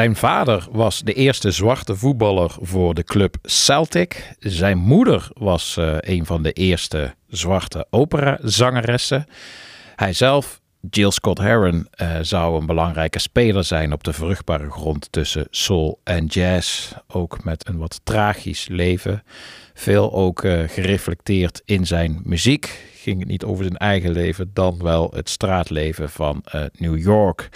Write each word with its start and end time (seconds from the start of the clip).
Zijn 0.00 0.16
vader 0.16 0.66
was 0.70 1.00
de 1.00 1.12
eerste 1.12 1.50
zwarte 1.50 1.96
voetballer 1.96 2.56
voor 2.60 2.94
de 2.94 3.04
club 3.04 3.36
Celtic. 3.42 4.34
Zijn 4.38 4.78
moeder 4.78 5.28
was 5.32 5.76
eh, 5.76 5.96
een 6.00 6.26
van 6.26 6.42
de 6.42 6.52
eerste 6.52 7.14
zwarte 7.28 7.86
operazangeressen. 7.90 9.26
Hij 9.96 10.12
zelf, 10.12 10.60
Jill 10.90 11.10
Scott 11.10 11.38
Heron, 11.38 11.86
eh, 11.90 12.16
zou 12.20 12.60
een 12.60 12.66
belangrijke 12.66 13.18
speler 13.18 13.64
zijn 13.64 13.92
op 13.92 14.04
de 14.04 14.12
vruchtbare 14.12 14.70
grond 14.70 15.12
tussen 15.12 15.46
soul 15.50 16.00
en 16.04 16.26
jazz. 16.26 16.92
Ook 17.08 17.44
met 17.44 17.68
een 17.68 17.78
wat 17.78 18.00
tragisch 18.04 18.68
leven. 18.68 19.22
Veel 19.74 20.12
ook 20.12 20.44
eh, 20.44 20.68
gereflecteerd 20.68 21.62
in 21.64 21.86
zijn 21.86 22.20
muziek. 22.24 22.88
Ging 22.94 23.18
het 23.18 23.28
niet 23.28 23.44
over 23.44 23.64
zijn 23.64 23.76
eigen 23.76 24.10
leven, 24.10 24.50
dan 24.54 24.82
wel 24.82 25.10
het 25.14 25.28
straatleven 25.28 26.10
van 26.10 26.44
New 26.72 26.98
York. 26.98 27.48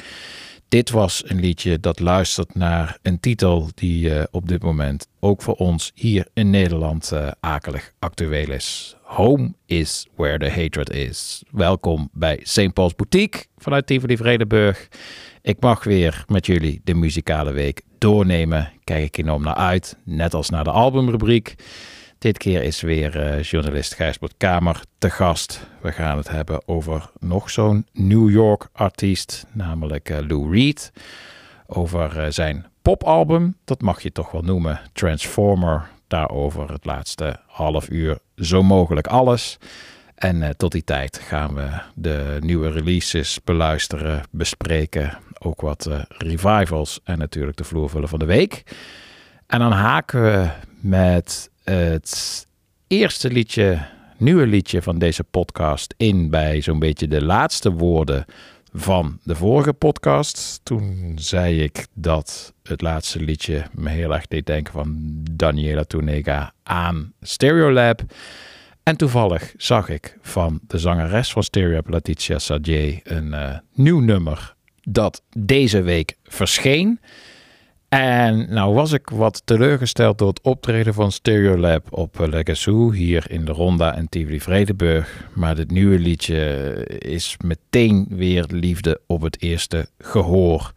Dit 0.75 0.91
was 0.91 1.23
een 1.27 1.41
liedje 1.41 1.81
dat 1.81 2.01
luistert 2.01 2.55
naar 2.55 2.99
een 3.03 3.21
titel 3.21 3.69
die 3.75 4.15
eh, 4.15 4.25
op 4.31 4.49
dit 4.49 4.63
moment 4.63 5.09
ook 5.21 5.43
voor 5.43 5.55
ons 5.55 5.93
hier 5.95 6.27
in 6.33 6.51
Nederland 6.51 7.13
eh, 7.13 7.31
akelig 7.41 7.93
actueel 7.99 8.51
is. 8.51 8.97
Home 9.03 9.55
is 9.67 10.07
where 10.17 10.39
the 10.39 10.61
hatred 10.61 10.91
is. 10.91 11.43
Welkom 11.51 12.09
bij 12.13 12.41
St. 12.43 12.73
Paul's 12.73 12.95
Boutique 12.95 13.45
vanuit 13.57 13.87
Tivoli 13.87 14.17
Vredenburg. 14.17 14.89
Ik 15.43 15.61
mag 15.61 15.85
weer 15.85 16.25
met 16.27 16.47
jullie 16.47 16.81
de 16.85 16.95
muzikale 16.95 17.53
week 17.53 17.83
doornemen. 17.99 18.73
Kijk 18.85 19.05
ik 19.05 19.17
enorm 19.17 19.43
naar 19.43 19.55
uit, 19.55 19.97
net 20.05 20.35
als 20.35 20.51
naar 20.51 20.65
de 20.65 20.71
albumrubriek. 20.71 21.55
Dit 22.25 22.39
keer 22.39 22.63
is 22.63 22.81
weer 22.81 23.21
eh, 23.21 23.43
journalist 23.43 23.95
Gijsbert 23.95 24.35
Kamer 24.37 24.81
te 24.99 25.11
gast. 25.11 25.67
We 25.81 25.93
gaan 25.93 26.17
het 26.17 26.29
hebben 26.29 26.69
over 26.69 27.11
nog 27.19 27.51
zo'n 27.51 27.87
New 27.93 28.31
York 28.31 28.69
artiest, 28.73 29.47
namelijk 29.53 30.11
eh, 30.11 30.19
Lou 30.29 30.57
Reed. 30.57 30.93
Over 31.67 32.19
eh, 32.19 32.31
zijn 32.31 32.67
popalbum, 32.83 33.57
dat 33.65 33.81
mag 33.81 34.03
je 34.03 34.13
toch 34.13 34.31
wel 34.31 34.43
noemen, 34.43 34.81
Transformer. 34.93 35.89
Daarover 36.07 36.73
het 36.73 36.85
laatste 36.85 37.37
half 37.47 37.91
uur 37.91 38.19
zo 38.37 38.63
mogelijk 38.63 39.07
alles. 39.07 39.59
En 40.15 40.57
tot 40.57 40.73
die 40.73 40.85
tijd 40.85 41.19
gaan 41.19 41.55
we 41.55 41.69
de 41.95 42.37
nieuwe 42.41 42.71
releases 42.71 43.41
beluisteren, 43.45 44.23
bespreken. 44.31 45.19
Ook 45.39 45.61
wat 45.61 45.89
revivals 46.09 47.01
en 47.05 47.19
natuurlijk 47.19 47.57
de 47.57 47.65
vloervullen 47.65 48.09
van 48.09 48.19
de 48.19 48.25
week. 48.25 48.63
En 49.47 49.59
dan 49.59 49.73
haken 49.73 50.23
we 50.23 50.49
met 50.81 51.53
het 51.65 52.47
eerste 52.87 53.31
liedje 53.31 53.87
nieuwe 54.17 54.47
liedje 54.47 54.83
van 54.83 54.99
deze 54.99 55.25
podcast 55.25 55.95
in 55.97 56.31
bij 56.31 56.61
zo'n 56.61 56.79
beetje 56.79 57.09
de 57.09 57.25
laatste 57.25 57.73
woorden 57.73 58.25
van 58.73 59.19
de 59.23 59.35
vorige 59.35 59.73
podcast. 59.73 60.61
Toen 60.63 61.13
zei 61.19 61.63
ik 61.63 61.87
dat 61.95 62.53
het 62.63 62.81
laatste 62.81 63.21
liedje 63.21 63.65
me 63.73 63.91
heel 63.91 64.15
erg 64.15 64.27
deed 64.27 64.47
denken 64.47 64.73
van 64.73 64.97
Daniela 65.31 65.85
Tunega 65.85 66.53
aan 66.63 67.13
Stereolab. 67.21 68.03
En 68.83 68.97
toevallig 68.97 69.55
zag 69.57 69.89
ik 69.89 70.19
van 70.21 70.61
de 70.67 70.79
zangeres 70.79 71.33
van 71.33 71.43
Stereolab, 71.43 71.89
Letitia 71.89 72.39
Sadier, 72.39 73.01
een 73.03 73.27
uh, 73.27 73.59
nieuw 73.75 74.01
nummer 74.01 74.55
dat 74.83 75.23
deze 75.37 75.83
week 75.83 76.17
verscheen. 76.25 77.01
En 77.95 78.47
nou 78.49 78.75
was 78.75 78.93
ik 78.93 79.09
wat 79.09 79.43
teleurgesteld 79.45 80.19
door 80.19 80.29
het 80.29 80.41
optreden 80.43 80.95
van 80.95 81.13
Stereolab 81.13 81.87
op 81.91 82.19
Legacy 82.19 82.91
hier 82.93 83.31
in 83.31 83.45
de 83.45 83.53
Ronda 83.53 83.95
en 83.95 84.09
Tivoli 84.09 84.41
Vredenburg. 84.41 85.29
Maar 85.33 85.55
dit 85.55 85.71
nieuwe 85.71 85.99
liedje 85.99 86.75
is 86.99 87.37
meteen 87.45 88.07
weer 88.09 88.45
liefde 88.49 89.01
op 89.07 89.21
het 89.23 89.43
eerste 89.43 89.89
gehoor. 89.99 90.73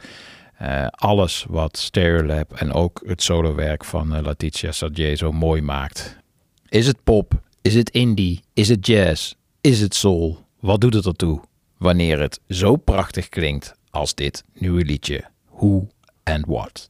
Uh, 0.62 0.88
alles 0.88 1.46
wat 1.50 1.78
Stereolab 1.78 2.54
en 2.54 2.74
ook 2.74 3.04
het 3.06 3.24
solowerk 3.24 3.86
van 3.86 4.16
uh, 4.16 4.22
Letitia 4.22 4.72
zo 5.16 5.32
mooi 5.32 5.62
maakt. 5.62 6.18
Is 6.70 6.88
het 6.88 7.04
pop? 7.04 7.42
Is 7.62 7.74
het 7.74 7.90
indie? 7.90 8.42
Is 8.54 8.70
het 8.70 8.88
jazz? 8.88 9.34
Is 9.62 9.80
het 9.80 9.96
soul? 9.96 10.46
Wat 10.60 10.82
doet 10.82 10.94
het 10.94 11.06
ertoe 11.06 11.42
wanneer 11.78 12.20
het 12.20 12.40
zo 12.50 12.76
prachtig 12.76 13.30
klinkt 13.30 13.74
als 13.90 14.16
dit 14.16 14.44
nieuwe 14.54 14.86
liedje? 14.86 15.24
Who 15.50 15.88
and 16.24 16.46
What? 16.46 16.90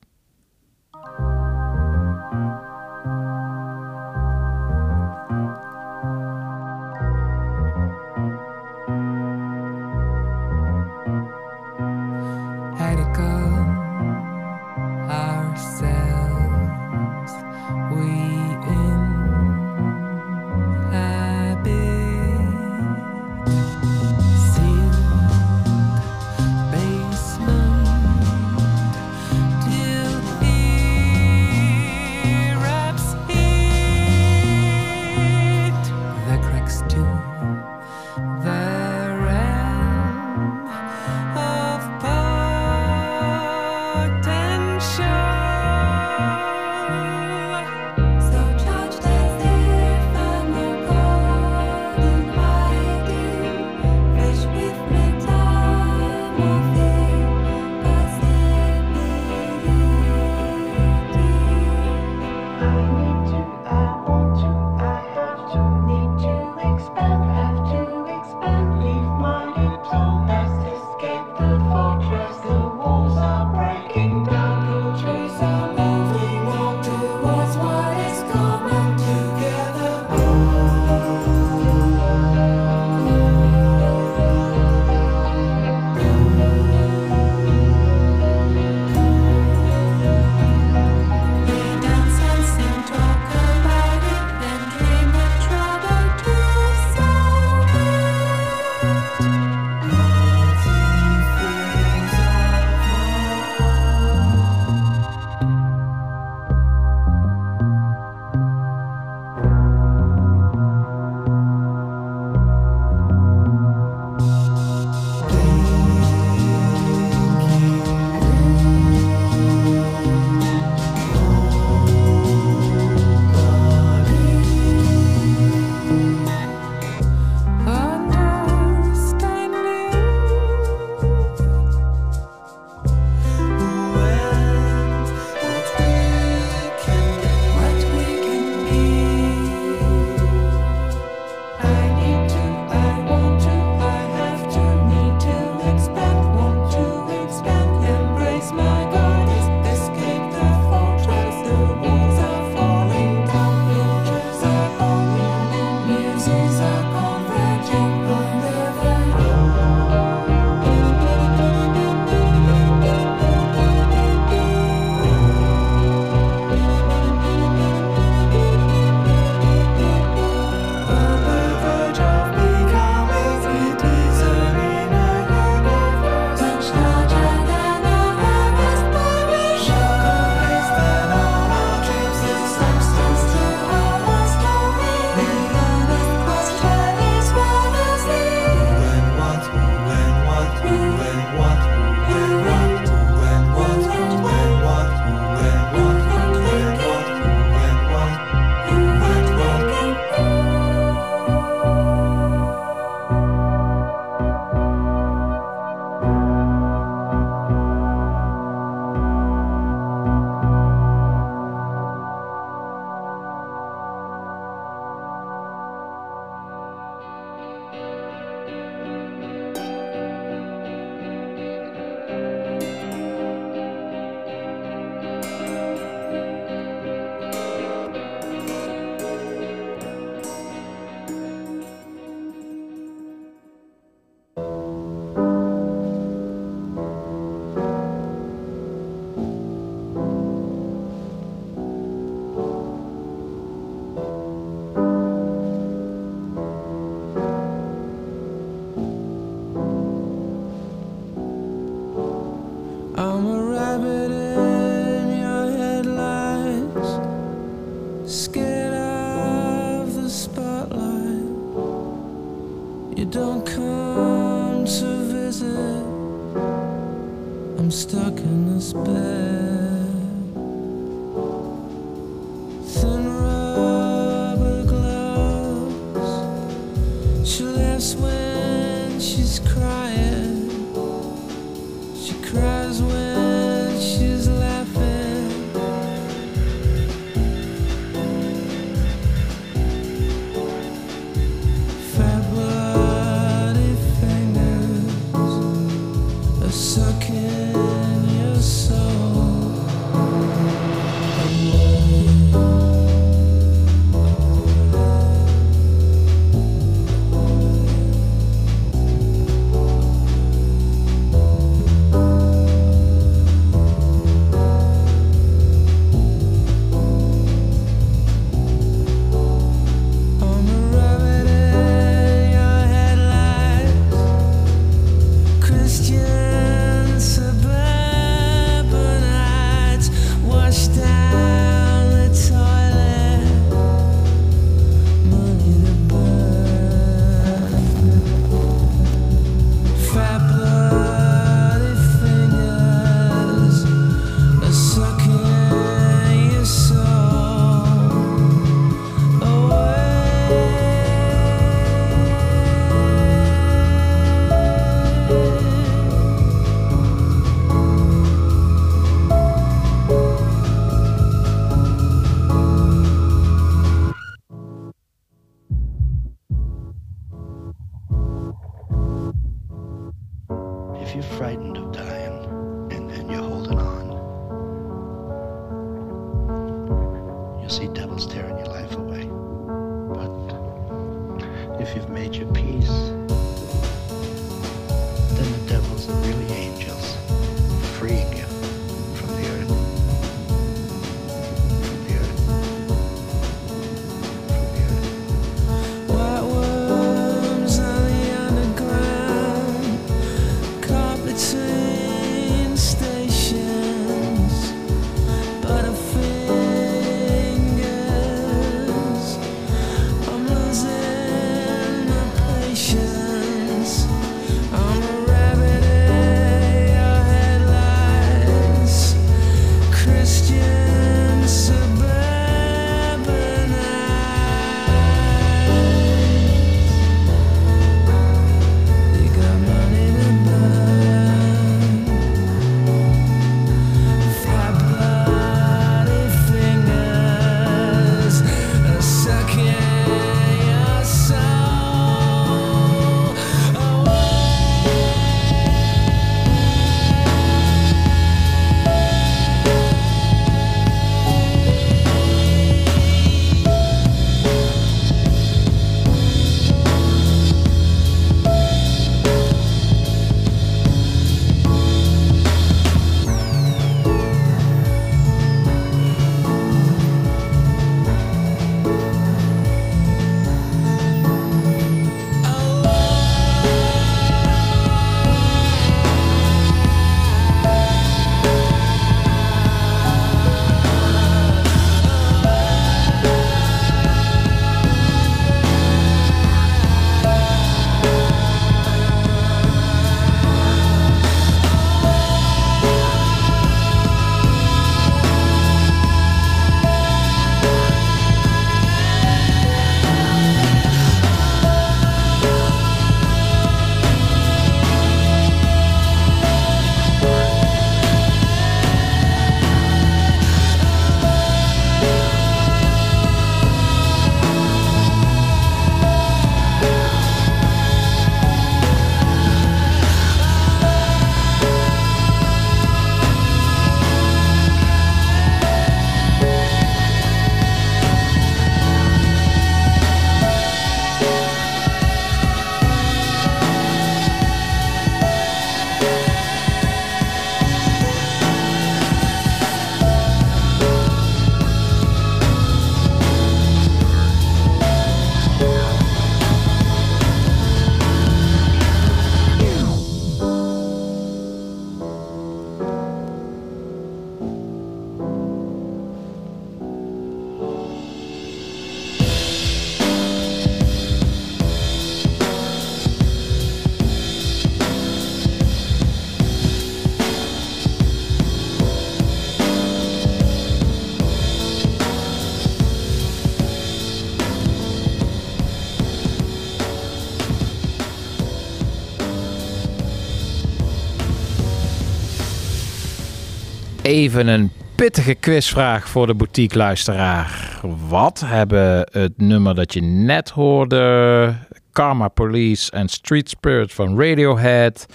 Even 583.97 584.27
een 584.27 584.51
pittige 584.75 585.13
quizvraag 585.13 585.89
voor 585.89 586.07
de 586.07 586.13
boutique-luisteraar. 586.13 587.59
Wat 587.87 588.19
hebben 588.25 588.89
het 588.91 589.13
nummer 589.17 589.55
dat 589.55 589.73
je 589.73 589.81
net 589.81 590.29
hoorde, 590.29 591.35
Karma 591.71 592.07
Police 592.07 592.71
en 592.71 592.87
Street 592.89 593.29
Spirit 593.29 593.73
van 593.73 593.99
Radiohead, 593.99 594.85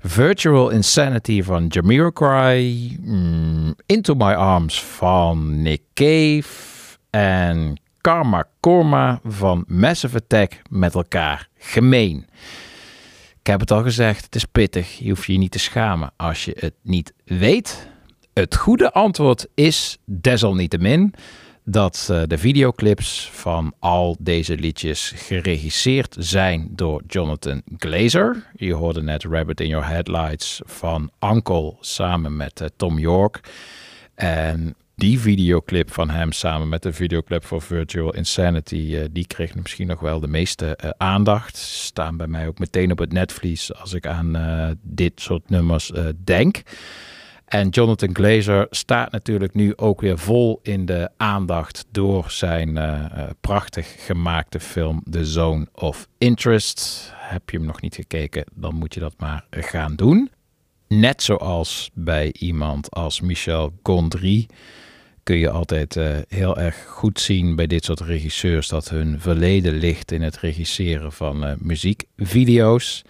Virtual 0.00 0.70
Insanity 0.70 1.42
van 1.42 1.66
Jamiroquai, 1.66 2.96
mm, 3.00 3.74
Into 3.86 4.14
My 4.14 4.32
Arms 4.32 4.82
van 4.82 5.62
Nick 5.62 5.82
Cave 5.94 6.48
en 7.10 7.80
Karma 8.00 8.44
Korma 8.60 9.20
van 9.24 9.64
Massive 9.66 10.16
Attack 10.16 10.52
met 10.70 10.94
elkaar 10.94 11.48
gemeen? 11.58 12.26
Ik 13.40 13.46
heb 13.46 13.60
het 13.60 13.70
al 13.70 13.82
gezegd, 13.82 14.24
het 14.24 14.34
is 14.34 14.44
pittig. 14.44 14.98
Je 14.98 15.08
hoeft 15.08 15.24
je 15.24 15.38
niet 15.38 15.50
te 15.50 15.58
schamen 15.58 16.12
als 16.16 16.44
je 16.44 16.56
het 16.58 16.74
niet 16.82 17.12
weet. 17.24 17.92
Het 18.34 18.56
goede 18.56 18.92
antwoord 18.92 19.46
is 19.54 19.98
desalniettemin 20.04 21.14
dat 21.64 22.08
eh, 22.10 22.22
de 22.26 22.38
videoclips 22.38 23.30
van 23.32 23.74
al 23.78 24.16
deze 24.18 24.56
liedjes 24.56 25.12
geregisseerd 25.16 26.16
zijn 26.18 26.68
door 26.70 27.02
Jonathan 27.06 27.62
Glazer. 27.78 28.50
Je 28.56 28.72
hoorde 28.72 29.02
net 29.02 29.24
Rabbit 29.24 29.60
in 29.60 29.68
Your 29.68 29.86
Headlights 29.86 30.60
van 30.64 31.10
Uncle 31.20 31.76
samen 31.80 32.36
met 32.36 32.60
eh, 32.60 32.68
Tom 32.76 32.98
York. 32.98 33.40
En 34.14 34.74
die 34.94 35.20
videoclip 35.20 35.92
van 35.92 36.10
hem 36.10 36.32
samen 36.32 36.68
met 36.68 36.82
de 36.82 36.92
videoclip 36.92 37.44
voor 37.44 37.62
Virtual 37.62 38.14
Insanity, 38.14 38.96
eh, 38.96 39.04
die 39.10 39.26
kreeg 39.26 39.54
misschien 39.54 39.86
nog 39.86 40.00
wel 40.00 40.20
de 40.20 40.28
meeste 40.28 40.94
aandacht. 40.96 41.56
Staan 41.56 42.16
bij 42.16 42.26
mij 42.26 42.46
ook 42.46 42.58
meteen 42.58 42.92
op 42.92 42.98
het 42.98 43.12
netvlies 43.12 43.74
als 43.74 43.92
ik 43.92 44.06
aan 44.06 44.78
dit 44.82 45.20
soort 45.20 45.50
nummers 45.50 45.92
denk. 46.24 46.62
En 47.44 47.68
Jonathan 47.68 48.14
Glazer 48.14 48.66
staat 48.70 49.12
natuurlijk 49.12 49.54
nu 49.54 49.76
ook 49.76 50.00
weer 50.00 50.18
vol 50.18 50.60
in 50.62 50.86
de 50.86 51.10
aandacht 51.16 51.84
door 51.90 52.30
zijn 52.30 52.76
eh, 52.76 53.04
eh, 53.04 53.30
prachtig 53.40 53.94
gemaakte 54.06 54.60
film 54.60 55.02
The 55.10 55.24
Zone 55.24 55.66
of 55.74 56.08
Interest. 56.18 57.10
Heb 57.14 57.50
je 57.50 57.56
hem 57.56 57.66
nog 57.66 57.80
niet 57.80 57.94
gekeken, 57.94 58.44
dan 58.54 58.74
moet 58.74 58.94
je 58.94 59.00
dat 59.00 59.14
maar 59.18 59.46
gaan 59.50 59.94
doen. 59.94 60.30
Net 60.88 61.22
zoals 61.22 61.90
bij 61.94 62.34
iemand 62.38 62.90
als 62.90 63.20
Michel 63.20 63.72
Gondry 63.82 64.46
kun 65.22 65.36
je 65.36 65.50
altijd 65.50 65.96
eh, 65.96 66.16
heel 66.28 66.58
erg 66.58 66.84
goed 66.86 67.20
zien 67.20 67.56
bij 67.56 67.66
dit 67.66 67.84
soort 67.84 68.00
regisseurs 68.00 68.68
dat 68.68 68.88
hun 68.88 69.20
verleden 69.20 69.72
ligt 69.72 70.12
in 70.12 70.22
het 70.22 70.36
regisseren 70.36 71.12
van 71.12 71.56
muziekvideo's. 71.58 73.02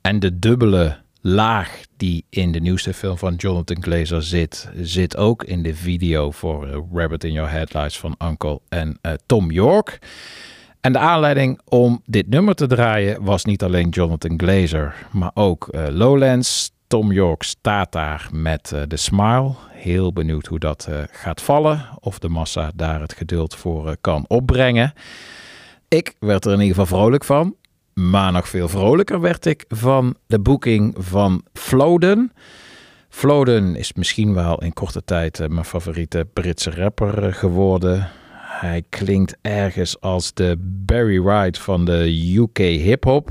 En 0.00 0.20
de 0.20 0.38
dubbele 0.38 1.02
laag 1.22 1.80
die 1.96 2.24
in 2.28 2.52
de 2.52 2.60
nieuwste 2.60 2.94
film 2.94 3.18
van 3.18 3.34
Jonathan 3.34 3.82
Glazer 3.82 4.22
zit, 4.22 4.70
zit 4.80 5.16
ook 5.16 5.44
in 5.44 5.62
de 5.62 5.74
video 5.74 6.30
voor 6.30 6.68
eh, 6.68 6.78
Rabbit 6.92 7.24
in 7.24 7.32
Your 7.32 7.50
Headlights 7.50 7.98
van 7.98 8.14
Uncle 8.24 8.60
en 8.68 8.98
eh, 9.00 9.12
Tom 9.26 9.50
York. 9.50 9.98
En 10.80 10.92
de 10.92 10.98
aanleiding 10.98 11.60
om 11.64 12.02
dit 12.06 12.28
nummer 12.28 12.54
te 12.54 12.66
draaien 12.66 13.24
was 13.24 13.44
niet 13.44 13.62
alleen 13.62 13.88
Jonathan 13.88 14.34
Glazer, 14.36 14.94
maar 15.10 15.30
ook 15.34 15.68
eh, 15.68 15.86
Lowlands. 15.88 16.70
Tom 16.86 17.12
York 17.12 17.42
staat 17.42 17.92
daar 17.92 18.28
met 18.32 18.74
de 18.88 18.96
smile. 18.96 19.52
Heel 19.70 20.12
benieuwd 20.12 20.46
hoe 20.46 20.58
dat 20.58 20.88
gaat 21.10 21.42
vallen. 21.42 21.88
Of 22.00 22.18
de 22.18 22.28
massa 22.28 22.70
daar 22.74 23.00
het 23.00 23.12
geduld 23.12 23.54
voor 23.54 23.96
kan 24.00 24.24
opbrengen. 24.28 24.92
Ik 25.88 26.14
werd 26.18 26.44
er 26.44 26.52
in 26.52 26.60
ieder 26.60 26.74
geval 26.76 26.98
vrolijk 26.98 27.24
van. 27.24 27.56
Maar 27.94 28.32
nog 28.32 28.48
veel 28.48 28.68
vrolijker 28.68 29.20
werd 29.20 29.46
ik 29.46 29.64
van 29.68 30.16
de 30.26 30.40
boeking 30.40 30.94
van 30.98 31.44
Floden. 31.52 32.32
Floden 33.08 33.76
is 33.76 33.92
misschien 33.92 34.34
wel 34.34 34.62
in 34.62 34.72
korte 34.72 35.04
tijd 35.04 35.40
eh, 35.40 35.48
mijn 35.48 35.64
favoriete 35.64 36.26
Britse 36.32 36.70
rapper 36.70 37.26
eh, 37.26 37.34
geworden. 37.34 38.10
Hij 38.60 38.82
klinkt 38.88 39.36
ergens 39.40 40.00
als 40.00 40.34
de 40.34 40.56
Barry 40.60 41.20
White 41.20 41.60
van 41.60 41.84
de 41.84 42.34
UK 42.36 42.58
hip-hop. 42.58 43.30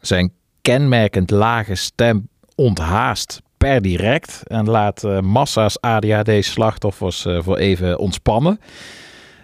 Zijn 0.00 0.32
kenmerkend 0.62 1.30
lage 1.30 1.74
stem 1.74 2.28
onthaast 2.54 3.40
per 3.56 3.82
direct 3.82 4.42
en 4.46 4.68
laat 4.68 5.04
eh, 5.04 5.20
massa's 5.20 5.80
ADHD-slachtoffers 5.80 7.26
voor 7.38 7.56
even 7.56 7.98
ontspannen. 7.98 8.60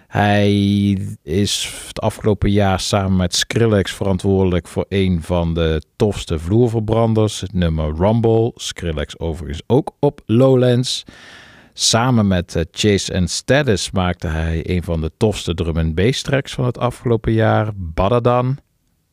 Hij 0.09 0.51
is 1.23 1.73
het 1.87 2.01
afgelopen 2.01 2.51
jaar 2.51 2.79
samen 2.79 3.15
met 3.17 3.35
Skrillex 3.35 3.93
verantwoordelijk 3.93 4.67
voor 4.67 4.85
een 4.87 5.21
van 5.21 5.53
de 5.53 5.81
tofste 5.95 6.39
vloerverbranders, 6.39 7.41
het 7.41 7.53
nummer 7.53 7.95
Rumble. 7.95 8.51
Skrillex 8.55 9.19
overigens 9.19 9.61
ook 9.67 9.95
op 9.99 10.21
Lowlands. 10.25 11.03
Samen 11.73 12.27
met 12.27 12.55
eh, 12.55 12.63
Chase 12.71 13.15
and 13.15 13.29
Status 13.29 13.91
maakte 13.91 14.27
hij 14.27 14.69
een 14.69 14.83
van 14.83 15.01
de 15.01 15.11
tofste 15.17 15.53
drum 15.53 15.77
and 15.77 15.95
bass 15.95 16.21
tracks 16.21 16.53
van 16.53 16.65
het 16.65 16.77
afgelopen 16.77 17.31
jaar, 17.31 17.71
Badadan. 17.75 18.57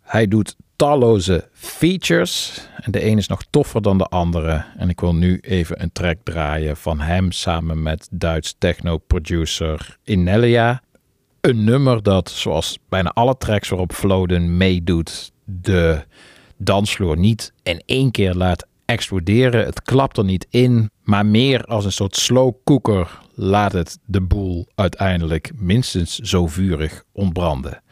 Hij 0.01 0.27
doet 0.27 0.57
talloze 0.77 1.49
features 1.53 2.69
en 2.77 2.93
de 2.93 3.07
een 3.07 3.19
is 3.19 3.29
nog 3.29 3.43
toffer 3.51 3.83
dan 3.83 3.99
de 3.99 4.05
andere. 4.05 4.65
En 4.77 4.89
ik 4.89 5.01
wil 5.01 5.15
nu 5.15 5.39
even 5.41 5.83
een 5.83 5.93
track 5.93 6.17
draaien 6.23 6.77
van 6.77 7.01
hem 7.01 7.33
samen 7.33 7.83
met 7.83 8.09
Duits 8.11 8.55
techno-producer 8.59 9.97
Inelia. 10.05 10.83
Een 11.47 11.65
nummer 11.65 12.03
dat, 12.03 12.31
zoals 12.31 12.79
bijna 12.89 13.11
alle 13.11 13.37
tracks 13.39 13.69
waarop 13.69 13.93
Floden 13.93 14.57
meedoet, 14.57 15.33
de 15.45 16.05
dansvloer 16.57 17.19
niet 17.19 17.53
in 17.63 17.83
één 17.85 18.11
keer 18.11 18.35
laat 18.35 18.67
exploderen. 18.85 19.65
Het 19.65 19.83
klapt 19.83 20.17
er 20.17 20.25
niet 20.25 20.47
in, 20.51 20.91
maar 21.03 21.27
meer 21.27 21.65
als 21.65 21.85
een 21.85 21.93
soort 21.93 22.17
slow 22.17 22.55
cooker 22.65 23.19
laat 23.35 23.73
het 23.73 23.99
de 24.05 24.21
boel 24.21 24.67
uiteindelijk 24.75 25.51
minstens 25.55 26.19
zo 26.19 26.47
vurig 26.47 27.03
ontbranden. 27.13 27.83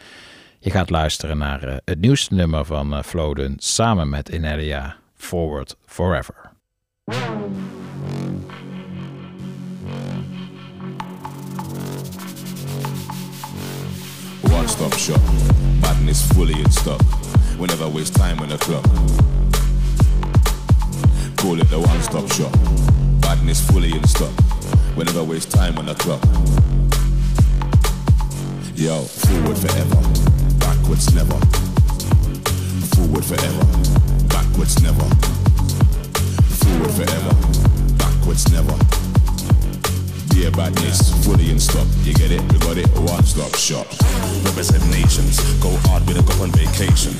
Je 0.59 0.71
gaat 0.71 0.91
luisteren 0.91 1.39
naar 1.39 1.63
eh, 1.63 1.77
het 1.85 2.01
nieuwste 2.01 2.35
nummer 2.35 2.65
van 2.65 2.95
eh, 2.95 3.03
Floden 3.03 3.55
samen 3.59 4.09
met 4.09 4.29
Inelia, 4.29 4.97
Forward 5.17 5.77
Forever. 5.87 6.53
Stop 14.75 14.99
shop. 14.99 15.21
Madness 15.81 16.27
fully 16.33 16.61
in 16.61 16.69
stock. 16.69 17.01
We 17.59 17.67
never 17.67 17.89
waste 17.89 18.17
time 18.17 18.41
on 18.41 18.49
the 18.49 18.59
clock. 18.59 18.85
Call 21.37 21.61
it 21.61 21.69
the 21.71 21.79
one 21.79 22.03
stop 22.03 22.27
shop. 22.33 22.53
Badness 23.21 23.61
fully 23.71 23.93
in 23.93 24.05
stock. 24.05 24.33
We 24.97 25.05
never 25.05 25.23
waste 25.23 25.53
time 25.53 25.79
on 25.79 25.87
the 25.87 25.95
clock. 25.95 26.23
Yo, 28.75 29.03
forward 29.03 29.59
forever. 29.59 30.01
Backwards 30.59 31.15
never. 31.15 31.39
Forward 32.95 33.25
forever. 33.25 33.65
Backwards 34.27 34.83
never. 34.83 35.09
Forward 36.61 36.93
forever. 36.99 37.35
Backwards 37.97 38.51
never. 38.51 39.14
Badness, 40.57 41.11
fully 41.27 41.51
in 41.51 41.59
stock. 41.59 41.87
You 42.05 42.15
get 42.15 42.31
it? 42.31 42.41
We 42.53 42.59
got 42.61 42.79
it, 42.79 42.87
one 43.11 43.25
stop 43.25 43.55
shop. 43.57 43.87
Represent 44.47 44.87
nations, 44.87 45.43
go 45.59 45.75
hard 45.91 46.07
with 46.07 46.17
a 46.17 46.23
go 46.23 46.45
on 46.45 46.53
vacation. 46.53 47.11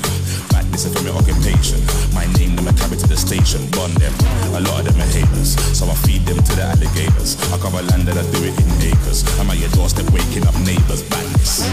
Badness 0.49 0.85
is 0.85 0.95
from 0.95 1.05
your 1.05 1.17
occupation. 1.19 1.83
My 2.15 2.23
name, 2.39 2.55
them 2.55 2.67
I 2.67 2.71
carry 2.71 2.95
to 2.95 3.07
the 3.07 3.17
station. 3.17 3.59
Bond 3.71 3.93
them, 3.99 4.13
a 4.55 4.61
lot 4.61 4.87
of 4.87 4.95
them 4.95 5.01
are 5.03 5.11
haters. 5.11 5.59
So 5.75 5.85
I 5.85 5.95
feed 6.07 6.23
them 6.23 6.37
to 6.37 6.55
the 6.55 6.63
alligators. 6.63 7.35
I 7.51 7.57
cover 7.59 7.83
land 7.83 8.07
that 8.07 8.15
I 8.15 8.23
do 8.31 8.39
it 8.39 8.55
in 8.55 8.71
acres. 8.87 9.27
I'm 9.37 9.51
at 9.51 9.59
your 9.59 9.69
doorstep 9.75 10.09
waking 10.15 10.47
up 10.47 10.55
neighbors. 10.63 11.03
Badness. 11.03 11.67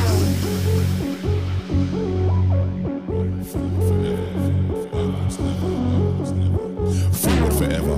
Forward 7.23 7.55
forever, 7.55 7.97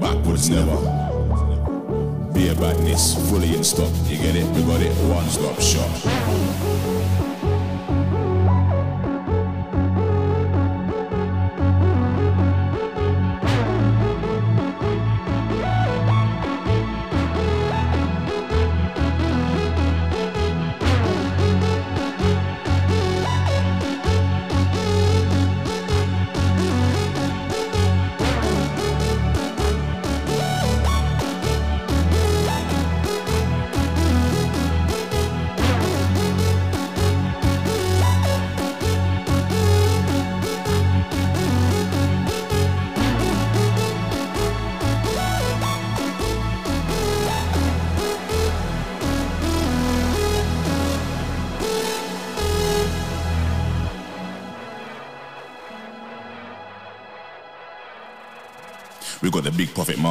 backwards 0.00 0.48
never. 0.48 1.03
Beer 2.34 2.54
badness, 2.56 3.14
fully 3.30 3.54
in 3.54 3.62
stock. 3.62 3.92
You 4.08 4.16
get 4.16 4.34
it? 4.34 4.44
We 4.56 4.62
got 4.64 4.80
it, 4.80 4.92
one 5.08 5.28
stop 5.28 5.60
shop. 5.60 6.73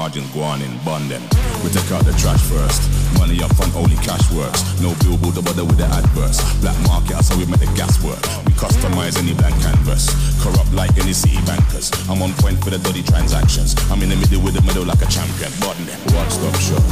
Profit 0.03 0.33
go 0.33 0.41
on 0.43 0.61
in 0.61 0.75
bond 0.83 1.07
them. 1.07 1.23
We 1.63 1.71
take 1.71 1.87
out 1.95 2.03
the 2.03 2.11
trash 2.19 2.43
first. 2.51 2.83
Money 3.15 3.39
up 3.39 3.55
front, 3.55 3.71
only 3.71 3.95
cash 4.03 4.19
works. 4.35 4.59
No 4.83 4.91
billboard, 4.99 5.35
the 5.35 5.41
bother 5.41 5.63
with 5.63 5.79
the 5.79 5.87
adverts. 5.87 6.43
Black 6.59 6.75
market, 6.83 7.15
that's 7.15 7.31
how 7.31 7.39
we 7.39 7.47
make 7.47 7.63
the 7.63 7.71
gas 7.71 7.95
work. 8.03 8.19
We 8.43 8.51
customize 8.59 9.15
any 9.15 9.31
blank 9.31 9.55
canvas. 9.63 10.11
Corrupt 10.43 10.73
like 10.75 10.91
any 10.99 11.13
city 11.15 11.39
bankers. 11.47 11.87
I'm 12.11 12.19
on 12.19 12.35
point 12.43 12.59
for 12.59 12.69
the 12.69 12.83
dirty 12.83 12.99
transactions. 13.03 13.79
I'm 13.87 14.03
in 14.03 14.09
the 14.11 14.19
middle 14.19 14.43
with 14.43 14.59
the 14.59 14.63
middle 14.67 14.83
like 14.83 14.99
a 14.99 15.07
champion. 15.07 15.55
Bond 15.63 15.79
them. 15.87 15.99
One 16.11 16.27
stop 16.27 16.57
shop. 16.59 16.83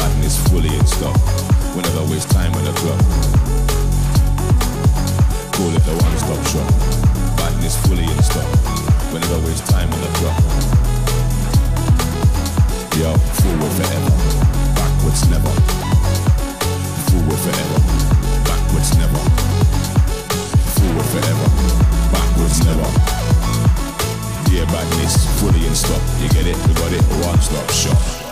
Badness 0.00 0.40
fully 0.48 0.72
in 0.72 0.86
stock. 0.88 1.18
We 1.76 1.84
never 1.84 2.08
waste 2.08 2.32
time 2.32 2.56
on 2.56 2.64
the 2.64 2.72
clock. 2.80 3.00
Call 5.52 5.76
it 5.76 5.84
the 5.84 5.92
one 5.92 6.16
stop 6.24 6.40
shop. 6.48 6.68
Badness 7.36 7.76
fully 7.84 8.08
in 8.08 8.20
stock. 8.24 8.48
We 9.12 9.20
never 9.20 9.44
waste 9.44 9.68
time 9.68 9.92
on 9.92 10.00
the 10.00 10.12
clock. 10.16 10.85
Yo, 12.96 13.12
forward 13.12 13.72
forever, 13.72 14.10
backwards 14.74 15.28
never. 15.28 15.52
Forward 17.04 17.40
forever, 17.44 17.78
backwards 18.42 18.96
never. 18.96 19.18
Forward 20.76 21.06
forever, 21.12 21.48
backwards 22.10 22.64
never. 22.64 22.88
Yeah, 24.50 24.64
badness 24.72 25.26
fully 25.40 25.66
in 25.66 25.74
stock. 25.74 26.00
You 26.22 26.30
get 26.30 26.46
it? 26.46 26.56
We 26.66 26.72
got 26.72 26.90
it. 26.90 27.02
One 27.22 27.38
stop 27.42 27.70
shop. 27.70 28.25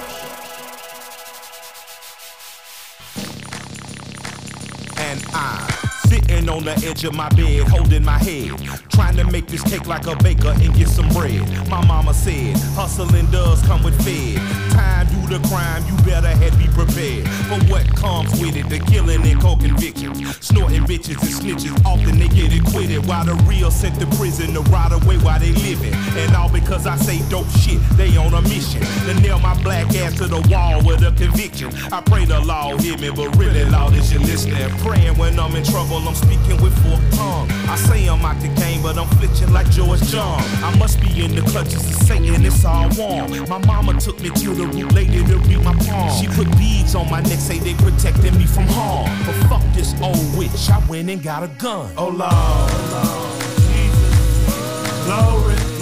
Edge 6.84 7.04
of 7.04 7.14
my 7.14 7.28
bed, 7.30 7.66
holding 7.68 8.04
my 8.04 8.18
head, 8.18 8.50
trying 8.90 9.16
to 9.16 9.24
make 9.24 9.46
this 9.46 9.62
cake 9.62 9.86
like 9.86 10.06
a 10.06 10.16
baker 10.16 10.48
and 10.48 10.74
get 10.74 10.88
some 10.88 11.08
bread. 11.08 11.40
My 11.68 11.84
mama 11.86 12.12
said, 12.12 12.56
hustling 12.76 13.26
does 13.30 13.62
come 13.62 13.82
with 13.82 13.96
fed. 14.04 14.36
Time 14.72 15.06
do 15.08 15.38
the 15.38 15.48
crime, 15.48 15.84
you 15.86 15.96
better 16.04 16.28
head 16.28 16.56
be 16.58 16.68
prepared 16.68 17.28
for 17.48 17.58
what 17.72 17.86
comes 17.96 18.30
with 18.40 18.56
it. 18.56 18.68
The 18.68 18.78
killing 18.90 19.26
and 19.26 19.40
cold 19.40 19.60
convictions, 19.60 20.36
snorting 20.44 20.84
bitches 20.84 21.20
and 21.22 21.32
snitches. 21.32 21.74
Often 21.84 22.18
they 22.18 22.28
get 22.28 22.52
acquitted, 22.52 23.06
while 23.06 23.24
the 23.24 23.34
real 23.48 23.70
sent 23.70 23.98
to 24.00 24.06
prison 24.16 24.52
to 24.54 24.60
ride 24.70 24.92
away 24.92 25.16
while 25.18 25.40
they 25.40 25.52
living. 25.52 25.94
And 26.20 26.34
all 26.36 26.43
because 26.54 26.86
I 26.86 26.96
say 26.96 27.18
dope 27.28 27.50
shit, 27.58 27.80
they 27.98 28.16
on 28.16 28.32
a 28.32 28.40
mission 28.42 28.80
to 28.80 29.14
nail 29.20 29.38
my 29.40 29.60
black 29.62 29.92
ass 29.96 30.14
to 30.18 30.26
the 30.26 30.40
wall 30.48 30.82
with 30.86 31.02
a 31.02 31.10
conviction. 31.12 31.74
I 31.92 32.00
pray 32.00 32.24
the 32.24 32.40
law 32.40 32.76
hear 32.78 32.96
me, 32.96 33.10
but 33.10 33.36
really, 33.36 33.64
Lord, 33.64 33.94
is 33.94 34.12
you 34.12 34.20
listening? 34.20 34.70
Praying 34.78 35.18
when 35.18 35.38
I'm 35.38 35.54
in 35.56 35.64
trouble, 35.64 35.96
I'm 35.96 36.14
speaking 36.14 36.62
with 36.62 36.72
forked 36.84 37.12
tongue. 37.14 37.50
I 37.68 37.76
say 37.76 38.06
I'm 38.06 38.24
out 38.24 38.40
the 38.40 38.48
game, 38.48 38.82
but 38.82 38.96
I'm 38.96 39.08
flinching 39.18 39.52
like 39.52 39.68
George 39.70 40.00
John. 40.02 40.40
I 40.62 40.74
must 40.78 41.00
be 41.00 41.24
in 41.24 41.34
the 41.34 41.42
clutches 41.42 41.84
of 41.84 42.06
Satan, 42.06 42.46
it's 42.46 42.64
all 42.64 42.88
warm. 42.96 43.30
My 43.48 43.58
mama 43.66 43.98
took 44.00 44.20
me 44.20 44.30
to 44.30 44.54
the 44.54 44.66
root 44.66 44.92
lady 44.92 45.24
to 45.26 45.38
read 45.38 45.62
my 45.64 45.74
palm. 45.84 46.10
She 46.20 46.28
put 46.28 46.48
beads 46.56 46.94
on 46.94 47.10
my 47.10 47.20
neck, 47.22 47.40
say 47.40 47.58
they 47.58 47.74
protecting 47.74 48.38
me 48.38 48.46
from 48.46 48.66
harm. 48.68 49.10
But 49.26 49.34
fuck 49.48 49.62
this 49.74 49.92
old 50.00 50.38
witch, 50.38 50.70
I 50.70 50.78
went 50.86 51.10
and 51.10 51.20
got 51.20 51.42
a 51.42 51.48
gun. 51.58 51.90
Oh 51.98 52.08
Lord, 52.08 52.70
Lord, 52.94 53.40
Jesus, 53.66 55.04
glory. 55.04 55.73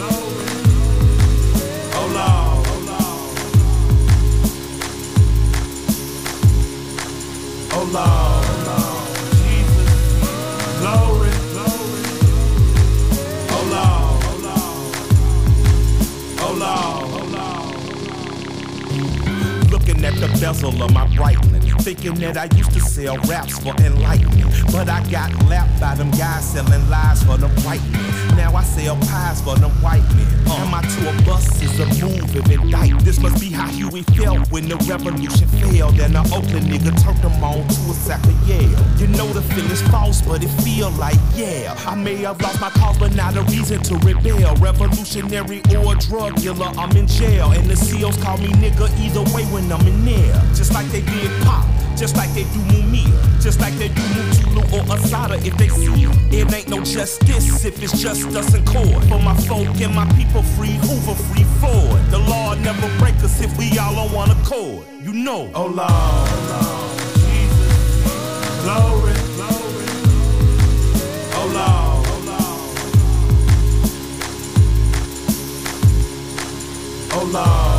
Bezel 20.43 20.83
of 20.83 20.93
my 20.93 21.07
Breitling, 21.15 21.52
thinking 21.83 22.15
that 22.15 22.37
I 22.37 22.47
used 22.57 22.73
to 22.73 22.81
sell 22.81 23.17
raps 23.27 23.59
for 23.59 23.75
enlightenment, 23.83 24.51
but 24.71 24.89
I 24.89 25.03
got 25.11 25.31
lapped 25.49 25.81
by 25.81 25.97
them 25.97 26.11
guys 26.13 26.53
selling 26.53 26.89
lies 26.89 27.25
for 27.25 27.37
them 27.37 27.51
white 27.67 27.83
men. 27.91 28.37
Now 28.37 28.55
I 28.55 28.63
sell 28.63 28.97
pies 28.97 29.43
for 29.43 29.57
them 29.57 29.71
white 29.83 30.07
men. 30.15 30.27
And 30.47 30.71
my 30.71 30.83
tour 30.83 31.13
bus 31.27 31.61
is 31.61 31.81
a 31.81 31.87
move 31.99 32.37
of 32.37 32.51
indict. 32.51 33.01
This 33.05 33.19
must 33.19 33.41
be 33.41 33.51
how 33.51 33.67
Huey 33.69 34.03
felt 34.15 34.51
when 34.53 34.69
the 34.69 34.77
revolution 34.89 35.49
failed 35.49 35.99
and 35.99 36.15
the 36.15 36.23
Oakland 36.31 36.71
nigga 36.71 36.95
turned 37.03 37.19
them 37.19 37.43
on 37.43 37.67
to 37.67 37.81
a 37.91 37.95
sack 37.95 38.23
of 38.25 38.49
Yale. 38.49 38.79
You 38.99 39.09
know 39.09 39.27
the 39.33 39.43
feeling's 39.43 39.83
false, 39.91 40.23
but 40.23 40.45
it 40.45 40.51
feel 40.63 40.91
like 40.93 41.19
yeah. 41.35 41.75
I 41.87 41.97
may 41.97 42.17
have 42.17 42.41
lost 42.41 42.61
my 42.61 42.71
cause, 42.71 42.97
but 42.99 43.15
not 43.15 43.37
a 43.37 43.43
reason 43.51 43.83
to 43.85 43.97
rebel. 44.07 44.55
Revolutionary 44.57 45.63
or 45.75 45.95
a 45.95 45.99
drug 45.99 46.37
dealer, 46.37 46.71
I'm 46.79 46.97
in 46.97 47.09
jail, 47.09 47.51
and 47.51 47.69
the 47.69 47.77
SEALs 47.77 48.23
call 48.23 48.39
me 48.39 48.53
nigga 48.63 48.87
either 49.01 49.23
way 49.35 49.45
when 49.51 49.73
I'm 49.73 49.85
in 49.87 50.05
there. 50.05 50.41
Just 50.55 50.73
like 50.73 50.87
they 50.87 51.01
did 51.01 51.31
Pop. 51.43 51.72
Just 51.97 52.17
like 52.17 52.31
they 52.35 52.45
do 52.45 52.61
Mumia, 52.73 53.13
just 53.41 53.61
like 53.61 53.75
they 53.75 53.89
do 53.89 54.03
Mutulu 54.17 54.63
or 54.73 54.83
Asada 54.95 55.37
if 55.47 55.57
they 55.57 55.69
see 55.69 56.05
it. 56.05 56.33
It 56.33 56.53
ain't 56.53 56.69
no 56.69 56.83
justice 56.83 57.65
if 57.65 57.83
it's 57.83 58.01
just 58.01 58.27
us 58.35 58.55
and 58.55 58.67
court. 58.67 59.05
For 59.05 59.21
my 59.21 59.37
folk 59.47 59.81
and 59.81 59.95
my 59.95 60.07
people 60.15 60.43
free 60.43 60.77
Hoover, 60.83 61.15
free 61.15 61.45
Ford. 61.61 62.01
The 62.11 62.19
law 62.19 62.55
never 62.55 62.89
break 62.99 63.15
us 63.23 63.41
if 63.41 63.57
we 63.57 63.79
all 63.79 63.97
on 63.99 64.13
one 64.13 64.31
accord. 64.31 64.87
You 65.01 65.13
know. 65.13 65.51
Oh 65.55 65.67
Lord, 65.67 65.79
Lord, 66.51 66.99
Jesus, 67.23 67.77
glory, 68.65 69.15
glory. 69.37 69.87
Oh 71.39 71.47
Lord, 71.55 72.07
oh 72.09 72.21
Lord. 72.27 72.73
Oh 77.15 77.72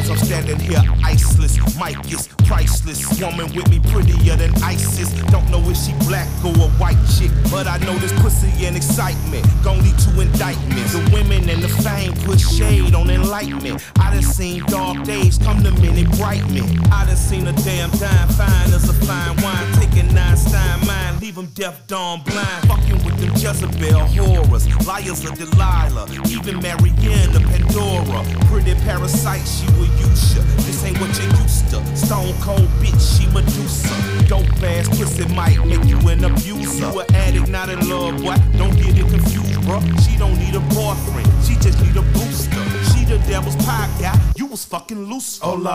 as 0.00 0.10
I'm 0.10 0.16
standing 0.16 0.58
here, 0.58 0.80
iceless, 1.04 1.56
mic 1.78 2.12
is 2.12 2.28
priceless. 2.46 3.20
Woman 3.20 3.52
with 3.54 3.68
me 3.70 3.78
prettier 3.90 4.36
than 4.36 4.50
ISIS. 4.62 5.12
Don't 5.30 5.48
know 5.50 5.62
if 5.68 5.76
she 5.76 5.92
black 6.08 6.28
or 6.44 6.56
a 6.56 6.68
white 6.80 7.00
chick, 7.16 7.30
but 7.50 7.66
I 7.66 7.76
know 7.78 7.96
this 7.98 8.12
pussy 8.20 8.66
and 8.66 8.76
excitement 8.76 9.46
gon' 9.62 9.82
lead 9.82 9.98
to 9.98 10.20
indictments. 10.20 10.92
The 10.92 11.10
women 11.12 11.48
and 11.48 11.62
the 11.62 11.68
fame 11.68 12.14
put 12.24 12.40
shade 12.40 12.94
on 12.94 13.10
enlightenment. 13.10 13.84
I 13.98 14.14
done 14.14 14.22
seen 14.22 14.64
dark 14.66 15.04
days 15.04 15.38
come 15.38 15.62
to 15.62 15.70
minute 15.72 16.10
bright 16.18 16.44
men. 16.50 16.68
I 16.90 17.04
done 17.06 17.16
seen 17.16 17.46
a 17.46 17.52
damn 17.52 17.90
dime 17.90 18.28
fine 18.28 18.72
as 18.72 18.88
a 18.88 18.94
fine 19.06 19.36
wine, 19.42 19.72
taking 19.74 20.12
nine 20.14 20.36
stein 20.36 20.86
mine, 20.86 21.20
leave 21.20 21.34
them 21.34 21.46
deaf, 21.54 21.86
dumb, 21.86 22.22
blind. 22.22 22.68
Fucking 22.68 23.04
with 23.04 23.09
them 23.20 23.34
Jezebel 23.36 24.06
horrors, 24.06 24.86
liars 24.86 25.24
of 25.24 25.36
Delilah, 25.36 26.08
even 26.28 26.60
Marianne 26.60 27.36
of 27.36 27.42
Pandora. 27.42 28.24
Pretty 28.48 28.74
parasite, 28.80 29.46
she 29.46 29.66
will 29.76 29.92
use 30.00 30.36
ya. 30.36 30.42
This 30.64 30.84
ain't 30.84 30.98
what 31.00 31.12
you 31.20 31.28
used 31.42 31.68
to. 31.70 31.96
Stone 31.96 32.34
cold 32.40 32.68
bitch, 32.80 33.00
she 33.18 33.26
Medusa. 33.32 33.88
Dope 34.26 34.62
ass 34.62 34.88
pussy 34.88 35.26
might 35.34 35.62
make 35.66 35.84
you 35.84 35.98
an 36.08 36.24
abuser. 36.24 36.90
You 36.90 37.00
an 37.00 37.14
addict, 37.14 37.48
not 37.48 37.68
in 37.68 37.88
love, 37.88 38.16
boy. 38.22 38.36
Don't 38.56 38.74
get 38.76 38.96
it 38.96 39.08
confused, 39.08 39.60
bruh. 39.62 39.82
She 40.04 40.16
don't 40.16 40.38
need 40.38 40.54
a 40.54 40.60
boyfriend, 40.74 41.28
she 41.44 41.54
just 41.56 41.80
need 41.82 41.96
a 41.96 42.02
booster. 42.02 42.64
She 42.90 43.04
the 43.04 43.18
devil's 43.28 43.56
pie 43.56 43.90
guy, 44.00 44.18
you 44.36 44.46
was 44.46 44.64
fucking 44.64 45.04
loose. 45.04 45.40
Oh 45.42 45.54
Lord, 45.54 45.66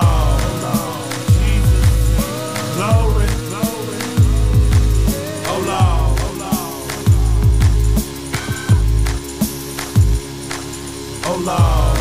Lord, 0.64 1.12
Jesus, 1.40 2.76
glory. 2.76 3.45
Oh 11.28 11.38
Lord, 11.44 11.95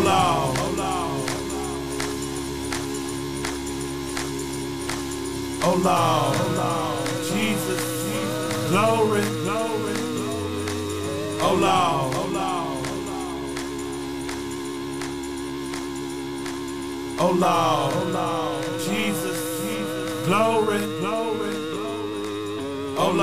Hold 0.00 0.80
on. 5.86 5.90
Hold 6.36 6.58
on. 6.58 7.06
Jesus. 7.28 7.82
Glory. 8.70 9.22
Glory. 9.44 9.96
Hold 11.40 11.64
on. 11.64 12.12
Hold. 17.18 17.44
Jesus. 18.80 19.40
Glory. 20.26 20.80
Glory. 21.00 21.56
Hold. 22.96 23.20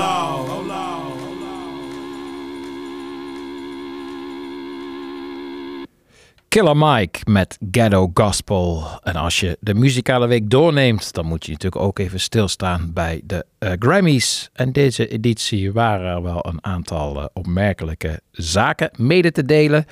Killer 6.48 6.76
Mike 6.76 7.18
met 7.24 7.58
Ghetto 7.70 8.10
Gospel. 8.14 8.84
En 9.02 9.16
als 9.16 9.40
je 9.40 9.56
de 9.60 9.74
muzikale 9.74 10.26
week 10.26 10.50
doorneemt, 10.50 11.12
dan 11.12 11.26
moet 11.26 11.44
je 11.44 11.52
natuurlijk 11.52 11.82
ook 11.82 11.98
even 11.98 12.20
stilstaan 12.20 12.90
bij 12.92 13.20
de 13.24 13.46
eh, 13.58 13.72
Grammys. 13.78 14.48
En 14.52 14.72
deze 14.72 15.08
editie 15.08 15.72
waren 15.72 16.14
er 16.14 16.22
wel 16.22 16.46
een 16.46 16.64
aantal 16.64 17.20
eh, 17.20 17.26
opmerkelijke 17.32 18.20
zaken 18.30 18.90
mede 18.96 19.32
te 19.32 19.44
delen. 19.44 19.86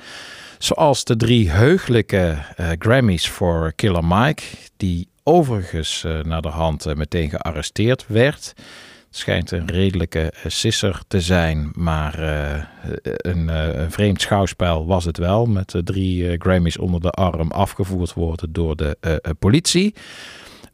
Zoals 0.57 1.03
de 1.03 1.15
drie 1.15 1.49
heugelijke 1.49 2.37
eh, 2.55 2.69
Grammys 2.79 3.29
voor 3.29 3.73
Killer 3.75 4.05
Mike, 4.05 4.43
die 4.77 5.07
overigens 5.23 6.05
naar 6.21 6.41
de 6.41 6.47
hand 6.47 6.95
meteen 6.95 7.29
gearresteerd 7.29 8.05
werd. 8.07 8.53
Schijnt 9.09 9.51
een 9.51 9.67
redelijke 9.67 10.31
eh, 10.31 10.51
sisser 10.51 11.01
te 11.07 11.21
zijn, 11.21 11.71
maar 11.73 12.19
eh, 12.19 12.63
een, 13.01 13.49
eh, 13.49 13.81
een 13.81 13.91
vreemd 13.91 14.21
schouwspel 14.21 14.85
was 14.85 15.05
het 15.05 15.17
wel. 15.17 15.45
Met 15.45 15.75
drie 15.83 16.37
Grammys 16.39 16.77
onder 16.77 17.01
de 17.01 17.11
arm 17.11 17.51
afgevoerd 17.51 18.13
worden 18.13 18.53
door 18.53 18.75
de 18.75 18.97
politie. 19.39 19.95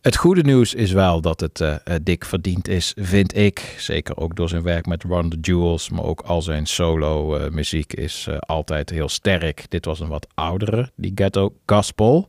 Het 0.03 0.15
goede 0.15 0.41
nieuws 0.41 0.73
is 0.73 0.91
wel 0.91 1.21
dat 1.21 1.39
het 1.39 1.81
dik 2.03 2.25
verdiend 2.25 2.67
is, 2.67 2.93
vind 2.95 3.37
ik. 3.37 3.75
Zeker 3.77 4.17
ook 4.17 4.35
door 4.35 4.49
zijn 4.49 4.63
werk 4.63 4.85
met 4.85 5.03
Run 5.03 5.29
the 5.29 5.37
Jewels, 5.41 5.89
maar 5.89 6.03
ook 6.03 6.21
al 6.21 6.41
zijn 6.41 6.65
solo 6.65 7.35
eh, 7.35 7.51
muziek 7.51 7.93
is 7.93 8.27
altijd 8.39 8.89
heel 8.89 9.09
sterk. 9.09 9.65
Dit 9.69 9.85
was 9.85 9.99
een 9.99 10.07
wat 10.07 10.27
oudere, 10.33 10.91
die 10.95 11.11
Ghetto 11.15 11.53
Gospel. 11.65 12.27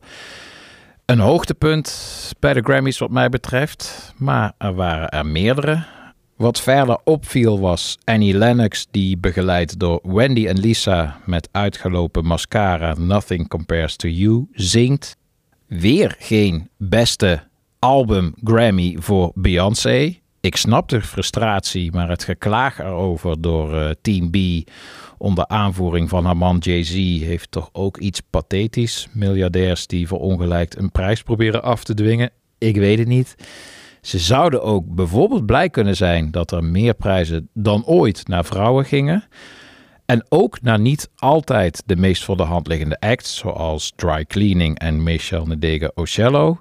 Een 1.05 1.19
hoogtepunt 1.19 2.33
bij 2.39 2.53
de 2.53 2.61
Grammys 2.61 2.97
wat 2.97 3.09
mij 3.09 3.29
betreft, 3.29 4.13
maar 4.17 4.53
er 4.57 4.73
waren 4.73 5.09
er 5.09 5.25
meerdere. 5.25 5.94
Wat 6.35 6.61
verder 6.61 6.97
opviel 7.03 7.59
was 7.59 7.97
Annie 8.03 8.37
Lennox, 8.37 8.87
die 8.91 9.17
begeleid 9.17 9.79
door 9.79 9.99
Wendy 10.03 10.47
en 10.47 10.59
Lisa 10.59 11.19
met 11.25 11.49
uitgelopen 11.51 12.25
mascara 12.25 12.93
Nothing 12.97 13.47
Compares 13.47 13.95
to 13.95 14.07
You 14.07 14.47
zingt. 14.51 15.17
Weer 15.67 16.15
geen 16.19 16.69
beste 16.77 17.43
album 17.79 18.33
Grammy 18.43 18.95
voor 18.99 19.31
Beyoncé. 19.35 20.19
Ik 20.39 20.55
snap 20.55 20.89
de 20.89 21.01
frustratie, 21.01 21.91
maar 21.91 22.09
het 22.09 22.23
geklaag 22.23 22.79
erover 22.79 23.41
door 23.41 23.79
eh, 23.79 23.89
Team 24.01 24.29
B 24.29 24.37
onder 25.17 25.47
aanvoering 25.47 26.09
van 26.09 26.25
haar 26.25 26.37
man 26.37 26.57
Jay-Z 26.57 26.93
heeft 27.21 27.51
toch 27.51 27.69
ook 27.71 27.97
iets 27.97 28.21
pathetisch. 28.29 29.07
Miljardairs 29.11 29.87
die 29.87 30.07
verongelijkt 30.07 30.77
een 30.77 30.91
prijs 30.91 31.23
proberen 31.23 31.63
af 31.63 31.83
te 31.83 31.93
dwingen. 31.93 32.31
Ik 32.57 32.75
weet 32.75 32.99
het 32.99 33.07
niet. 33.07 33.35
Ze 34.05 34.19
zouden 34.19 34.63
ook 34.63 34.95
bijvoorbeeld 34.95 35.45
blij 35.45 35.69
kunnen 35.69 35.95
zijn 35.95 36.31
dat 36.31 36.51
er 36.51 36.63
meer 36.63 36.93
prijzen 36.93 37.49
dan 37.53 37.85
ooit 37.85 38.27
naar 38.27 38.45
vrouwen 38.45 38.85
gingen. 38.85 39.23
En 40.05 40.25
ook 40.29 40.61
naar 40.61 40.79
niet 40.79 41.09
altijd 41.15 41.83
de 41.85 41.95
meest 41.95 42.23
voor 42.23 42.37
de 42.37 42.43
hand 42.43 42.67
liggende 42.67 42.99
acts, 42.99 43.37
zoals 43.37 43.93
Dry 43.95 44.25
Cleaning 44.25 44.79
en 44.79 45.03
Michelle 45.03 45.45
Nadega 45.45 45.91
Ocello. 45.95 46.59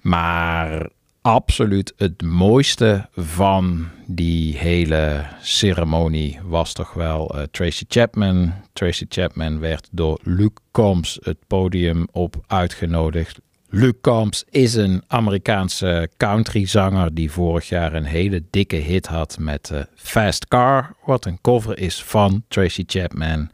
Maar 0.00 0.88
absoluut 1.20 1.92
het 1.96 2.22
mooiste 2.22 3.08
van 3.14 3.88
die 4.06 4.56
hele 4.58 5.26
ceremonie 5.40 6.38
was 6.44 6.72
toch 6.72 6.92
wel 6.92 7.34
eh, 7.34 7.42
Tracy 7.50 7.84
Chapman. 7.88 8.52
Tracy 8.72 9.06
Chapman 9.08 9.60
werd 9.60 9.88
door 9.92 10.18
Luke 10.22 10.60
Combs 10.70 11.18
het 11.22 11.38
podium 11.46 12.06
op 12.12 12.36
uitgenodigd. 12.46 13.40
Luke 13.68 14.00
Combs 14.00 14.44
is 14.50 14.74
een 14.74 15.02
Amerikaanse 15.06 16.10
countryzanger 16.16 17.14
die 17.14 17.30
vorig 17.30 17.68
jaar 17.68 17.94
een 17.94 18.04
hele 18.04 18.42
dikke 18.50 18.76
hit 18.76 19.06
had 19.06 19.36
met 19.38 19.70
eh, 19.70 19.80
Fast 19.94 20.48
Car, 20.48 20.96
wat 21.04 21.24
een 21.24 21.40
cover 21.40 21.78
is 21.78 22.02
van 22.02 22.44
Tracy 22.48 22.84
Chapman. 22.86 23.50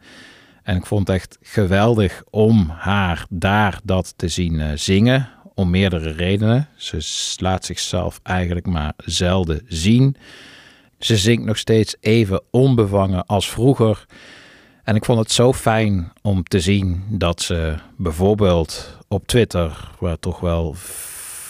En 0.63 0.77
ik 0.77 0.85
vond 0.85 1.07
het 1.07 1.15
echt 1.15 1.37
geweldig 1.41 2.23
om 2.29 2.69
haar 2.69 3.25
daar 3.29 3.79
dat 3.83 4.13
te 4.15 4.27
zien 4.27 4.59
eh, 4.59 4.69
zingen. 4.75 5.29
Om 5.55 5.69
meerdere 5.69 6.11
redenen. 6.11 6.67
Ze 6.75 7.35
laat 7.37 7.65
zichzelf 7.65 8.19
eigenlijk 8.23 8.65
maar 8.65 8.93
zelden 8.97 9.61
zien. 9.67 10.15
Ze 10.99 11.17
zingt 11.17 11.45
nog 11.45 11.57
steeds 11.57 11.95
even 11.99 12.41
onbevangen 12.51 13.25
als 13.25 13.49
vroeger. 13.49 14.05
En 14.83 14.95
ik 14.95 15.05
vond 15.05 15.19
het 15.19 15.31
zo 15.31 15.53
fijn 15.53 16.11
om 16.21 16.43
te 16.43 16.59
zien 16.59 17.03
dat 17.09 17.41
ze 17.41 17.75
bijvoorbeeld 17.97 18.97
op 19.13 19.27
Twitter, 19.27 19.89
waar 19.99 20.19
toch 20.19 20.39
wel 20.39 20.73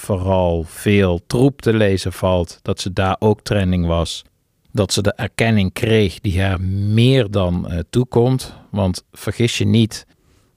vooral 0.03 0.63
veel 0.63 1.21
troep 1.27 1.61
te 1.61 1.73
lezen 1.73 2.13
valt, 2.13 2.59
dat 2.61 2.79
ze 2.79 2.93
daar 2.93 3.15
ook 3.19 3.41
trending 3.41 3.85
was. 3.85 4.23
Dat 4.71 4.93
ze 4.93 5.01
de 5.01 5.13
erkenning 5.13 5.73
kreeg 5.73 6.19
die 6.19 6.41
haar 6.41 6.61
meer 6.61 7.31
dan 7.31 7.67
eh, 7.67 7.79
toekomt. 7.89 8.53
Want 8.71 9.03
vergis 9.11 9.57
je 9.57 9.65
niet, 9.65 10.05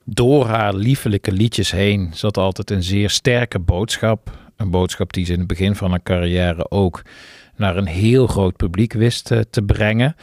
door 0.04 0.46
haar 0.46 0.74
liefelijke 0.74 1.32
liedjes 1.32 1.70
heen 1.70 2.10
zat 2.14 2.36
altijd 2.36 2.70
een 2.70 2.82
zeer 2.82 3.10
sterke 3.10 3.58
boodschap. 3.58 4.30
Een 4.56 4.70
boodschap 4.70 5.12
die 5.12 5.24
ze 5.24 5.32
in 5.32 5.38
het 5.38 5.48
begin 5.48 5.76
van 5.76 5.90
haar 5.90 6.02
carrière 6.02 6.70
ook 6.70 7.02
naar 7.56 7.76
een 7.76 7.86
heel 7.86 8.26
groot 8.26 8.56
publiek 8.56 8.92
wist 8.92 9.30
eh, 9.30 9.40
te 9.50 9.62
brengen. 9.62 10.16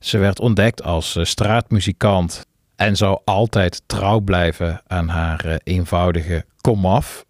Ze 0.00 0.18
werd 0.18 0.40
ontdekt 0.40 0.82
als 0.82 1.16
eh, 1.16 1.24
straatmuzikant 1.24 2.46
en 2.76 2.96
zou 2.96 3.18
altijd 3.24 3.82
trouw 3.86 4.20
blijven 4.20 4.82
aan 4.86 5.08
haar 5.08 5.44
eh, 5.44 5.54
eenvoudige 5.62 6.44
komaf. 6.60 7.24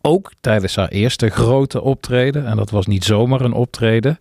Ook 0.00 0.32
tijdens 0.40 0.76
haar 0.76 0.88
eerste 0.88 1.28
grote 1.28 1.80
optreden, 1.80 2.46
en 2.46 2.56
dat 2.56 2.70
was 2.70 2.86
niet 2.86 3.04
zomaar 3.04 3.40
een 3.40 3.52
optreden. 3.52 4.18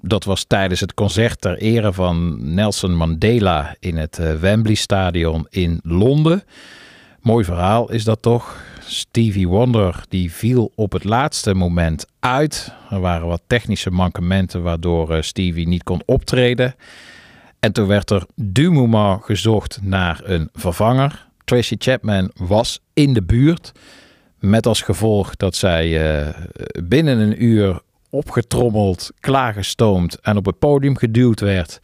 Dat 0.00 0.24
was 0.24 0.44
tijdens 0.44 0.80
het 0.80 0.94
concert 0.94 1.40
ter 1.40 1.58
ere 1.58 1.92
van 1.92 2.38
Nelson 2.54 2.94
Mandela 2.94 3.76
in 3.80 3.96
het 3.96 4.18
eh, 4.18 4.34
Wembley 4.34 4.74
Stadion 4.74 5.46
in 5.50 5.80
Londen. 5.82 6.42
Mooi 7.20 7.44
verhaal 7.44 7.90
is 7.90 8.04
dat 8.04 8.22
toch? 8.22 8.62
Stevie 8.86 9.48
Wonder 9.48 10.04
die 10.08 10.32
viel 10.32 10.72
op 10.74 10.92
het 10.92 11.04
laatste 11.04 11.54
moment 11.54 12.06
uit. 12.20 12.72
Er 12.90 13.00
waren 13.00 13.26
wat 13.26 13.42
technische 13.46 13.90
mankementen 13.90 14.62
waardoor 14.62 15.14
eh, 15.14 15.22
Stevie 15.22 15.68
niet 15.68 15.82
kon 15.82 16.02
optreden. 16.04 16.74
En 17.64 17.72
toen 17.72 17.86
werd 17.86 18.10
er 18.10 18.26
du 18.34 18.70
moment 18.70 19.24
gezocht 19.24 19.78
naar 19.82 20.20
een 20.24 20.48
vervanger. 20.52 21.26
Tracy 21.44 21.74
Chapman 21.78 22.30
was 22.34 22.80
in 22.92 23.12
de 23.12 23.22
buurt. 23.22 23.72
Met 24.38 24.66
als 24.66 24.82
gevolg 24.82 25.36
dat 25.36 25.56
zij 25.56 26.16
eh, 26.18 26.34
binnen 26.84 27.18
een 27.18 27.44
uur 27.44 27.80
opgetrommeld, 28.10 29.10
klaargestoomd 29.20 30.20
en 30.20 30.36
op 30.36 30.46
het 30.46 30.58
podium 30.58 30.96
geduwd 30.96 31.40
werd. 31.40 31.80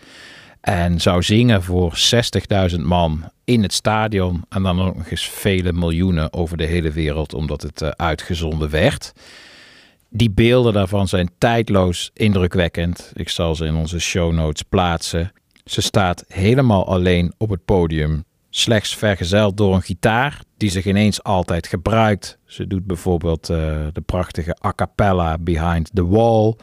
En 0.61 1.01
zou 1.01 1.23
zingen 1.23 1.63
voor 1.63 1.99
60.000 2.71 2.81
man 2.81 3.31
in 3.45 3.63
het 3.63 3.73
stadion. 3.73 4.45
En 4.49 4.63
dan 4.63 4.81
ook 4.81 4.97
nog 4.97 5.11
eens 5.11 5.29
vele 5.29 5.73
miljoenen 5.73 6.33
over 6.33 6.57
de 6.57 6.67
hele 6.67 6.91
wereld, 6.91 7.35
omdat 7.35 7.63
het 7.63 7.83
eh, 7.83 7.89
uitgezonden 7.89 8.71
werd. 8.71 9.13
Die 10.09 10.31
beelden 10.31 10.73
daarvan 10.73 11.09
zijn 11.09 11.31
tijdloos 11.39 12.11
indrukwekkend. 12.15 13.13
Ik 13.15 13.29
zal 13.29 13.55
ze 13.55 13.65
in 13.65 13.75
onze 13.75 13.99
show 13.99 14.33
notes 14.33 14.63
plaatsen. 14.63 15.33
Ze 15.71 15.81
staat 15.81 16.25
helemaal 16.29 16.87
alleen 16.87 17.33
op 17.39 17.51
het 17.51 17.65
podium, 17.65 18.25
slechts 18.49 18.97
vergezeld 18.97 19.57
door 19.57 19.75
een 19.75 19.83
gitaar 19.83 20.43
die 20.57 20.71
ze 20.71 20.83
geen 20.83 20.97
eens 20.97 21.23
altijd 21.23 21.67
gebruikt. 21.67 22.39
Ze 22.45 22.67
doet 22.67 22.87
bijvoorbeeld 22.87 23.49
eh, 23.49 23.57
de 23.93 24.01
prachtige 24.07 24.57
a 24.65 24.73
cappella 24.73 25.39
Behind 25.39 25.91
the 25.95 26.07
Wall. 26.07 26.55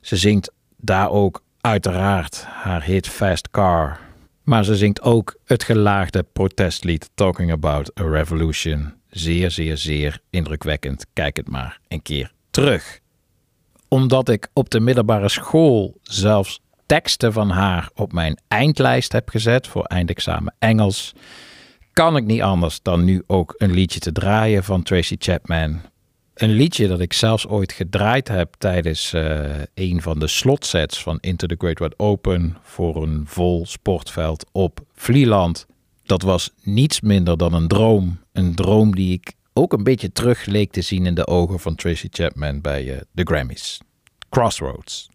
Ze 0.00 0.16
zingt 0.16 0.52
daar 0.76 1.10
ook 1.10 1.42
uiteraard 1.60 2.44
haar 2.44 2.82
hit 2.82 3.08
Fast 3.08 3.50
Car. 3.50 4.00
Maar 4.42 4.64
ze 4.64 4.76
zingt 4.76 5.02
ook 5.02 5.36
het 5.44 5.62
gelaagde 5.62 6.22
protestlied 6.32 7.10
Talking 7.14 7.52
About 7.52 8.00
a 8.00 8.04
Revolution. 8.04 8.94
Zeer, 9.10 9.50
zeer, 9.50 9.76
zeer 9.76 10.20
indrukwekkend. 10.30 11.06
Kijk 11.12 11.36
het 11.36 11.48
maar 11.48 11.80
een 11.88 12.02
keer 12.02 12.32
terug. 12.50 13.00
Omdat 13.88 14.28
ik 14.28 14.48
op 14.52 14.70
de 14.70 14.80
middelbare 14.80 15.28
school 15.28 15.98
zelfs 16.02 16.60
teksten 16.88 17.32
van 17.32 17.50
haar 17.50 17.90
op 17.94 18.12
mijn 18.12 18.38
eindlijst 18.48 19.12
heb 19.12 19.28
gezet 19.28 19.66
voor 19.66 19.84
eindexamen 19.84 20.54
Engels, 20.58 21.12
kan 21.92 22.16
ik 22.16 22.24
niet 22.24 22.42
anders 22.42 22.82
dan 22.82 23.04
nu 23.04 23.22
ook 23.26 23.54
een 23.56 23.72
liedje 23.72 24.00
te 24.00 24.12
draaien 24.12 24.64
van 24.64 24.82
Tracy 24.82 25.16
Chapman. 25.18 25.80
Een 26.34 26.50
liedje 26.50 26.88
dat 26.88 27.00
ik 27.00 27.12
zelfs 27.12 27.46
ooit 27.46 27.72
gedraaid 27.72 28.28
heb 28.28 28.54
tijdens 28.58 29.12
eh, 29.12 29.40
een 29.74 30.02
van 30.02 30.18
de 30.18 30.26
slotsets 30.26 31.02
van 31.02 31.18
Into 31.20 31.46
the 31.46 31.54
Great 31.58 31.78
Wide 31.78 31.94
Open 31.96 32.56
voor 32.62 33.02
een 33.02 33.22
vol 33.26 33.66
sportveld 33.66 34.46
op 34.52 34.80
Vlieland. 34.94 35.66
Dat 36.04 36.22
was 36.22 36.50
niets 36.62 37.00
minder 37.00 37.36
dan 37.36 37.54
een 37.54 37.68
droom. 37.68 38.20
Een 38.32 38.54
droom 38.54 38.94
die 38.94 39.12
ik 39.12 39.32
ook 39.52 39.72
een 39.72 39.84
beetje 39.84 40.12
terug 40.12 40.44
leek 40.44 40.72
te 40.72 40.80
zien 40.80 41.06
in 41.06 41.14
de 41.14 41.26
ogen 41.26 41.60
van 41.60 41.74
Tracy 41.74 42.08
Chapman 42.10 42.60
bij 42.60 42.84
uh, 42.84 42.96
de 43.12 43.22
Grammys. 43.22 43.80
Crossroads. 44.28 45.08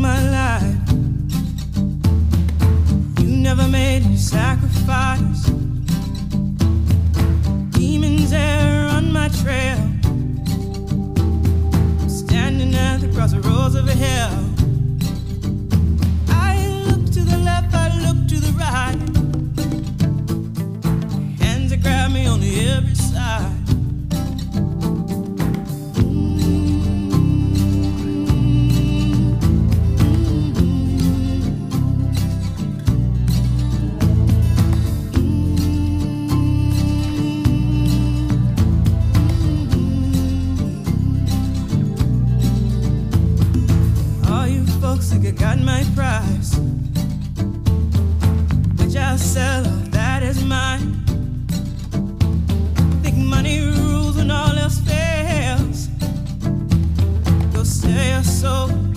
my 0.00 0.20
life. 0.30 0.92
You 3.20 3.36
never 3.36 3.66
made 3.68 4.02
a 4.06 4.16
sacrifice. 4.16 5.44
Demons 7.72 8.32
on 8.86 9.12
my 9.12 9.28
trail. 9.28 9.88
i 12.08 12.96
the 12.96 13.08
of 13.74 13.86
hell. 13.94 14.38
I 16.28 16.56
look 16.86 17.10
to 17.12 17.20
the 17.20 17.38
left, 17.38 17.74
I 17.74 17.88
look 18.04 18.28
to 18.28 18.40
the 18.40 18.52
right. 18.52 18.98
Hands 21.42 21.70
that 21.70 21.82
grab 21.82 22.12
me 22.12 22.26
on 22.26 22.40
every 22.42 22.94
side. 22.94 23.57
folks 44.80 45.10
think 45.10 45.26
I 45.26 45.30
got 45.30 45.58
my 45.58 45.84
prize. 45.94 46.56
Which 48.78 48.96
I'll 48.96 49.18
sell, 49.18 49.64
all 49.64 49.88
that 49.90 50.22
is 50.22 50.44
mine. 50.44 50.94
Think 53.02 53.16
money 53.16 53.60
rules 53.60 54.16
when 54.16 54.30
all 54.30 54.56
else 54.56 54.80
fails. 54.80 55.88
Go 57.52 57.64
sell 57.64 58.14
your 58.14 58.22
soul. 58.22 58.87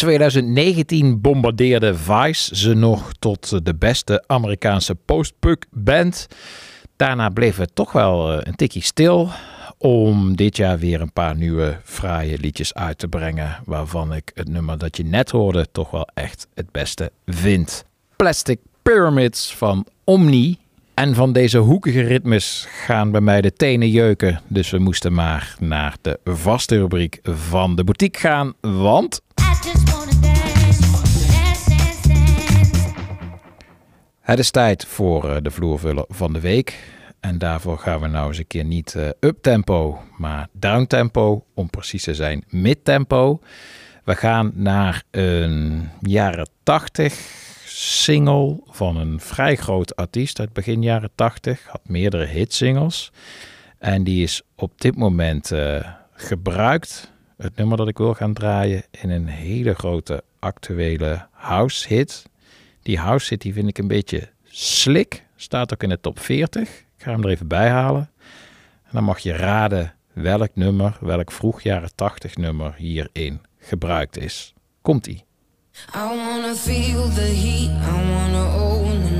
2019 0.00 1.20
bombardeerde 1.20 1.94
Vice 1.94 2.56
ze 2.56 2.74
nog 2.74 3.12
tot 3.18 3.64
de 3.64 3.74
beste 3.74 4.24
Amerikaanse 4.26 4.94
post-punk 4.94 5.64
band. 5.70 6.26
Daarna 6.96 7.28
bleef 7.28 7.56
het 7.56 7.74
toch 7.74 7.92
wel 7.92 8.32
eh, 8.32 8.38
een 8.40 8.54
tikje 8.54 8.82
stil 8.82 9.28
om 9.78 10.36
dit 10.36 10.56
jaar 10.56 10.78
weer 10.78 11.00
een 11.00 11.12
paar 11.12 11.36
nieuwe 11.36 11.80
fraaie 11.84 12.38
liedjes 12.38 12.74
uit 12.74 12.98
te 12.98 13.08
brengen. 13.08 13.58
Waarvan 13.64 14.14
ik 14.14 14.30
het 14.34 14.48
nummer 14.48 14.78
dat 14.78 14.96
je 14.96 15.04
net 15.04 15.30
hoorde 15.30 15.66
toch 15.72 15.90
wel 15.90 16.08
echt 16.14 16.46
het 16.54 16.70
beste 16.70 17.12
vind. 17.26 17.84
Plastic 18.16 18.58
Pyramids 18.82 19.54
van 19.54 19.86
Omni. 20.04 20.58
En 20.94 21.14
van 21.14 21.32
deze 21.32 21.58
hoekige 21.58 22.00
ritmes 22.00 22.66
gaan 22.68 23.10
bij 23.10 23.20
mij 23.20 23.40
de 23.40 23.52
tenen 23.52 23.88
jeuken. 23.88 24.40
Dus 24.46 24.70
we 24.70 24.78
moesten 24.78 25.12
maar 25.12 25.56
naar 25.58 25.96
de 26.00 26.18
vaste 26.24 26.78
rubriek 26.78 27.18
van 27.22 27.76
de 27.76 27.84
boutique 27.84 28.20
gaan. 28.20 28.52
Want 28.60 29.20
het 34.30 34.38
is 34.38 34.50
tijd 34.50 34.86
voor 34.86 35.30
eh, 35.30 35.36
de 35.42 35.50
vloervuller 35.50 36.04
van 36.08 36.32
de 36.32 36.40
week. 36.40 36.78
En 37.20 37.38
daarvoor 37.38 37.78
gaan 37.78 38.00
we 38.00 38.06
nou 38.06 38.28
eens 38.28 38.38
een 38.38 38.46
keer 38.46 38.64
niet 38.64 38.94
uh, 38.96 39.08
up-tempo, 39.20 40.02
maar 40.16 40.48
down-tempo. 40.52 41.44
Om 41.54 41.70
precies 41.70 42.02
te 42.02 42.14
zijn, 42.14 42.44
mid-tempo. 42.48 43.40
We 44.04 44.16
gaan 44.16 44.52
naar 44.54 45.02
een 45.10 45.88
jaren 46.00 46.48
80 46.62 47.14
single 47.66 48.60
van 48.66 48.96
een 48.96 49.20
vrij 49.20 49.56
groot 49.56 49.96
artiest 49.96 50.40
uit 50.40 50.52
begin 50.52 50.82
jaren 50.82 51.10
80. 51.14 51.66
Had 51.66 51.80
meerdere 51.84 52.24
hitsingles. 52.24 53.12
En 53.78 54.04
die 54.04 54.22
is 54.22 54.42
op 54.54 54.80
dit 54.80 54.96
moment 54.96 55.52
uh, 55.52 55.86
gebruikt, 56.12 57.12
het 57.40 57.56
nummer 57.56 57.76
dat 57.76 57.88
ik 57.88 57.98
wil 57.98 58.14
gaan 58.14 58.32
draaien, 58.32 58.82
in 58.90 59.10
een 59.10 59.26
hele 59.26 59.74
grote 59.74 60.24
actuele 60.38 61.26
house 61.32 61.88
hit. 61.88 62.26
Die 62.82 62.98
house 62.98 63.28
hit 63.28 63.40
die 63.40 63.52
vind 63.52 63.68
ik 63.68 63.78
een 63.78 63.88
beetje 63.88 64.28
slick. 64.44 65.24
Staat 65.36 65.72
ook 65.72 65.82
in 65.82 65.88
de 65.88 66.00
top 66.00 66.18
40. 66.18 66.68
Ik 66.68 66.84
ga 66.96 67.10
hem 67.10 67.22
er 67.22 67.30
even 67.30 67.48
bij 67.48 67.68
halen. 67.68 68.10
En 68.84 68.90
dan 68.92 69.04
mag 69.04 69.18
je 69.18 69.32
raden 69.32 69.94
welk 70.12 70.50
nummer, 70.54 70.96
welk 71.00 71.32
vroeg 71.32 71.60
jaren 71.60 71.94
80 71.94 72.36
nummer 72.36 72.74
hierin 72.76 73.40
gebruikt 73.58 74.18
is. 74.18 74.54
Komt-ie. 74.82 75.24
I 75.94 76.54
feel 76.54 77.08
the 77.08 77.20
heat, 77.20 77.70
I 77.70 78.36
own 78.58 79.19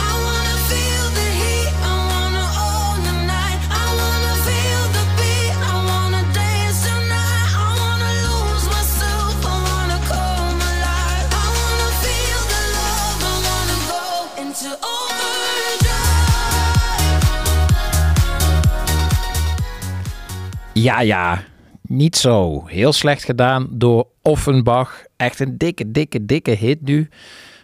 Ja, 20.81 21.01
ja. 21.01 21.43
Niet 21.81 22.15
zo. 22.15 22.65
Heel 22.67 22.93
slecht 22.93 23.23
gedaan 23.23 23.67
door 23.71 24.07
Offenbach. 24.21 25.03
Echt 25.17 25.39
een 25.39 25.57
dikke, 25.57 25.91
dikke, 25.91 26.25
dikke 26.25 26.51
hit 26.51 26.81
nu. 26.81 27.09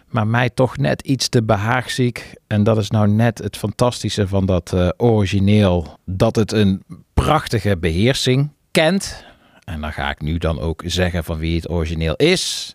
Maar 0.08 0.26
mij 0.26 0.50
toch 0.50 0.76
net 0.76 1.02
iets 1.02 1.28
te 1.28 1.42
behaagziek. 1.42 2.34
En 2.46 2.62
dat 2.62 2.78
is 2.78 2.90
nou 2.90 3.08
net 3.08 3.38
het 3.38 3.56
fantastische 3.56 4.28
van 4.28 4.46
dat 4.46 4.72
eh, 4.72 4.88
origineel. 4.96 5.98
Dat 6.04 6.36
het 6.36 6.52
een 6.52 6.82
prachtige 7.14 7.76
beheersing 7.76 8.50
kent. 8.70 9.24
En 9.64 9.80
dan 9.80 9.92
ga 9.92 10.10
ik 10.10 10.20
nu 10.20 10.38
dan 10.38 10.60
ook 10.60 10.82
zeggen 10.86 11.24
van 11.24 11.38
wie 11.38 11.56
het 11.56 11.70
origineel 11.70 12.16
is. 12.16 12.74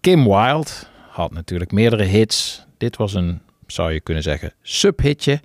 Kim 0.00 0.24
Wilde 0.24 0.70
had 1.08 1.32
natuurlijk 1.32 1.72
meerdere 1.72 2.04
hits. 2.04 2.66
Dit 2.78 2.96
was 2.96 3.14
een, 3.14 3.40
zou 3.66 3.92
je 3.92 4.00
kunnen 4.00 4.22
zeggen, 4.22 4.52
subhitje 4.62 5.40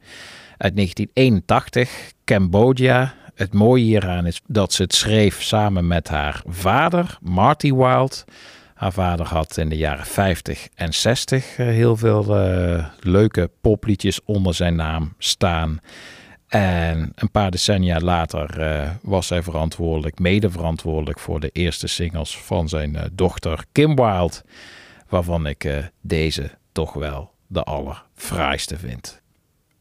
uit 0.57 0.75
1981. 0.75 2.11
Cambodia. 2.25 3.13
Het 3.39 3.53
mooie 3.53 3.83
hieraan 3.83 4.25
is 4.25 4.41
dat 4.47 4.73
ze 4.73 4.81
het 4.81 4.95
schreef 4.95 5.41
samen 5.41 5.87
met 5.87 6.07
haar 6.07 6.41
vader, 6.47 7.17
Marty 7.21 7.73
Wilde. 7.73 8.15
Haar 8.73 8.93
vader 8.93 9.25
had 9.25 9.57
in 9.57 9.69
de 9.69 9.77
jaren 9.77 10.05
50 10.05 10.67
en 10.75 10.93
60 10.93 11.57
eh, 11.57 11.65
heel 11.65 11.95
veel 11.95 12.37
eh, 12.37 12.85
leuke 12.99 13.51
popliedjes 13.61 14.23
onder 14.23 14.53
zijn 14.53 14.75
naam 14.75 15.13
staan. 15.17 15.79
En 16.47 17.11
een 17.15 17.31
paar 17.31 17.51
decennia 17.51 17.99
later 17.99 18.59
eh, 18.59 18.89
was 19.01 19.29
hij 19.29 19.43
verantwoordelijk, 19.43 20.19
mede 20.19 20.49
verantwoordelijk 20.49 21.19
voor 21.19 21.39
de 21.39 21.49
eerste 21.49 21.87
singles 21.87 22.37
van 22.37 22.69
zijn 22.69 22.97
dochter 23.13 23.63
Kim 23.71 23.95
Wilde. 23.95 24.43
Waarvan 25.09 25.45
ik 25.45 25.89
deze 26.01 26.51
toch 26.71 26.93
wel 26.93 27.31
de 27.47 27.63
allerfraaiste 27.63 28.77
vind. 28.77 29.21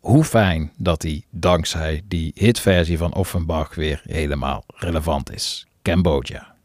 Hoe 0.01 0.25
fijn 0.25 0.73
dat 0.77 1.03
hij 1.03 1.25
dankzij 1.31 2.03
die 2.05 2.33
hitversie 2.35 2.99
van 2.99 3.15
Offenbach 3.15 3.75
weer 3.75 4.03
helemaal 4.05 4.65
relevant 4.67 5.33
is. 5.33 5.67
Cambodja. 5.83 6.58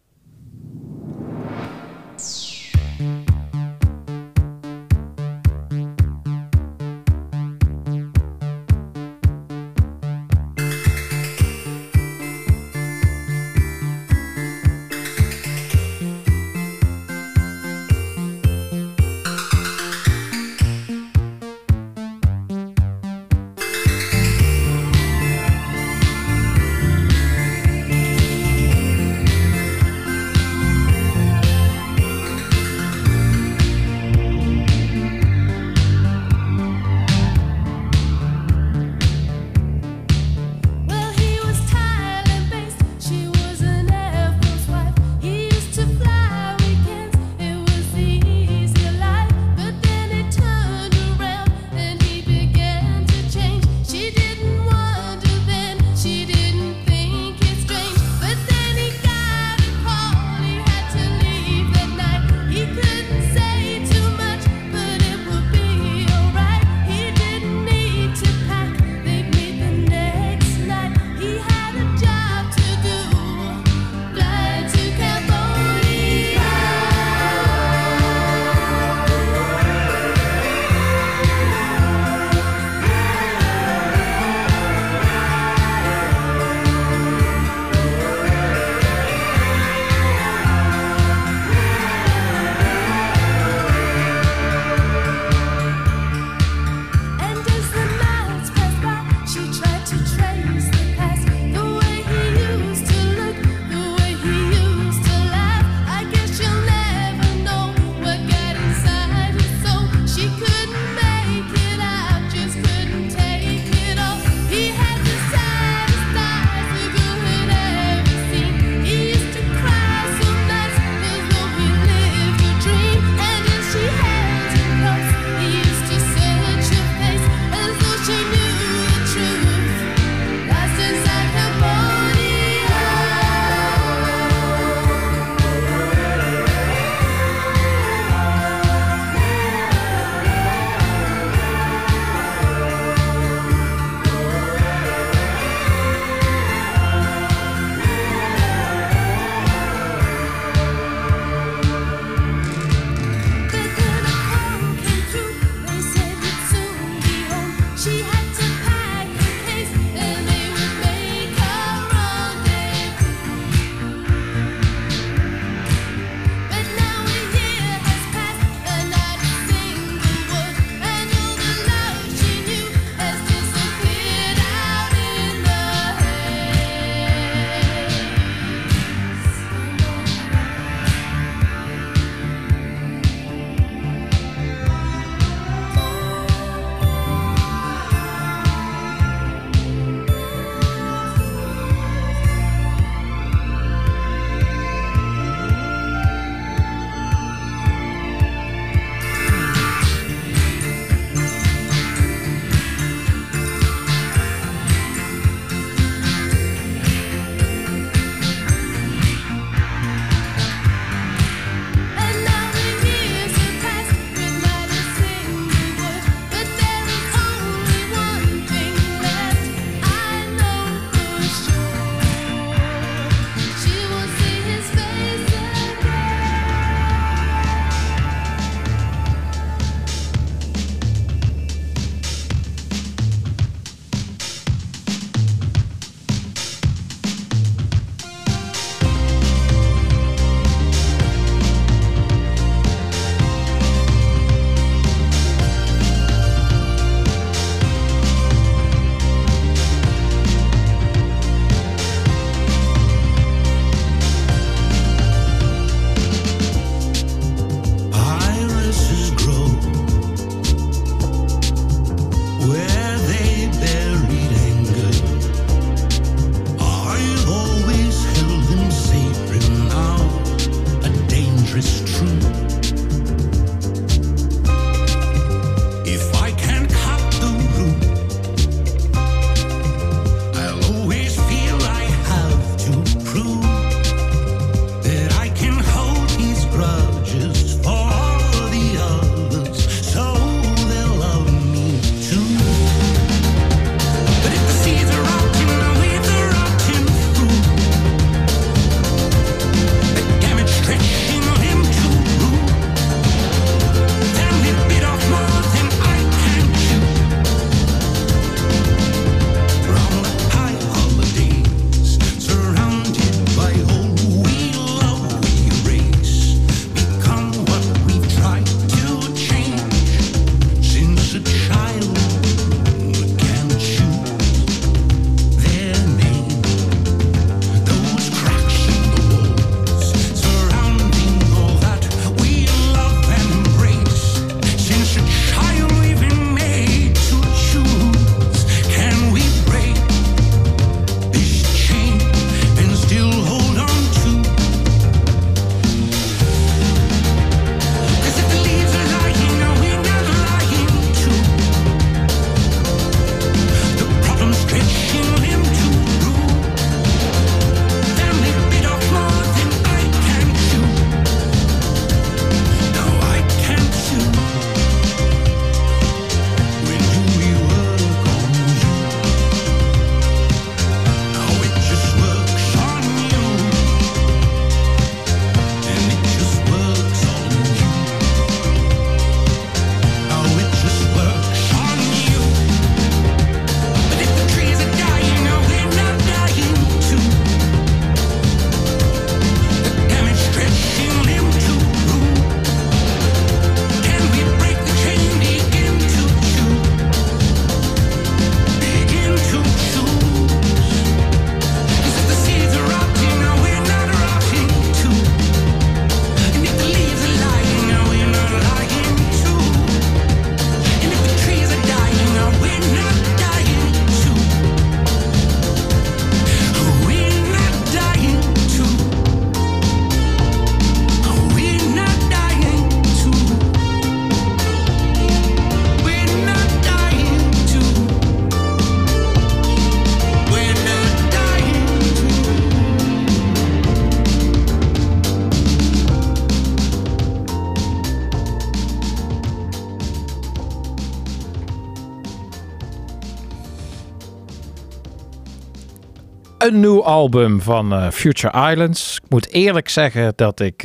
Een 446.44 446.60
nieuw 446.60 446.84
album 446.84 447.41
van 447.41 447.74
eh, 447.74 447.89
Future 447.89 448.52
Islands. 448.52 449.00
Ik 449.04 449.10
moet 449.10 449.30
eerlijk 449.30 449.70
zeggen 449.70 450.14
dat 450.16 450.39
ik 450.39 450.62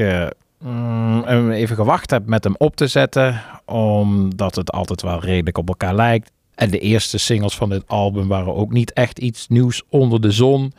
hem 1.25 1.51
even 1.51 1.77
gewacht 1.77 2.11
heb 2.11 2.27
met 2.27 2.45
hem 2.45 2.55
op 2.57 2.77
te 2.77 2.87
zetten. 2.87 3.43
Omdat 3.65 4.55
het 4.55 4.73
altijd 4.73 5.03
wel 5.03 5.21
redelijk 5.21 5.59
op 5.59 5.69
elkaar 5.69 5.95
lijkt. 5.95 6.31
En 6.55 6.71
de 6.71 6.79
eerste 6.79 7.19
singles 7.19 7.57
van 7.57 7.69
dit 7.69 7.83
album 7.87 8.29
waren 8.29 8.55
ook 8.55 8.73
niet 8.73 8.93
echt 8.93 9.19
iets 9.19 9.49
nieuws 9.49 9.83
onder 9.89 10.21
de 10.21 10.31
zon. 10.31 10.73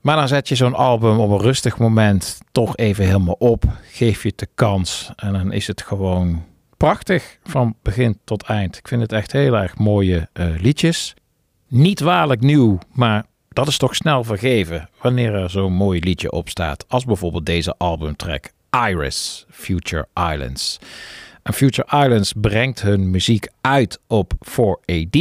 Maar 0.00 0.16
dan 0.16 0.28
zet 0.28 0.48
je 0.48 0.54
zo'n 0.54 0.74
album 0.74 1.18
op 1.18 1.30
een 1.30 1.40
rustig 1.40 1.78
moment 1.78 2.40
toch 2.52 2.76
even 2.76 3.04
helemaal 3.04 3.36
op. 3.38 3.64
Geef 3.90 4.22
je 4.22 4.28
het 4.28 4.38
de 4.38 4.48
kans. 4.54 5.10
En 5.16 5.32
dan 5.32 5.52
is 5.52 5.66
het 5.66 5.82
gewoon 5.82 6.44
prachtig 6.76 7.38
van 7.44 7.74
begin 7.82 8.18
tot 8.24 8.42
eind. 8.42 8.76
Ik 8.76 8.88
vind 8.88 9.00
het 9.00 9.12
echt 9.12 9.32
heel 9.32 9.56
erg 9.56 9.78
mooie 9.78 10.28
eh, 10.32 10.46
liedjes. 10.60 11.14
Niet 11.68 12.00
waarlijk 12.00 12.40
nieuw, 12.40 12.78
maar 12.92 13.24
dat 13.54 13.68
is 13.68 13.78
toch 13.78 13.94
snel 13.94 14.24
vergeven 14.24 14.88
wanneer 15.00 15.34
er 15.34 15.50
zo'n 15.50 15.72
mooi 15.72 16.00
liedje 16.00 16.32
op 16.32 16.48
staat. 16.48 16.84
Als 16.88 17.04
bijvoorbeeld 17.04 17.46
deze 17.46 17.74
albumtrack 17.78 18.50
Iris, 18.88 19.46
Future 19.50 20.06
Islands. 20.32 20.78
En 21.42 21.52
Future 21.52 22.04
Islands 22.04 22.32
brengt 22.36 22.82
hun 22.82 23.10
muziek 23.10 23.48
uit 23.60 24.00
op 24.06 24.32
4AD. 24.48 25.18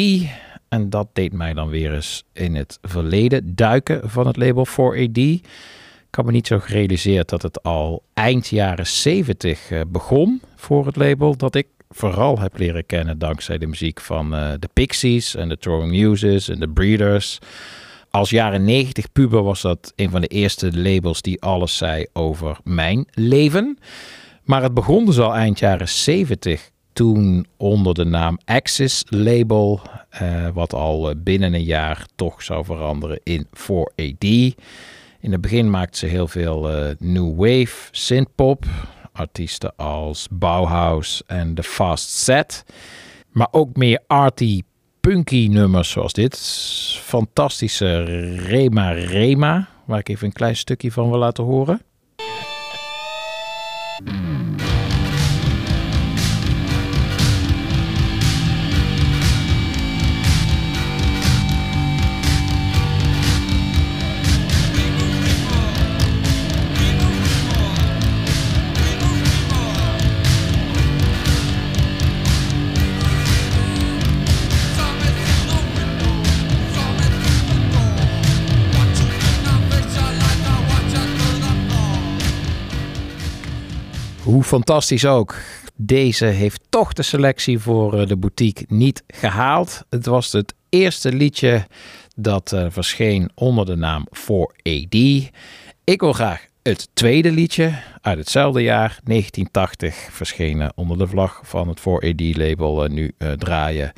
En 0.70 0.90
dat 0.90 1.08
deed 1.14 1.34
mij 1.34 1.54
dan 1.54 1.70
weer 1.70 1.94
eens 1.94 2.24
in 2.34 2.56
het 2.56 2.80
verleden 2.82 3.56
duiken 3.56 4.10
van 4.10 4.28
het 4.28 4.38
label 4.38 4.68
4AD. 4.68 5.20
Ik 6.08 6.20
had 6.20 6.26
me 6.26 6.32
niet 6.32 6.48
zo 6.48 6.60
gerealiseerd 6.60 7.30
dat 7.30 7.42
het 7.42 7.64
al 7.64 8.04
eind 8.14 8.48
jaren 8.48 8.88
70 8.88 9.72
eh, 9.72 9.82
begon 9.88 10.42
voor 10.56 10.86
het 10.86 10.96
label. 10.96 11.38
Dat 11.38 11.56
ik 11.56 11.68
vooral 11.90 12.40
heb 12.40 12.58
leren 12.58 12.86
kennen 12.86 13.20
dankzij 13.20 13.58
de 13.58 13.68
muziek 13.68 14.02
van 14.02 14.36
eh, 14.36 14.52
de 14.60 14.70
Pixies 14.74 15.36
en 15.36 15.50
de 15.50 15.58
Throwing 15.58 15.92
Muses 15.92 16.50
en 16.50 16.60
de 16.60 16.70
Breeders. 16.70 17.40
Als 18.16 18.30
jaren 18.30 18.64
90 18.64 19.12
puber 19.12 19.44
was 19.44 19.62
dat 19.62 19.94
een 19.96 20.10
van 20.10 20.22
de 20.22 20.28
eerste 20.28 20.78
labels 20.78 21.22
die 21.22 21.42
alles 21.42 21.78
zei 21.78 22.06
over 22.12 22.58
mijn 22.64 23.08
leven. 23.12 23.78
Maar 24.44 24.64
het 24.64 24.74
begon 24.74 25.06
dus 25.06 25.20
al 25.20 25.36
eind 25.36 25.60
jaren 25.60 25.88
70 25.90 26.70
toen 26.92 27.46
onder 27.58 27.94
de 27.94 28.04
naam 28.06 28.38
Axis 28.46 29.04
Label, 29.10 29.82
eh, 30.10 30.48
wat 30.54 30.74
al 30.74 31.10
eh, 31.10 31.16
binnen 31.18 31.54
een 31.54 31.64
jaar 31.64 32.06
toch 32.16 32.44
zou 32.44 32.66
veranderen 32.66 33.20
in 33.24 33.48
4AD. 33.52 34.24
In 35.20 35.32
het 35.32 35.42
begin 35.42 35.70
maakten 35.70 36.00
ze 36.00 36.06
heel 36.06 36.28
veel 36.28 36.70
eh, 36.70 36.96
new 37.00 37.36
wave, 37.36 37.88
synthpop, 37.92 38.66
artiesten 39.12 39.76
als 39.76 40.28
Bauhaus 40.32 41.24
en 41.28 41.54
The 41.54 41.64
Fast 41.64 42.10
Set. 42.10 42.66
Maar 43.30 43.48
ook 43.52 43.76
meer 43.76 44.00
arty, 44.08 44.62
punky 45.08 45.48
nummers 45.48 45.90
zoals 45.90 46.14
dit. 46.14 46.38
Fantastische 47.04 48.04
Rema 48.36 48.92
Rema, 48.92 49.68
waar 49.86 50.00
ik 50.00 50.10
even 50.10 50.26
een 50.26 50.34
klein 50.34 50.56
stukje 50.56 50.92
van 50.92 51.10
wil 51.10 51.20
laten 51.20 51.44
horen. 51.44 51.82
Hoe 84.34 84.44
fantastisch 84.44 85.06
ook. 85.06 85.36
Deze 85.76 86.26
heeft 86.26 86.62
toch 86.70 86.94
de 86.94 87.04
selectie 87.04 87.60
voor 87.60 88.00
eh, 88.00 88.08
de 88.08 88.18
boutique 88.18 88.66
niet 88.68 89.04
gehaald. 89.08 89.86
Het 89.90 90.06
was 90.06 90.32
het 90.32 90.54
eerste 90.70 91.12
liedje 91.12 91.68
dat 92.16 92.52
eh, 92.52 92.66
verscheen 92.70 93.30
onder 93.36 93.66
de 93.66 93.76
naam 93.76 94.08
4AD. 94.18 95.30
Ik 95.84 96.00
wil 96.00 96.14
graag 96.14 96.46
het 96.64 96.90
tweede 96.94 97.32
liedje 97.32 97.80
uit 98.02 98.18
hetzelfde 98.18 98.62
jaar, 98.62 99.00
1980, 99.04 99.96
verschenen 99.96 100.72
onder 100.76 100.98
de 100.98 101.08
vlag 101.08 101.42
van 101.44 101.68
het 101.68 101.80
4AD-label, 101.80 102.88
nu 102.88 103.12
eh, 103.18 103.32
draaien 103.32 103.94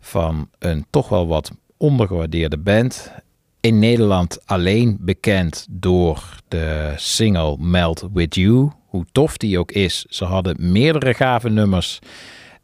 van 0.00 0.48
een 0.58 0.86
toch 0.90 1.08
wel 1.08 1.26
wat 1.26 1.50
ondergewaardeerde 1.76 2.58
band. 2.58 3.12
In 3.60 3.78
Nederland 3.78 4.46
alleen 4.46 4.96
bekend 5.00 5.66
door 5.70 6.36
de 6.48 6.92
single 6.96 7.56
Melt 7.58 8.08
With 8.12 8.34
You. 8.34 8.70
Hoe 8.86 9.06
tof 9.12 9.36
die 9.36 9.58
ook 9.58 9.72
is, 9.72 10.04
ze 10.08 10.24
hadden 10.24 10.72
meerdere 10.72 11.14
gave 11.14 11.48
nummers. 11.48 11.98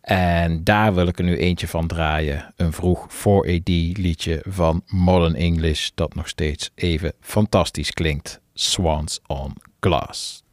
En 0.00 0.64
daar 0.64 0.94
wil 0.94 1.06
ik 1.06 1.18
er 1.18 1.24
nu 1.24 1.36
eentje 1.36 1.68
van 1.68 1.86
draaien. 1.86 2.52
Een 2.56 2.72
vroeg 2.72 3.06
4AD 3.10 3.70
liedje 3.92 4.42
van 4.48 4.82
Modern 4.86 5.34
English 5.34 5.88
dat 5.94 6.14
nog 6.14 6.28
steeds 6.28 6.70
even 6.74 7.12
fantastisch 7.20 7.90
klinkt. 7.90 8.40
Swans 8.54 9.20
on 9.26 9.52
Glass. 9.80 10.45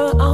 You 0.00 0.14
gon' 0.14 0.29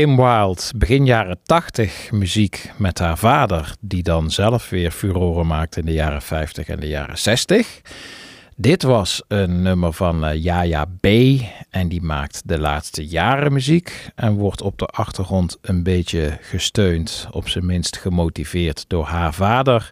Kim 0.00 0.16
Wilde 0.16 0.62
begin 0.76 1.04
jaren 1.04 1.38
80 1.42 2.10
muziek 2.12 2.70
met 2.76 2.98
haar 2.98 3.18
vader, 3.18 3.74
die 3.80 4.02
dan 4.02 4.30
zelf 4.30 4.70
weer 4.70 4.90
furoren 4.90 5.46
maakte 5.46 5.80
in 5.80 5.86
de 5.86 5.92
jaren 5.92 6.22
50 6.22 6.68
en 6.68 6.80
de 6.80 6.88
jaren 6.88 7.18
60. 7.18 7.80
Dit 8.56 8.82
was 8.82 9.22
een 9.28 9.62
nummer 9.62 9.92
van 9.92 10.24
eh, 10.24 10.42
Yaya 10.42 10.84
B. 11.00 11.06
En 11.70 11.88
die 11.88 12.02
maakt 12.02 12.42
de 12.44 12.58
laatste 12.58 13.06
jaren 13.06 13.52
muziek. 13.52 14.10
En 14.14 14.34
wordt 14.34 14.62
op 14.62 14.78
de 14.78 14.86
achtergrond 14.86 15.58
een 15.60 15.82
beetje 15.82 16.38
gesteund, 16.40 17.28
op 17.30 17.48
zijn 17.48 17.66
minst 17.66 17.96
gemotiveerd 17.96 18.84
door 18.88 19.04
haar 19.04 19.34
vader. 19.34 19.90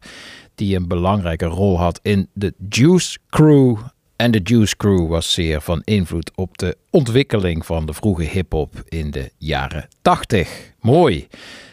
Die 0.55 0.77
een 0.77 0.89
belangrijke 0.89 1.47
rol 1.47 1.79
had 1.79 2.01
in 2.03 2.29
de 2.33 2.55
Juice 2.69 3.19
Crew. 3.31 3.77
En 4.19 4.31
de 4.31 4.41
Juice 4.43 4.77
Crew 4.77 5.09
was 5.09 5.33
zeer 5.33 5.61
van 5.61 5.83
invloed 5.85 6.31
op 6.35 6.59
de 6.59 6.77
ontwikkeling 6.91 7.67
van 7.67 7.87
de 7.87 7.93
vroege 7.93 8.23
hip-hop 8.23 8.83
in 8.89 9.11
de 9.11 9.31
jaren 9.37 9.89
80. 10.03 10.73
Mooi. 10.81 11.27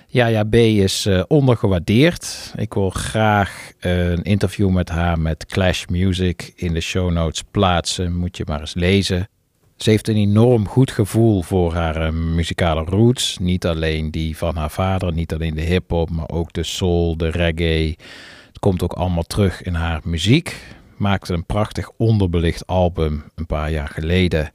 Yaya 0.07 0.43
B 0.43 0.55
is 0.55 1.05
eh, 1.05 1.23
ondergewaardeerd. 1.27 2.53
Ik 2.55 2.73
wil 2.73 2.89
graag 2.89 3.71
eh, 3.79 4.09
een 4.09 4.23
interview 4.23 4.69
met 4.69 4.89
haar 4.89 5.19
met 5.19 5.45
Clash 5.45 5.85
Music 5.85 6.53
in 6.55 6.73
de 6.73 6.81
show 6.81 7.11
notes 7.11 7.43
plaatsen. 7.51 8.15
Moet 8.15 8.37
je 8.37 8.43
maar 8.47 8.59
eens 8.59 8.73
lezen. 8.73 9.27
Ze 9.75 9.89
heeft 9.89 10.07
een 10.07 10.15
enorm 10.15 10.67
goed 10.67 10.91
gevoel 10.91 11.41
voor 11.41 11.73
haar 11.73 11.95
eh, 11.95 12.11
muzikale 12.11 12.83
roots. 12.83 13.37
Niet 13.37 13.65
alleen 13.65 14.11
die 14.11 14.37
van 14.37 14.55
haar 14.55 14.71
vader, 14.71 15.13
niet 15.13 15.33
alleen 15.33 15.55
de 15.55 15.61
hip-hop, 15.61 16.09
maar 16.09 16.29
ook 16.29 16.53
de 16.53 16.63
soul, 16.63 17.17
de 17.17 17.29
reggae. 17.29 17.95
Het 18.47 18.59
komt 18.59 18.83
ook 18.83 18.93
allemaal 18.93 19.23
terug 19.23 19.61
in 19.63 19.73
haar 19.73 20.01
muziek. 20.03 20.74
Maakte 20.97 21.33
een 21.33 21.45
prachtig 21.45 21.89
onderbelicht 21.97 22.67
album 22.67 23.23
een 23.35 23.45
paar 23.45 23.71
jaar 23.71 23.87
geleden. 23.87 24.51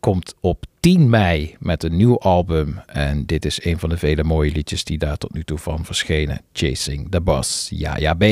Komt 0.00 0.34
op 0.40 0.64
10 0.80 1.10
mei 1.10 1.56
met 1.58 1.82
een 1.82 1.96
nieuw 1.96 2.18
album. 2.18 2.80
En 2.86 3.26
dit 3.26 3.44
is 3.44 3.64
een 3.64 3.78
van 3.78 3.88
de 3.88 3.96
vele 3.96 4.24
mooie 4.24 4.52
liedjes 4.52 4.84
die 4.84 4.98
daar 4.98 5.16
tot 5.16 5.34
nu 5.34 5.44
toe 5.44 5.58
van 5.58 5.84
verschenen. 5.84 6.40
Chasing 6.52 7.10
the 7.10 7.20
Boss, 7.20 7.68
Yaya 7.70 8.14
B. 8.14 8.24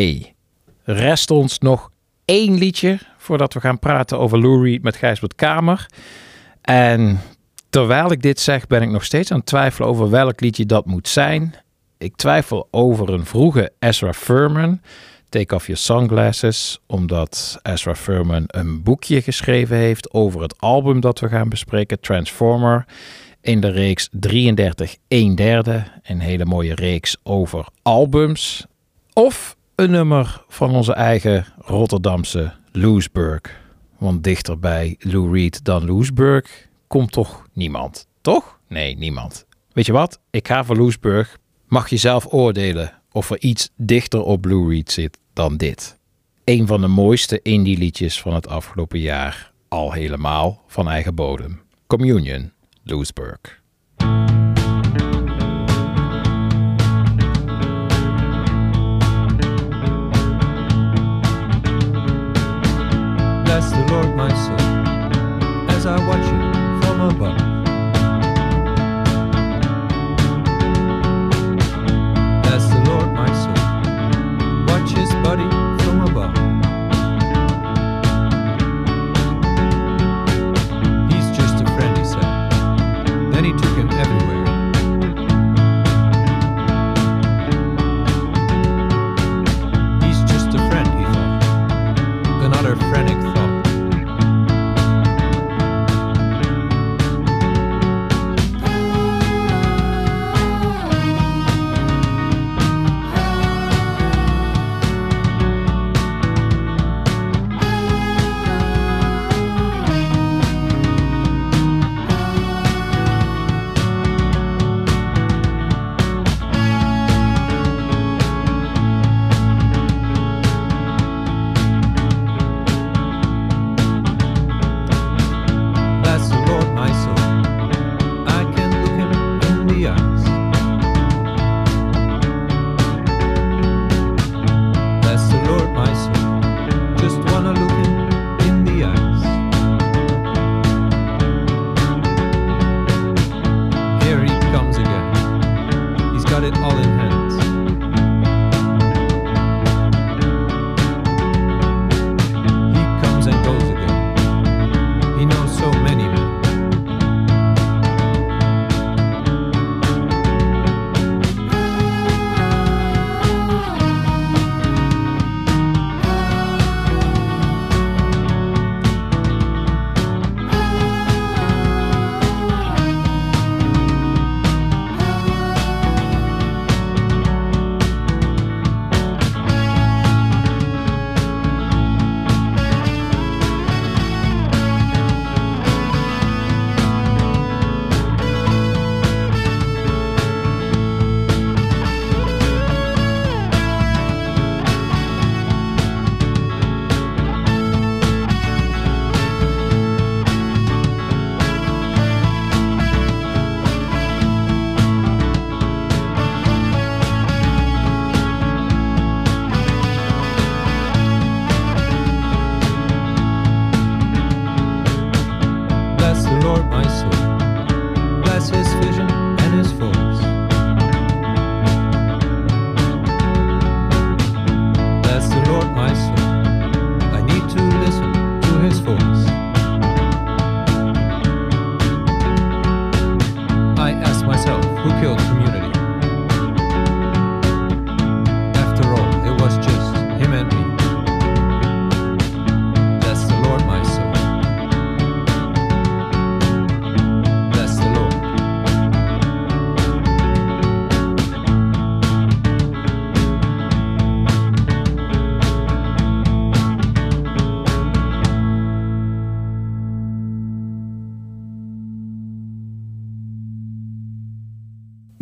Rest 0.83 1.31
ons 1.31 1.59
nog 1.59 1.91
één 2.25 2.55
liedje 2.55 2.99
voordat 3.17 3.55
we 3.55 3.61
gaan 3.61 3.79
praten 3.79 4.19
over 4.19 4.41
Lou 4.41 4.79
met 4.83 4.97
Gijsbert 4.97 5.35
Kamer. 5.35 5.87
En 6.61 7.21
terwijl 7.71 8.13
ik 8.13 8.23
dit 8.23 8.41
zeg 8.41 8.67
ben 8.67 8.83
ik 8.83 8.91
nog 8.91 9.05
steeds 9.05 9.31
aan 9.31 9.39
het 9.39 9.47
twijfelen 9.47 9.89
over 9.89 10.11
welk 10.11 10.41
liedje 10.41 10.67
dat 10.67 10.87
moet 10.87 11.09
zijn. 11.09 11.55
Ik 11.99 12.17
twijfel 12.17 12.69
over 12.71 13.13
een 13.13 13.27
vroege 13.27 13.73
Ezra 13.79 14.13
Furman... 14.13 14.81
Take 15.35 15.55
Off 15.55 15.67
Your 15.67 15.81
Sunglasses, 15.81 16.79
omdat 16.87 17.59
Ezra 17.63 17.95
Furman 17.95 18.45
een 18.47 18.83
boekje 18.83 19.23
geschreven 19.23 19.77
heeft 19.77 20.13
over 20.13 20.43
het 20.43 20.61
album 20.61 21.01
dat 21.01 21.21
we 21.21 21.29
gaan 21.29 21.49
bespreken, 21.49 22.01
Transformer, 22.01 22.85
in 23.41 23.61
de 23.61 23.69
reeks 23.69 24.09
33 24.13 24.97
1 25.09 25.35
derde, 25.35 25.85
een 26.03 26.21
hele 26.21 26.45
mooie 26.45 26.75
reeks 26.75 27.17
over 27.23 27.67
albums. 27.83 28.67
Of 29.13 29.57
een 29.75 29.91
nummer 29.91 30.45
van 30.49 30.71
onze 30.75 30.93
eigen 30.93 31.47
Rotterdamse 31.59 32.53
Loesburg. 32.73 33.41
Want 33.99 34.25
dichter 34.25 34.59
bij 34.59 34.97
Lou 34.99 35.33
Reed 35.33 35.65
dan 35.65 35.87
Loesburg 35.87 36.69
komt 36.87 37.13
toch 37.13 37.47
niemand, 37.53 38.07
toch? 38.21 38.59
Nee, 38.69 38.97
niemand. 38.97 39.47
Weet 39.73 39.87
je 39.87 39.93
wat? 39.93 40.21
Ik 40.31 40.49
ga 40.49 40.65
voor 40.65 40.77
Loesburg. 40.77 41.39
Mag 41.67 41.91
je 41.91 41.97
zelf 41.97 42.33
oordelen 42.33 42.93
of 43.13 43.31
er 43.31 43.41
iets 43.41 43.71
dichter 43.77 44.23
op 44.23 44.45
Lou 44.45 44.75
Reed 44.75 44.93
zit 44.93 45.23
dan 45.35 45.57
dit. 45.57 45.99
Een 46.45 46.67
van 46.67 46.81
de 46.81 46.87
mooiste 46.87 47.43
indie 47.43 47.79
liedjes 47.79 48.21
van 48.21 48.35
het 48.35 48.49
afgelopen 48.49 48.99
jaar, 48.99 49.53
al 49.69 49.93
helemaal 49.93 50.63
van 50.67 50.89
eigen 50.89 51.15
bodem. 51.15 51.63
Communion, 51.87 52.53
Lewisburg. 52.83 53.63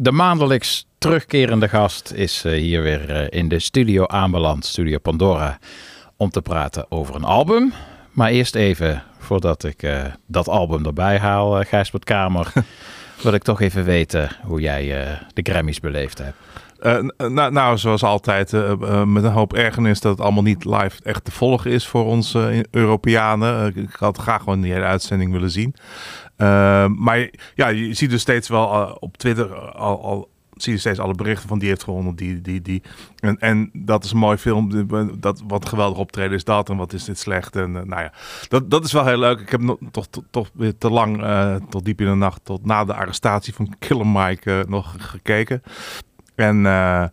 De 0.02 0.12
maandelijks 0.12 0.86
terugkerende 0.98 1.68
gast 1.68 2.12
is 2.12 2.44
eh, 2.44 2.52
hier 2.52 2.82
weer 2.82 3.10
eh, 3.10 3.38
in 3.40 3.48
de 3.48 3.58
studio 3.58 4.06
aanbeland, 4.06 4.64
Studio 4.64 4.98
Pandora, 4.98 5.58
om 6.16 6.30
te 6.30 6.42
praten 6.42 6.86
over 6.88 7.14
een 7.14 7.24
album. 7.24 7.72
Maar 8.12 8.30
eerst 8.30 8.54
even, 8.54 9.02
voordat 9.18 9.64
ik 9.64 9.82
eh, 9.82 10.04
dat 10.26 10.48
album 10.48 10.86
erbij 10.86 11.18
haal, 11.18 11.60
uh, 11.60 11.66
Gijsbert 11.66 12.04
Kamer, 12.04 12.52
wil 13.22 13.32
ik 13.32 13.42
toch 13.42 13.60
even 13.60 13.84
weten 13.84 14.36
hoe 14.42 14.60
jij 14.60 14.86
de 15.34 15.42
Grammys 15.42 15.80
beleefd 15.80 16.18
hebt. 16.18 16.36
Eh, 16.82 16.98
n- 16.98 17.32
nou, 17.34 17.52
nou, 17.52 17.78
zoals 17.78 18.02
altijd, 18.02 18.52
eh, 18.52 18.70
eh, 18.70 19.04
met 19.04 19.24
een 19.24 19.32
hoop 19.32 19.52
ergernis 19.52 20.00
dat 20.00 20.12
het 20.12 20.20
allemaal 20.20 20.42
niet 20.42 20.64
live 20.64 21.02
echt 21.02 21.24
te 21.24 21.30
volgen 21.32 21.70
is 21.70 21.86
voor 21.86 22.04
ons 22.04 22.34
eh, 22.34 22.60
Europeanen. 22.70 23.74
Eh, 23.74 23.82
ik- 23.82 23.94
had 23.98 24.18
graag 24.18 24.42
gewoon 24.42 24.60
die 24.60 24.72
hele 24.72 24.84
uitzending 24.84 25.32
willen 25.32 25.50
zien. 25.50 25.74
Eh, 26.36 26.86
maar 26.86 27.30
ja, 27.54 27.68
je 27.68 27.94
ziet 27.94 28.10
dus 28.10 28.20
steeds 28.20 28.48
wel 28.48 28.72
eh, 28.72 28.94
op 28.98 29.16
Twitter 29.16 29.54
al, 29.58 30.02
al 30.04 30.30
zie 30.52 30.72
je 30.72 30.78
steeds 30.78 30.98
alle 30.98 31.14
berichten 31.14 31.48
van 31.48 31.58
die 31.58 31.68
heeft 31.68 31.82
gewonnen, 31.84 32.14
die, 32.14 32.40
die, 32.40 32.62
die. 32.62 32.82
En, 33.18 33.38
en 33.38 33.70
dat 33.72 34.04
is 34.04 34.10
een 34.12 34.18
mooi 34.18 34.36
film. 34.36 34.86
Dat, 35.20 35.42
wat 35.46 35.68
geweldig 35.68 35.98
optreden 35.98 36.36
is 36.36 36.44
dat 36.44 36.68
en 36.70 36.76
wat 36.76 36.92
is 36.92 37.04
dit 37.04 37.18
slecht. 37.18 37.56
En 37.56 37.76
eh, 37.76 37.82
nou 37.82 38.02
ja, 38.02 38.12
dat, 38.48 38.70
dat 38.70 38.84
is 38.84 38.92
wel 38.92 39.06
heel 39.06 39.18
leuk. 39.18 39.40
Ik 39.40 39.48
heb 39.50 39.60
nog, 39.60 39.76
toch, 39.90 40.06
toch, 40.30 40.50
weer 40.54 40.78
te 40.78 40.90
lang, 40.90 41.22
eh, 41.22 41.54
tot 41.68 41.84
diep 41.84 42.00
in 42.00 42.06
de 42.06 42.14
nacht, 42.14 42.40
tot 42.44 42.66
na 42.66 42.84
de 42.84 42.94
arrestatie 42.94 43.54
van 43.54 43.74
Killer 43.78 44.06
Mike 44.06 44.58
eh, 44.60 44.66
nog 44.68 44.94
gekeken. 44.98 45.62
En 46.34 46.66
eh, 46.66 47.04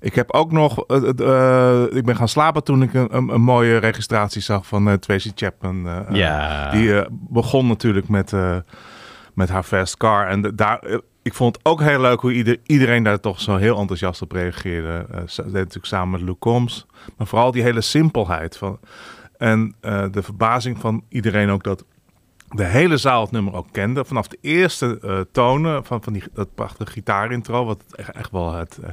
ik 0.00 0.14
heb 0.14 0.32
ook 0.32 0.52
nog, 0.52 0.86
eh, 0.86 1.08
eh, 1.18 1.96
ik 1.96 2.04
ben 2.04 2.16
gaan 2.16 2.28
slapen 2.28 2.64
toen 2.64 2.82
ik 2.82 2.94
een, 2.94 3.16
een, 3.16 3.28
een 3.28 3.40
mooie 3.40 3.76
registratie 3.76 4.42
zag 4.42 4.66
van 4.66 4.98
Tracy 4.98 5.32
Chapman. 5.34 5.88
Ja. 6.10 6.70
Die 6.70 7.04
begon 7.10 7.66
natuurlijk 7.66 8.08
met, 8.08 8.32
met 9.34 9.48
haar 9.48 9.62
fast 9.62 9.96
car. 9.96 10.26
En 10.26 10.52
daar, 10.56 10.82
ik 11.22 11.34
vond 11.34 11.56
het 11.56 11.64
ook 11.64 11.80
heel 11.80 12.00
leuk 12.00 12.20
hoe 12.20 12.32
ieder, 12.32 12.56
iedereen 12.66 13.02
daar 13.02 13.20
toch 13.20 13.40
zo 13.40 13.56
heel 13.56 13.78
enthousiast 13.78 14.22
op 14.22 14.32
reageerde. 14.32 15.06
Ze 15.26 15.42
deed 15.42 15.52
natuurlijk 15.52 15.86
samen 15.86 16.10
met 16.10 16.20
Lou 16.20 16.36
Combs. 16.38 16.86
Maar 17.16 17.26
vooral 17.26 17.50
die 17.50 17.62
hele 17.62 17.80
simpelheid. 17.80 18.56
Van, 18.56 18.78
en 19.36 19.74
de 20.10 20.22
verbazing 20.22 20.78
van 20.78 21.04
iedereen 21.08 21.50
ook 21.50 21.62
dat 21.62 21.84
de 22.48 22.64
hele 22.64 22.96
zaal 22.96 23.20
het 23.22 23.30
nummer 23.30 23.54
ook 23.54 23.66
kende. 23.72 24.04
Vanaf 24.04 24.28
de 24.28 24.38
eerste 24.40 24.98
eh, 25.02 25.20
tonen 25.32 25.84
van, 25.84 26.02
van 26.02 26.12
die, 26.12 26.22
dat 26.32 26.54
prachtige 26.54 26.92
gitaarintro. 26.92 27.64
Wat 27.64 27.82
echt, 27.94 28.10
echt 28.10 28.30
wel 28.30 28.52
het... 28.52 28.78
eh, 28.82 28.90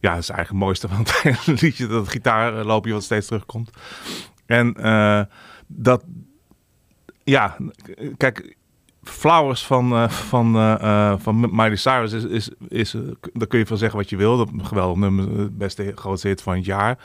ja, 0.00 0.14
is 0.14 0.28
eigenlijk 0.28 0.48
het 0.48 0.58
mooiste 0.58 0.88
van 0.88 0.98
het 0.98 1.46
liedje. 1.62 1.86
Dat 1.86 2.08
gitaarloopje 2.08 2.92
wat 2.92 3.02
steeds 3.02 3.26
terugkomt. 3.26 3.70
En 4.46 4.74
eh, 4.74 5.22
dat... 5.66 6.04
Ja, 7.24 7.56
kijk... 8.16 8.56
Flowers 9.06 9.66
van, 9.66 9.92
eh, 9.92 10.08
van, 10.08 10.52
van 11.20 11.40
Miley 11.40 11.76
Cyrus 11.76 12.12
is, 12.12 12.24
is, 12.24 12.50
is, 12.68 12.96
daar 13.32 13.46
kun 13.46 13.58
je 13.58 13.66
van 13.66 13.78
zeggen 13.78 13.98
wat 13.98 14.10
je 14.10 14.16
wil. 14.16 14.36
Dat 14.36 14.48
geweldig 14.62 14.96
nummer, 14.96 15.38
het 15.38 15.58
beste 15.58 15.92
grootste 15.94 16.28
hit 16.28 16.42
van 16.42 16.54
het 16.54 16.64
jaar. 16.64 16.98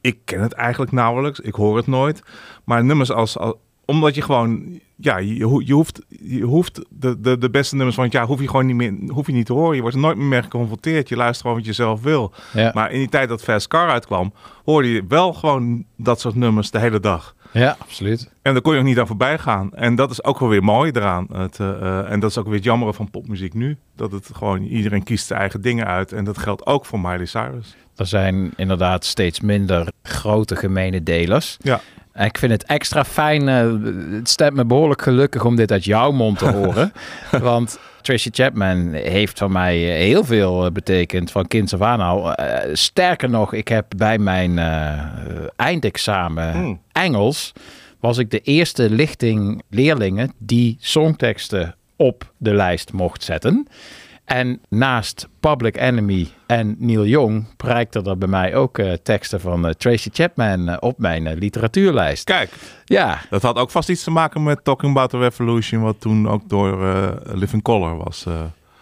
Ik 0.00 0.18
ken 0.24 0.40
het 0.40 0.52
eigenlijk 0.52 0.92
nauwelijks, 0.92 1.40
ik 1.40 1.54
hoor 1.54 1.76
het 1.76 1.86
nooit. 1.86 2.22
Maar 2.64 2.84
nummers 2.84 3.10
als, 3.10 3.38
als 3.38 3.54
omdat 3.90 4.14
je 4.14 4.22
gewoon 4.22 4.80
ja, 4.96 5.16
je, 5.18 5.44
ho- 5.44 5.60
je 5.64 5.72
hoeft, 5.72 6.02
je 6.08 6.40
hoeft 6.42 6.80
de, 6.88 7.20
de, 7.20 7.38
de 7.38 7.50
beste 7.50 7.74
nummers 7.74 7.96
van 7.96 8.04
het 8.04 8.12
jaar 8.12 8.26
hoef 8.26 8.40
je 8.40 8.46
gewoon 8.48 8.66
niet 8.66 8.76
meer 8.76 8.94
hoef 9.12 9.26
je 9.26 9.32
niet 9.32 9.46
te 9.46 9.52
horen. 9.52 9.74
Je 9.74 9.80
wordt 9.80 9.96
er 9.96 10.02
nooit 10.02 10.16
meer 10.16 10.26
mee 10.26 10.42
geconfronteerd. 10.42 11.08
Je 11.08 11.16
luistert 11.16 11.40
gewoon 11.40 11.56
wat 11.56 11.66
je 11.66 11.72
zelf 11.72 12.02
wil. 12.02 12.32
Ja. 12.52 12.70
Maar 12.74 12.90
in 12.92 12.98
die 12.98 13.08
tijd 13.08 13.28
dat 13.28 13.42
Fast 13.42 13.68
Car 13.68 13.88
uitkwam, 13.88 14.32
hoorde 14.64 14.88
je 14.92 15.04
wel 15.08 15.32
gewoon 15.32 15.84
dat 15.96 16.20
soort 16.20 16.34
nummers 16.34 16.70
de 16.70 16.78
hele 16.78 17.00
dag. 17.00 17.34
Ja, 17.52 17.76
absoluut. 17.78 18.30
En 18.42 18.52
daar 18.52 18.62
kon 18.62 18.72
je 18.72 18.78
ook 18.78 18.84
niet 18.84 18.98
aan 18.98 19.06
voorbij 19.06 19.38
gaan. 19.38 19.74
En 19.74 19.94
dat 19.94 20.10
is 20.10 20.24
ook 20.24 20.38
wel 20.38 20.48
weer 20.48 20.62
mooi 20.64 20.90
eraan. 20.90 21.26
Het, 21.32 21.60
eh, 21.60 21.68
eh, 21.70 22.10
en 22.12 22.20
dat 22.20 22.30
is 22.30 22.38
ook 22.38 22.44
weer 22.46 22.54
het 22.54 22.64
jammere 22.64 22.94
van 22.94 23.10
popmuziek 23.10 23.54
nu. 23.54 23.76
Dat 23.96 24.12
het 24.12 24.30
gewoon, 24.32 24.62
iedereen 24.62 25.02
kiest 25.02 25.26
zijn 25.26 25.40
eigen 25.40 25.60
dingen 25.60 25.86
uit. 25.86 26.12
En 26.12 26.24
dat 26.24 26.38
geldt 26.38 26.66
ook 26.66 26.86
voor 26.86 27.00
Miley 27.00 27.26
Cyrus. 27.26 27.76
Er 27.96 28.06
zijn 28.06 28.52
inderdaad 28.56 29.04
steeds 29.04 29.40
minder 29.40 29.88
grote 30.02 30.56
gemene 30.56 31.02
delers. 31.02 31.56
Ja. 31.60 31.80
Ik 32.24 32.38
vind 32.38 32.52
het 32.52 32.64
extra 32.64 33.04
fijn. 33.04 33.48
eh, 33.48 34.16
het 34.16 34.28
stemt 34.28 34.54
me 34.54 34.64
behoorlijk 34.64 35.02
gelukkig 35.02 35.44
om 35.44 35.56
dit 35.56 35.72
uit 35.72 35.84
jouw 35.84 36.10
mond 36.10 36.38
te 36.38 36.50
horen. 36.50 36.92
Want 37.42 37.78
Tracy 38.02 38.28
Chapman 38.32 38.92
heeft 38.92 39.38
van 39.38 39.52
mij 39.52 39.90
eh, 39.90 40.06
heel 40.06 40.24
veel 40.24 40.64
eh, 40.64 40.72
betekend 40.72 41.30
van 41.30 41.46
kinds 41.46 41.74
af 41.74 41.80
aan 41.80 42.00
al. 42.00 42.34
Sterker 42.72 43.30
nog, 43.30 43.52
ik 43.52 43.68
heb 43.68 43.86
bij 43.96 44.18
mijn 44.18 44.58
eindexamen 45.56 46.52
Hmm. 46.52 46.80
Engels... 46.92 47.52
was 48.00 48.18
ik 48.18 48.30
de 48.30 48.40
eerste 48.40 48.90
lichting 48.90 49.62
leerlingen 49.68 50.32
die 50.38 50.76
songteksten 50.80 51.74
op 51.96 52.32
de 52.36 52.54
lijst 52.54 52.92
mocht 52.92 53.22
zetten. 53.22 53.66
En 54.30 54.60
naast 54.68 55.28
Public 55.40 55.76
Enemy 55.76 56.28
en 56.46 56.76
Neil 56.78 57.04
Young 57.06 57.46
prijkte 57.56 58.02
er 58.02 58.18
bij 58.18 58.28
mij 58.28 58.54
ook 58.54 58.78
eh, 58.78 58.92
teksten 59.02 59.40
van 59.40 59.66
eh, 59.66 59.72
Tracy 59.72 60.08
Chapman 60.12 60.68
eh, 60.68 60.76
op 60.80 60.98
mijn 60.98 61.34
literatuurlijst. 61.38 62.24
Kijk, 62.24 62.50
Ja, 62.84 63.18
dat 63.30 63.42
had 63.42 63.56
ook 63.56 63.70
vast 63.70 63.88
iets 63.88 64.04
te 64.04 64.10
maken 64.10 64.42
met 64.42 64.64
Talking 64.64 64.90
About 64.92 65.10
the 65.10 65.18
Revolution, 65.18 65.80
wat 65.82 65.96
toen 66.00 66.28
ook 66.28 66.48
door 66.48 66.78
Living 67.24 67.62
Color 67.62 67.96
was. 67.96 68.26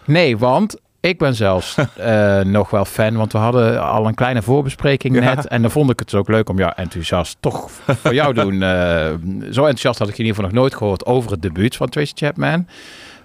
nee, 0.05 0.37
want 0.37 0.75
ik 0.99 1.17
ben 1.17 1.35
zelfs 1.35 1.75
nog 2.43 2.69
wel 2.69 2.85
fan, 2.85 3.15
want 3.15 3.31
we 3.31 3.37
hadden 3.37 3.83
al 3.83 4.07
een 4.07 4.13
kleine 4.15 4.41
voorbespreking 4.41 5.15
Ja. 5.15 5.35
net. 5.35 5.47
En 5.47 5.61
dan 5.61 5.71
vond 5.71 5.89
ik 5.89 5.99
het 5.99 6.13
ook 6.15 6.27
leuk 6.27 6.49
om 6.49 6.57
jou 6.57 6.73
enthousiast 6.75 7.37
toch 7.39 7.69
voor 7.85 8.13
jou 8.13 8.33
doen. 8.43 8.59
Zo 9.53 9.61
enthousiast 9.61 9.99
had 9.99 10.07
ik 10.09 10.17
in 10.17 10.25
ieder 10.25 10.35
geval 10.35 10.43
nog 10.51 10.59
nooit 10.59 10.75
gehoord 10.75 11.05
over 11.05 11.31
het 11.31 11.41
debuut 11.41 11.75
van 11.75 11.89
Tracy 11.89 12.11
Chapman. 12.15 12.67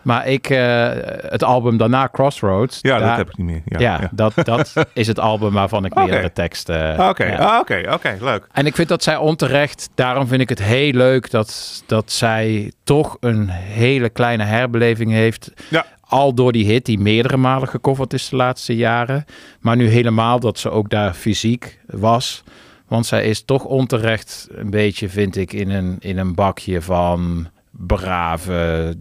Maar 0.04 0.26
ik, 0.26 0.50
eh, 0.50 0.90
het 1.28 1.42
album 1.42 1.76
daarna, 1.76 2.08
Crossroads. 2.12 2.78
Ja, 2.80 2.98
dat 2.98 3.16
heb 3.16 3.28
ik 3.28 3.36
niet 3.36 3.46
meer. 3.46 3.62
Ja, 3.64 3.78
Ja, 3.80 3.98
ja. 4.00 4.08
Dat, 4.12 4.32
dat 4.42 4.72
is 4.92 5.06
het 5.06 5.18
album 5.18 5.52
waarvan 5.52 5.84
ik 5.84 5.92
Oké. 5.92 6.04
meerdere 6.04 6.32
teksten... 6.32 7.08
Oké, 7.08 7.24
ja. 7.24 7.36
ah, 7.36 7.60
oké, 7.60 7.82
oké, 7.92 8.16
leuk. 8.20 8.46
En 8.52 8.66
ik 8.66 8.74
vind 8.74 8.88
dat 8.88 9.02
zij 9.02 9.16
onterecht, 9.16 9.90
daarom 9.94 10.26
vind 10.26 10.40
ik 10.40 10.48
het 10.48 10.62
heel 10.62 10.92
leuk 10.92 11.30
dat, 11.30 11.82
dat 11.86 12.12
zij 12.12 12.72
toch 12.84 13.16
een 13.20 13.48
hele 13.48 14.08
kleine 14.08 14.44
herbeleving 14.44 15.10
heeft. 15.10 15.52
Ja. 15.70 15.86
Al 16.00 16.34
door 16.34 16.52
die 16.52 16.66
hit 16.66 16.84
die 16.84 16.98
meerdere 16.98 17.36
malen 17.36 17.68
gecoverd 17.68 18.12
is 18.12 18.28
de 18.28 18.36
laatste 18.36 18.76
jaren. 18.76 19.24
Maar 19.60 19.76
nu 19.76 19.88
helemaal 19.88 20.40
dat 20.40 20.58
ze 20.58 20.70
ook 20.70 20.90
daar 20.90 21.14
fysiek 21.14 21.78
was. 21.86 22.42
Want 22.88 23.06
zij 23.06 23.24
is 23.24 23.44
toch 23.44 23.64
onterecht 23.64 24.48
een 24.50 24.70
beetje, 24.70 25.08
vind 25.08 25.36
ik, 25.36 25.52
in 25.52 25.70
een, 25.70 25.96
in 26.00 26.18
een 26.18 26.34
bakje 26.34 26.82
van 26.82 27.48
brave 27.76 28.96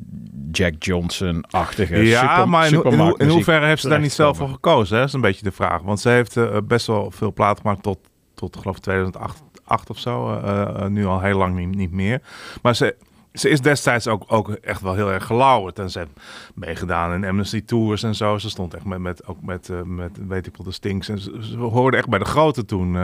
Jack 0.52 0.74
Johnson-achtige 0.84 1.96
Ja, 2.06 2.20
super, 2.30 2.50
maar 2.50 2.68
in, 2.68 2.74
ho- 3.00 3.16
hoeverre 3.30 3.66
heeft 3.66 3.82
ze 3.82 3.90
daar 3.90 4.00
niet 4.00 4.12
zelf 4.12 4.38
voor 4.38 4.50
gekozen? 4.50 4.94
Hè? 4.94 5.00
Dat 5.00 5.08
is 5.08 5.14
een 5.16 5.22
beetje 5.22 5.44
de 5.44 5.52
vraag. 5.52 5.82
Want 5.82 6.00
ze 6.00 6.10
heeft 6.10 6.38
eh, 6.38 6.58
best 6.64 6.88
wel 6.88 7.12
veel 7.12 7.34
platen 7.34 7.62
gemaakt 7.62 7.84
tot, 7.84 7.98
tot 8.34 8.58
geloof 8.58 8.76
ik 8.76 8.82
2008 8.82 9.44
8 9.66 9.90
of 9.90 10.00
zo. 10.00 10.34
eh, 10.40 10.62
eh, 10.62 10.88
nu 10.88 11.06
al 11.06 11.20
heel 11.22 11.38
lang 11.38 11.56
niet, 11.56 11.76
niet 11.76 11.92
meer. 11.92 12.22
Maar 12.62 12.76
ze, 12.76 12.96
ze 13.34 13.50
is 13.50 13.62
destijds 13.62 14.08
ook, 14.08 14.24
ook 14.28 14.50
echt 14.50 14.82
wel 14.82 14.94
heel 14.94 15.12
erg 15.12 15.26
gelauwerd. 15.26 15.80
En 15.80 15.90
ze 15.90 16.00
heeft 16.00 16.12
meegedaan 16.56 17.14
in 17.14 17.26
Amnesty 17.30 17.64
Tours 17.66 18.04
en 18.04 18.16
zo. 18.16 18.38
Ze 18.38 18.50
stond 18.50 18.74
echt 18.74 18.86
met, 18.86 19.00
met, 19.00 19.28
ook 19.28 19.42
met, 19.42 19.72
met 19.86 20.12
weet 20.28 20.48
ik 20.48 20.58
wel, 20.58 20.66
de 20.66 20.72
Stinks. 20.72 21.10
En 21.10 21.20
ze, 21.20 21.38
ze 21.42 21.58
hoorde 21.58 21.98
echt 21.98 22.10
bij 22.10 22.20
de 22.20 22.26
grote 22.26 22.66
toen. 22.66 22.96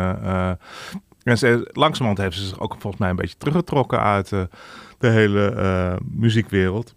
en 1.23 1.37
ze, 1.37 1.69
langzamerhand 1.73 2.17
heeft 2.17 2.37
ze 2.37 2.45
zich 2.47 2.59
ook 2.59 2.75
volgens 2.79 2.97
mij 3.01 3.09
een 3.09 3.15
beetje 3.15 3.37
teruggetrokken 3.37 3.99
uit 4.01 4.31
de 4.99 5.07
hele 5.07 5.45
eh, 5.49 5.93
muziekwereld. 6.11 6.95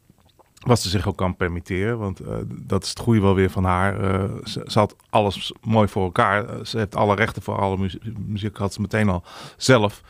Wat 0.66 0.80
ze 0.80 0.88
zich 0.88 1.08
ook 1.08 1.16
kan 1.16 1.36
permitteren. 1.36 1.98
Want 1.98 2.20
eh, 2.20 2.36
dat 2.48 2.82
is 2.82 2.88
het 2.88 2.98
goede 2.98 3.20
wel 3.20 3.34
weer 3.34 3.50
van 3.50 3.64
haar. 3.64 4.00
Eh, 4.00 4.30
ze, 4.44 4.62
had 4.72 4.96
alles 5.10 5.52
mooi 5.62 5.88
voor 5.88 6.02
elkaar. 6.04 6.66
Ze 6.66 6.78
heeft 6.78 6.96
alle 6.96 7.14
rechten 7.14 7.42
voor 7.42 7.58
alle 7.58 7.90
muziek. 8.26 8.56
Had 8.56 8.72
ze 8.72 8.80
meteen 8.80 9.08
al 9.08 9.22
zelf. 9.56 10.02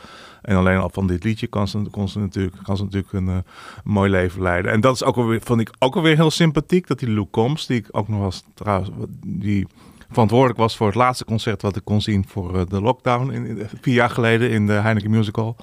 En 0.43 0.56
alleen 0.56 0.78
al 0.78 0.90
van 0.93 1.06
dit 1.06 1.24
liedje 1.24 1.47
kan 1.47 1.69
ze, 1.69 1.78
kon 1.90 2.09
ze 2.09 2.19
natuurlijk, 2.19 2.56
kan 2.62 2.77
ze 2.77 2.82
natuurlijk 2.82 3.12
een, 3.12 3.44
mooi 3.85 4.10
leven 4.10 4.43
leiden. 4.43 4.73
En 4.73 4.81
dat 4.81 4.94
is 4.94 5.05
ook 5.05 5.16
alweer, 5.16 5.40
vond 5.43 5.60
ik 5.60 5.70
ook 5.78 5.97
alweer 5.97 6.16
heel 6.16 6.31
sympathiek. 6.31 6.86
Dat 6.86 6.98
die 6.98 7.10
Lou 7.10 7.27
Combs, 7.31 7.66
die 7.66 7.78
ik 7.78 7.89
ook 7.90 8.09
nog 8.09 8.20
was 8.20 8.44
trouwens, 8.55 8.90
die 9.27 9.66
verantwoordelijk 10.10 10.59
was 10.59 10.77
voor 10.77 10.86
het 10.86 10.97
laatste 10.97 11.24
concert 11.24 11.62
wat 11.62 11.77
ik 11.77 11.85
kon 11.85 12.01
zien 12.01 12.24
voor 12.28 12.69
de 12.69 12.81
lockdown. 12.81 13.31
In, 13.31 13.47
in- 13.47 13.69
vier 13.81 13.94
jaar 13.94 14.10
geleden 14.10 14.51
in 14.51 14.66
de 14.66 14.73
Heineken 14.73 15.10
Musical. 15.10 15.56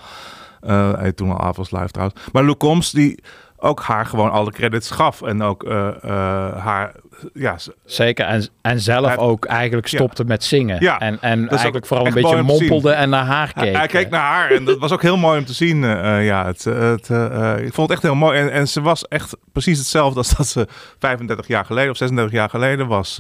Eh, 0.62 0.94
hij 0.94 1.12
toen 1.12 1.32
al 1.32 1.40
avonds 1.40 1.72
live 1.72 1.88
trouwens. 1.92 2.22
Maar 2.32 2.44
Lou 2.44 2.58
Combs 2.58 2.92
die 2.92 3.24
ook 3.60 3.82
haar 3.82 4.06
gewoon 4.06 4.32
alle 4.32 4.52
credits 4.52 4.92
gaf. 4.92 5.22
En 5.22 5.42
ook 5.42 5.64
eh, 5.64 5.88
eh, 5.88 6.58
haar... 6.58 6.92
Ja, 7.34 7.58
ze- 7.58 7.76
Zeker, 7.86 8.26
en, 8.26 8.48
en 8.62 8.80
zelf 8.80 9.06
Hij- 9.08 9.18
ook 9.18 9.46
eigenlijk 9.46 9.88
Ja. 9.88 9.98
stopte 9.98 10.24
met 10.24 10.44
zingen. 10.44 10.78
Ja, 10.84 11.00
en 11.00 11.18
en 11.22 11.50
eigenlijk 11.50 11.86
vooral 11.86 12.06
een 12.08 12.14
beetje 12.14 12.42
mompelde 12.42 12.92
en 12.92 13.10
naar 13.10 13.26
haar 13.26 13.54
keek. 13.54 13.76
hij 13.76 13.88
keek 13.88 14.10
naar 14.10 14.22
haar 14.22 14.52
en 14.52 14.66
dat 14.66 14.78
was 14.78 14.92
ook 14.92 15.02
heel 15.02 15.18
mooi 15.18 15.40
om 15.40 15.46
te 15.46 15.54
zien. 15.54 15.84
eh, 15.84 16.26
ja, 16.26 16.46
het, 16.46 16.64
het, 16.64 17.10
ik 17.66 17.74
vond 17.74 17.76
het 17.88 17.92
echt 17.92 18.02
heel 18.02 18.16
mooi. 18.16 18.40
En, 18.40 18.52
en 18.52 18.68
ze 18.68 18.82
was 18.82 19.08
echt 19.08 19.38
precies 19.52 19.78
hetzelfde 19.78 20.18
als 20.18 20.30
dat 20.36 20.48
ze 20.48 20.68
35 21.00 21.48
jaar 21.48 21.66
geleden 21.66 21.92
of 21.92 21.98
36 21.98 22.34
jaar 22.34 22.50
geleden 22.50 22.88
was. 22.88 23.18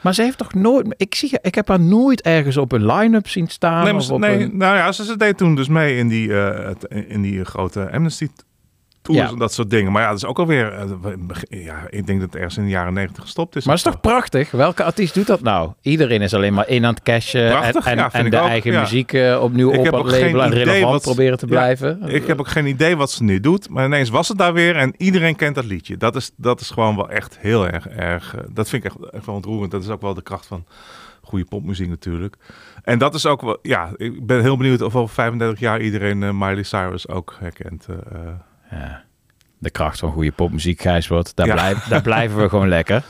Maar 0.00 0.14
ze 0.14 0.22
heeft 0.22 0.38
toch 0.38 0.54
nooit... 0.54 0.94
Ik, 0.96 1.14
zie, 1.14 1.38
ik 1.42 1.54
heb 1.54 1.68
haar 1.68 1.80
nooit 1.80 2.20
ergens 2.22 2.56
op 2.56 2.72
een 2.72 2.86
line-up 2.86 3.28
zien 3.28 3.48
staan. 3.48 3.82
nee, 3.82 3.92
maar 3.92 4.00
of 4.00 4.06
ze- 4.06 4.12
op 4.12 4.20
nee, 4.20 4.40
een- 4.42 4.56
nou 4.56 4.76
ja, 4.76 4.92
ze, 4.92 5.04
ze 5.04 5.16
deed 5.16 5.36
toen 5.36 5.54
dus 5.54 5.68
mee 5.68 5.96
in 5.96 6.08
die, 6.08 6.32
in 7.08 7.22
die 7.22 7.44
grote 7.44 7.90
Amnesty 7.92 8.28
tours 9.02 9.20
Ja. 9.20 9.28
en 9.28 9.38
dat 9.38 9.52
soort 9.52 9.70
dingen. 9.70 9.92
Maar 9.92 10.02
ja, 10.02 10.08
dat 10.08 10.16
is 10.16 10.24
ook 10.24 10.38
alweer... 10.38 10.72
eh, 10.72 11.64
ja, 11.64 11.76
ik 11.88 12.06
denk 12.06 12.20
dat 12.20 12.28
het 12.32 12.34
ergens 12.36 12.56
in 12.56 12.64
de 12.64 12.70
jaren 12.70 12.92
90 12.92 13.22
gestopt 13.22 13.56
is. 13.56 13.64
Maar 13.64 13.76
het 13.76 13.86
is 13.86 13.92
toch 13.92 14.00
prachtig? 14.00 14.50
Welke 14.50 14.84
artiest 14.84 15.14
doet 15.14 15.26
dat 15.26 15.40
nou? 15.40 15.72
Iedereen 15.82 16.22
is 16.22 16.34
alleen 16.34 16.54
maar 16.54 16.68
in 16.68 16.84
aan 16.84 16.94
het 16.94 17.02
cashen 17.02 17.44
en, 17.44 17.50
Prachtig, 17.50 17.86
en, 17.86 17.96
ja, 17.96 18.02
vind 18.02 18.14
en 18.14 18.24
ik 18.26 18.30
de 18.30 18.38
ook, 18.38 18.48
eigen 18.48 18.80
muziek 18.80 19.12
eh, 19.12 19.42
opnieuw 19.42 19.72
Ik 19.72 19.78
op 19.92 20.04
het 20.04 20.20
label 20.20 20.42
en 20.42 20.50
relevant 20.52 20.92
wat- 20.92 21.02
proberen 21.02 21.38
te 21.38 21.46
blijven. 21.46 22.02
Ik 22.02 22.26
heb 22.26 22.38
ook 22.38 22.48
geen 22.48 22.66
idee 22.66 22.96
wat 22.96 23.10
ze 23.10 23.22
nu 23.22 23.40
doet. 23.40 23.68
Maar 23.68 23.84
ineens 23.84 24.08
was 24.10 24.28
het 24.28 24.38
daar 24.38 24.52
weer 24.52 24.76
en 24.76 24.94
iedereen 24.96 25.36
kent 25.36 25.54
dat 25.54 25.64
liedje. 25.64 25.96
Dat 25.96 26.16
is, 26.16 26.30
dat 26.36 26.60
is 26.60 26.70
gewoon 26.70 26.96
wel 26.96 27.10
echt 27.10 27.38
heel 27.38 27.68
erg, 27.68 27.88
erg... 27.88 28.34
eh, 28.36 28.40
Dat 28.52 28.68
vind 28.68 28.84
ik 28.84 28.90
echt, 28.90 29.10
echt 29.12 29.26
wel 29.26 29.34
ontroerend. 29.34 29.70
Dat 29.70 29.82
is 29.82 29.88
ook 29.88 30.00
wel 30.00 30.14
de 30.14 30.22
kracht 30.22 30.46
van 30.46 30.64
goede 31.22 31.44
popmuziek 31.44 31.88
natuurlijk. 31.88 32.36
En 32.82 32.98
dat 32.98 33.14
is 33.14 33.26
ook 33.26 33.40
wel... 33.40 33.58
Ja, 33.62 33.90
ik 33.96 34.26
ben 34.26 34.40
heel 34.42 34.56
benieuwd 34.56 34.80
of 34.82 34.96
over 34.96 35.14
35 35.14 35.60
jaar 35.60 35.80
iedereen 35.80 36.18
Miley 36.38 36.62
Cyrus 36.62 37.08
ook 37.08 37.36
herkent. 37.40 37.86
De 39.58 39.70
kracht 39.70 39.98
van 39.98 40.12
goede 40.12 40.32
popmuziek, 40.32 40.80
Gijsbert. 40.80 41.36
Daar, 41.36 41.46
Ja. 41.46 41.52
blijf, 41.54 41.84
daar 41.84 42.02
blijven 42.02 42.38
we 42.42 42.48
gewoon 42.48 42.68
lekker. 42.68 43.02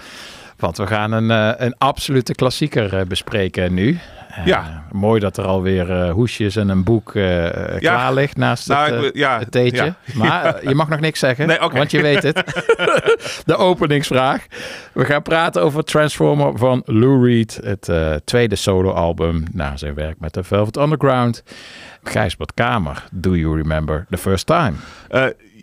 Want 0.57 0.77
we 0.77 0.87
gaan 0.87 1.13
een, 1.13 1.31
eh, 1.31 1.67
een 1.67 1.75
absolute 1.79 2.35
klassieker 2.35 2.97
eh, 2.97 3.07
bespreken 3.07 3.75
nu. 3.75 3.99
Eh, 4.31 4.47
Ja. 4.47 4.85
Mooi 4.93 5.21
dat 5.21 5.37
er 5.37 5.45
alweer 5.45 5.91
eh 5.91 6.11
hoesjes 6.13 6.57
en 6.57 6.69
een 6.69 6.85
boek 6.85 7.15
eh, 7.15 7.47
eh, 7.47 7.81
Ja. 7.81 7.93
klaar 7.95 8.15
ligt 8.15 8.37
naast 8.37 8.69
Nou, 8.69 8.93
het, 8.93 9.05
ik 9.05 9.13
eh, 9.15 9.21
ja, 9.21 9.39
het 9.39 9.51
theetje. 9.51 9.85
ja. 9.85 9.95
Maar 10.15 10.45
eh, 10.55 10.69
je 10.69 10.75
mag 10.75 10.89
nog 10.89 11.01
niks 11.01 11.19
zeggen, 11.19 11.47
Nee, 11.47 11.59
want 11.59 11.91
je 11.91 12.03
weet 12.03 12.23
het. 12.23 12.37
De 13.47 13.57
openingsvraag. 13.57 14.47
We 14.93 15.05
gaan 15.05 15.23
praten 15.23 15.63
over 15.63 15.85
Transformer 15.85 16.59
van 16.59 16.83
Lou 16.85 17.27
Reed. 17.29 17.61
Het 17.65 17.89
eh, 17.89 18.15
tweede 18.25 18.57
soloalbum 18.57 19.45
na 19.53 19.77
zijn 19.77 19.95
werk 19.95 20.17
met 20.21 20.35
de 20.35 20.43
Velvet 20.45 20.77
Underground. 20.77 21.43
Gijsbert 22.03 22.55
Kamer, 22.55 23.05
Do 23.13 23.37
You 23.37 23.57
Remember 23.57 24.07
the 24.11 24.19
First 24.19 24.47
Time? 24.47 24.73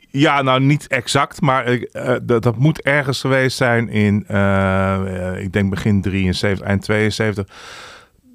Ja, 0.08 0.42
nou 0.42 0.60
niet 0.60 0.88
exact, 0.88 1.42
maar 1.42 1.66
eh, 1.66 2.16
dat, 2.24 2.44
dat 2.44 2.58
moet 2.58 2.82
ergens 2.82 3.22
geweest 3.22 3.58
zijn 3.58 3.90
in, 3.90 4.28
eh, 4.28 5.34
ik 5.38 5.54
denk 5.54 5.70
begin 5.70 6.02
73, 6.02 6.68
eind 6.68 6.82
72. 6.82 7.46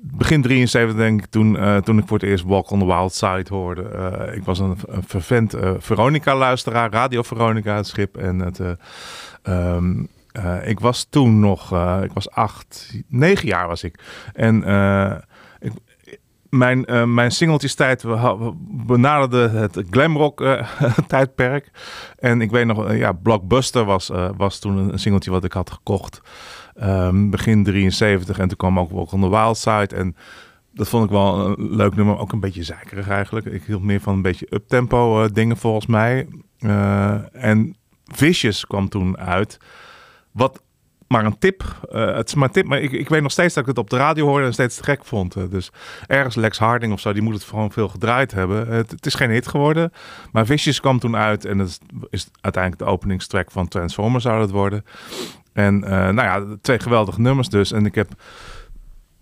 Begin 0.05 0.43
73 0.43 0.97
denk 0.97 1.21
ik, 1.21 1.27
toen, 1.31 1.59
eh, 1.59 1.77
toen 1.77 1.99
ik 1.99 2.07
voor 2.07 2.19
het 2.19 2.29
eerst 2.29 2.45
Walk 2.45 2.71
on 2.71 2.79
the 2.79 2.87
Wild 2.87 3.15
Side 3.15 3.47
hoorde. 3.49 3.83
Ik 4.35 4.45
was 4.45 4.59
een, 4.59 4.77
een 4.87 5.03
vervent 5.07 5.55
Veronica-luisteraar, 5.79 6.91
Radio 6.91 7.23
Veronica, 7.23 7.77
het 7.77 7.87
schip. 7.87 8.17
En 8.17 8.39
het, 8.39 8.61
eh, 8.61 8.71
ehm, 9.43 10.05
eh, 10.33 10.69
ik 10.69 10.81
was 10.81 11.07
toen 11.11 11.41
nog, 11.41 11.63
ik 12.03 12.13
was 12.13 12.31
acht, 12.31 12.95
negen 13.09 13.49
jaar 13.49 13.69
was 13.69 13.85
ik. 13.85 13.99
En 14.33 14.63
mijn, 16.57 16.85
eh 16.85 17.05
mijn 17.05 17.31
singeltjestijd 17.31 18.03
we 18.03 18.13
ha- 18.17 18.39
we 18.39 18.53
benaderden 18.87 19.53
het 19.53 19.83
glamrock 19.91 20.41
eh, 20.41 20.69
tijdperk. 21.07 21.71
En 22.19 22.41
ik 22.41 22.51
weet 22.51 22.67
nog, 22.67 22.87
eh, 22.87 22.99
ja, 22.99 23.13
Blockbuster 23.13 23.85
was, 23.85 24.11
was 24.37 24.59
toen 24.59 24.77
een, 24.77 24.99
singeltje 24.99 25.31
wat 25.31 25.45
ik 25.45 25.53
had 25.53 25.71
gekocht. 25.71 26.21
ehm, 26.75 27.31
begin 27.31 27.65
73 27.65 28.39
en 28.39 28.49
toen 28.49 28.57
kwam 28.57 28.79
ook 28.79 28.91
Walk 28.91 29.13
on 29.13 29.21
the 29.21 29.31
Wild. 29.31 29.93
En 29.93 30.17
dat 30.75 30.89
vond 30.89 31.05
ik 31.05 31.11
wel 31.11 31.47
een 31.47 31.77
leuk 31.77 31.95
nummer. 31.95 32.19
Ook 32.19 32.33
een 32.33 32.41
beetje 32.41 32.63
zeikerig 32.63 33.09
eigenlijk. 33.09 33.47
Ik 33.47 33.63
hield 33.65 33.83
meer 33.83 34.01
van 34.01 34.15
een 34.15 34.23
beetje 34.23 34.47
uptempo 34.51 35.29
dingen 35.29 35.57
volgens 35.57 35.87
mij. 35.87 36.29
En 37.33 37.77
Vicious 38.05 38.67
kwam 38.67 38.89
toen 38.89 39.19
uit. 39.19 39.59
Wat 40.33 40.63
maar 41.13 41.25
een 41.25 41.39
tip. 41.39 41.65
eh, 41.91 42.15
het 42.15 42.29
is 42.29 42.35
maar 42.35 42.49
een 42.49 42.55
tip, 42.55 42.67
maar 42.67 42.81
ik, 42.81 42.93
ik 42.93 43.09
weet 43.09 43.23
nog 43.23 43.33
steeds 43.33 43.55
dat 43.55 43.63
ik 43.63 43.69
het 43.69 43.79
op 43.79 43.91
de 43.91 43.97
radio 43.97 44.27
hoorde 44.27 44.47
en 44.47 44.53
steeds 44.53 44.77
te 44.77 44.85
gek 44.85 45.05
vond. 45.05 45.37
Eh, 45.37 45.43
dus 45.51 45.71
ergens 46.07 46.35
Lex 46.35 46.59
Harding 46.59 46.93
of 46.93 47.01
zo, 47.01 47.13
die 47.13 47.23
moet 47.23 47.35
het 47.35 47.45
gewoon 47.45 47.73
veel 47.73 47.89
gedraaid 47.89 48.33
hebben. 48.33 48.69
Het, 48.69 48.91
het 48.91 49.07
is 49.07 49.15
geen 49.15 49.31
hit 49.31 49.47
geworden, 49.47 49.93
maar 50.33 50.47
Vicious 50.47 50.81
kwam 50.81 50.99
toen 50.99 51.17
uit 51.17 51.45
en 51.45 51.59
dat 51.59 51.79
is, 52.11 52.29
uiteindelijk 52.41 52.85
de 52.85 52.91
openingstrack 52.91 53.51
van 53.51 53.69
Transformer 53.69 54.21
zou 54.21 54.41
het 54.41 54.51
worden. 54.51 54.85
En 55.53 55.85
eh, 55.85 55.91
nou 55.91 56.15
ja, 56.15 56.57
twee 56.61 56.81
geweldige 56.81 57.21
nummers 57.21 57.49
dus. 57.49 57.73
En 57.73 57.87
ik 57.87 57.95
heb, 57.95 58.09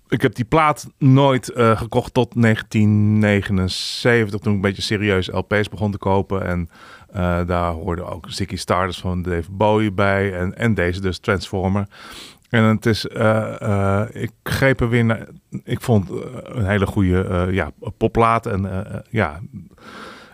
ik 0.08 0.22
heb 0.22 0.34
die 0.34 0.44
plaat 0.44 0.88
nooit 0.98 1.48
eh, 1.52 1.78
gekocht 1.78 2.14
tot 2.14 2.42
1979, 2.42 4.40
toen 4.40 4.50
ik 4.52 4.56
een 4.56 4.60
beetje 4.60 4.82
serieus 4.82 5.28
LP's 5.32 5.68
begon 5.68 5.90
te 5.90 5.98
kopen. 5.98 6.46
En 6.46 6.70
eh, 7.12 7.46
daar 7.46 7.72
hoorden 7.72 8.08
ook 8.08 8.26
Ziggy 8.28 8.56
Stardust 8.56 9.00
van 9.00 9.22
Dave 9.22 9.50
Bowie 9.50 9.92
bij 9.92 10.34
en, 10.38 10.56
en 10.56 10.74
deze 10.74 11.00
dus, 11.00 11.18
Transformer. 11.18 11.86
En 12.48 12.64
het 12.64 12.86
is, 12.86 13.06
eh, 13.06 13.60
eh, 13.60 14.22
ik 14.22 14.30
greep 14.42 14.80
er 14.80 14.88
weer 14.88 15.04
naar, 15.04 15.28
ik 15.64 15.80
vond 15.80 16.10
een 16.42 16.66
hele 16.66 16.86
goede 16.86 17.48
ja, 17.50 17.70
popplaat 17.96 18.46
en 18.46 18.84
ja, 19.10 19.40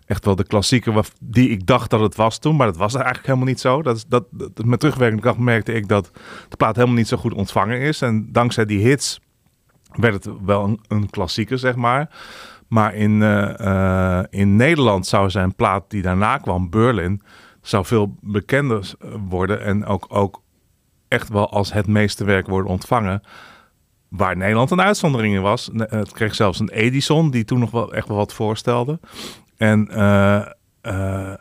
echt 0.06 0.24
wel 0.24 0.36
de 0.36 0.46
klassieker 0.46 0.92
waar- 0.92 1.08
die 1.20 1.48
ik 1.48 1.66
dacht 1.66 1.90
dat 1.90 2.00
het 2.00 2.16
was 2.16 2.38
toen, 2.38 2.56
maar 2.56 2.66
dat 2.66 2.76
was 2.76 2.94
eigenlijk 2.94 3.26
helemaal 3.26 3.46
niet 3.46 3.60
zo. 3.60 3.82
Dat, 3.82 4.04
dat, 4.08 4.24
dat, 4.30 4.64
met 4.64 4.80
terugwerkende 4.80 5.22
kracht 5.22 5.38
merkte 5.38 5.72
ik 5.72 5.88
dat 5.88 6.10
de 6.48 6.56
plaat 6.56 6.74
helemaal 6.74 6.96
niet 6.96 7.08
zo 7.08 7.16
goed 7.16 7.34
ontvangen 7.34 7.80
is. 7.80 8.02
En 8.02 8.32
dankzij 8.32 8.64
die 8.64 8.86
hits 8.86 9.20
werd 9.92 10.24
het 10.24 10.34
wel 10.44 10.64
een, 10.64 10.80
een 10.88 11.58
zeg 11.58 11.74
maar. 11.74 12.10
Maar 12.68 12.94
in, 12.94 13.22
eh, 13.22 14.18
eh, 14.18 14.24
in 14.30 14.56
Nederland 14.56 15.06
zou 15.06 15.30
zijn 15.30 15.54
plaat 15.54 15.90
die 15.90 16.02
daarna 16.02 16.38
kwam, 16.38 16.70
Berlin, 16.70 17.22
zou 17.60 17.84
veel 17.84 18.16
bekender 18.20 18.94
worden 19.28 19.60
en 19.60 19.84
ook, 19.84 20.06
ook 20.08 20.42
echt 21.08 21.28
wel 21.28 21.50
als 21.50 21.72
het 21.72 21.86
meeste 21.86 22.24
werk 22.24 22.46
worden 22.46 22.70
ontvangen. 22.70 23.22
Waar 24.08 24.36
Nederland 24.36 24.70
een 24.70 24.80
uitzondering 24.80 25.34
in 25.34 25.42
was. 25.42 25.70
Het 25.76 26.12
kreeg 26.12 26.34
zelfs 26.34 26.58
een 26.58 26.68
Edison, 26.68 27.30
die 27.30 27.44
toen 27.44 27.58
nog 27.58 27.70
wel 27.70 27.94
echt 27.94 28.08
wel 28.08 28.16
wat 28.16 28.34
voorstelde. 28.34 29.00
En 29.56 29.88
eh, 29.88 31.34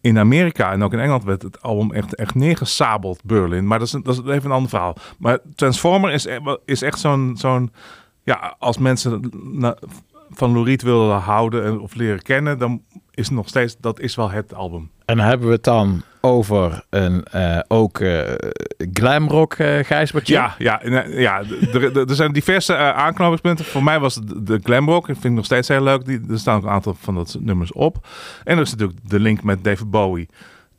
in 0.00 0.18
Amerika 0.18 0.72
en 0.72 0.82
ook 0.82 0.92
in 0.92 0.98
Engeland 0.98 1.24
werd 1.24 1.42
het 1.42 1.62
album 1.62 1.92
echt, 1.92 2.14
echt 2.14 2.34
neergesabeld, 2.34 3.24
Berlin. 3.24 3.66
Maar 3.66 3.78
dat 3.78 3.86
is, 3.86 4.02
dat 4.02 4.14
is 4.14 4.32
even 4.32 4.44
een 4.44 4.56
ander 4.56 4.70
verhaal. 4.70 4.96
Maar 5.18 5.38
Transformer 5.54 6.12
is, 6.12 6.24
e- 6.24 6.56
is 6.64 6.82
echt 6.82 6.98
zo'n... 6.98 7.36
zo'n 7.36 7.72
ja, 8.24 8.56
als 8.58 8.78
mensen 8.78 9.30
van 10.34 10.52
Lou 10.52 10.64
Reed 10.64 10.82
willen 10.82 11.18
houden 11.18 11.64
en, 11.64 11.80
of 11.80 11.94
leren 11.94 12.22
kennen... 12.22 12.58
dan 12.58 12.82
is 13.10 13.28
nog 13.28 13.48
steeds... 13.48 13.76
Dat 13.80 14.00
is 14.00 14.14
wel 14.14 14.30
het 14.30 14.54
album. 14.54 14.90
En 15.04 15.18
hebben 15.18 15.46
we 15.46 15.52
het 15.52 15.64
dan 15.64 16.02
over 16.20 16.84
een 16.90 17.24
eh, 17.24 17.58
ook 17.68 17.98
eh 17.98 18.32
glamrock 18.92 19.58
uh, 19.58 19.84
Gijsbertje. 19.84 20.34
Ja, 20.34 20.54
ja, 20.58 20.80
ja 21.06 21.42
er, 21.72 22.14
zijn 22.14 22.32
diverse 22.32 22.76
aanknopingspunten. 22.76 23.64
Voor 23.64 23.82
mij 23.82 24.00
was 24.00 24.14
het 24.14 24.46
de, 24.46 24.60
glamrock. 24.62 25.06
Dat 25.06 25.16
vind 25.16 25.24
ik 25.24 25.32
nog 25.32 25.44
steeds 25.44 25.68
heel 25.68 25.82
leuk. 25.82 26.04
Die, 26.04 26.20
er 26.30 26.38
staan 26.38 26.56
ook 26.56 26.62
een 26.62 26.68
aantal 26.68 26.96
van 26.98 27.14
dat 27.14 27.36
nummers 27.40 27.72
op. 27.72 28.06
En 28.44 28.56
er 28.56 28.62
is 28.62 28.70
natuurlijk 28.70 28.98
de 29.02 29.20
link 29.20 29.42
met 29.42 29.64
David 29.64 29.90
Bowie. 29.90 30.28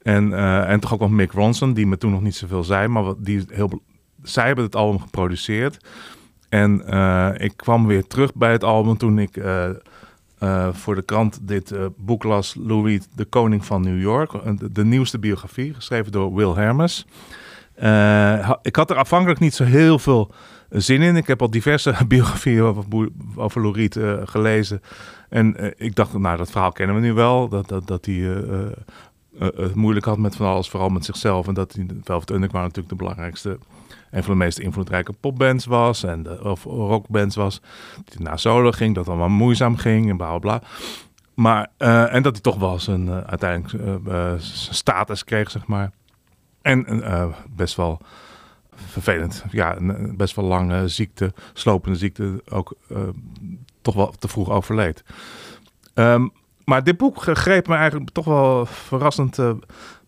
En, 0.01 0.33
en 0.67 0.79
toch 0.79 0.93
ook 0.93 0.99
wel 0.99 1.09
Mick 1.09 1.31
Ronson, 1.31 1.73
die 1.73 1.87
me 1.87 1.97
toen 1.97 2.11
nog 2.11 2.21
niet 2.21 2.35
zoveel 2.35 2.63
zei. 2.63 2.87
Maar 2.87 3.03
wat, 3.03 3.17
die 3.19 3.45
heel, 3.47 3.81
zij 4.23 4.45
hebben 4.45 4.65
het 4.65 4.75
album 4.75 4.99
geproduceerd. 4.99 5.77
En 6.53 6.87
eh, 6.87 7.29
ik 7.37 7.53
kwam 7.55 7.87
weer 7.87 8.07
terug 8.07 8.33
bij 8.33 8.51
het 8.51 8.63
album 8.63 8.97
toen 8.97 9.19
ik 9.19 9.37
eh, 9.37 9.69
eh, 10.37 10.67
voor 10.71 10.95
de 10.95 11.01
krant 11.01 11.39
dit 11.41 11.73
boek 11.97 12.23
las. 12.23 12.55
Lou 12.59 12.87
Reed, 12.87 13.07
De 13.15 13.25
Koning 13.25 13.65
van 13.65 13.81
New 13.81 14.01
York. 14.01 14.31
De, 14.59 14.71
de 14.71 14.85
nieuwste 14.85 15.19
biografie, 15.19 15.73
geschreven 15.73 16.11
door 16.11 16.33
Will 16.33 16.53
Hermes. 16.53 17.05
Ik 18.61 18.75
had 18.75 18.89
er 18.89 18.95
afhankelijk 18.95 19.39
niet 19.39 19.53
zo 19.53 19.63
heel 19.63 19.99
veel 19.99 20.31
zin 20.69 21.01
in. 21.01 21.15
Ik 21.15 21.27
heb 21.27 21.41
al 21.41 21.49
diverse 21.49 21.95
biografieën 22.07 22.61
over, 22.61 23.09
over 23.35 23.61
Lou 23.61 23.73
Reed 23.73 23.95
eh, 23.95 24.13
gelezen. 24.25 24.81
En 25.29 25.73
ik 25.77 25.95
dacht, 25.95 26.17
nou, 26.17 26.37
dat 26.37 26.51
verhaal 26.51 26.71
kennen 26.71 26.95
we 26.95 27.01
nu 27.01 27.13
wel. 27.13 27.47
Dat, 27.47 27.67
dat, 27.67 27.87
dat 27.87 28.05
hij 28.05 28.15
eh, 28.15 28.65
eh, 29.39 29.47
het 29.55 29.75
moeilijk 29.75 30.05
had 30.05 30.17
met 30.17 30.35
van 30.35 30.47
alles, 30.47 30.69
vooral 30.69 30.89
met 30.89 31.05
zichzelf. 31.05 31.47
En 31.47 31.53
dat 31.53 31.73
hij 31.73 31.85
Velvet 32.03 32.29
Underground 32.29 32.67
natuurlijk 32.67 32.89
de 32.89 32.95
belangrijkste... 32.95 33.57
een 34.13 34.23
van 34.23 34.31
de 34.31 34.43
meest 34.43 34.59
invloedrijke 34.59 35.13
popbands 35.13 35.65
was. 35.65 36.03
En 36.03 36.23
de, 36.23 36.43
of 36.43 36.63
rockbands 36.63 37.35
was. 37.35 37.61
Hij 37.95 38.23
naar 38.23 38.39
solo 38.39 38.71
ging, 38.71 38.95
dat 38.95 39.07
allemaal 39.07 39.29
moeizaam 39.29 39.75
ging 39.77 40.09
en 40.09 40.17
bla 40.17 40.37
bla 40.37 40.39
bla. 40.39 40.67
Maar, 41.33 41.67
eh, 41.77 42.13
en 42.13 42.23
dat 42.23 42.33
hij 42.33 42.41
toch 42.41 42.55
wel 42.55 42.79
zijn 42.79 43.07
eh, 43.07 43.17
uiteindelijk 43.17 44.07
eh, 44.07 44.33
status 44.37 45.23
kreeg, 45.23 45.51
zeg 45.51 45.67
maar. 45.67 45.91
En 46.61 47.03
best 47.55 47.75
wel 47.75 47.99
vervelend. 48.75 49.43
Ja, 49.51 49.77
een 49.77 50.17
best 50.17 50.35
wel 50.35 50.45
lange 50.45 50.87
ziekte, 50.87 51.33
slopende 51.53 51.97
ziekte, 51.97 52.41
ook 52.49 52.75
toch 53.81 53.95
wel 53.95 54.13
te 54.19 54.27
vroeg 54.27 54.49
overleed. 54.49 55.03
Ehm, 55.93 56.27
maar 56.65 56.83
dit 56.83 56.97
boek 56.97 57.21
greep 57.21 57.67
me 57.67 57.75
eigenlijk 57.75 58.09
toch 58.09 58.25
wel 58.25 58.65
verrassend 58.65 59.39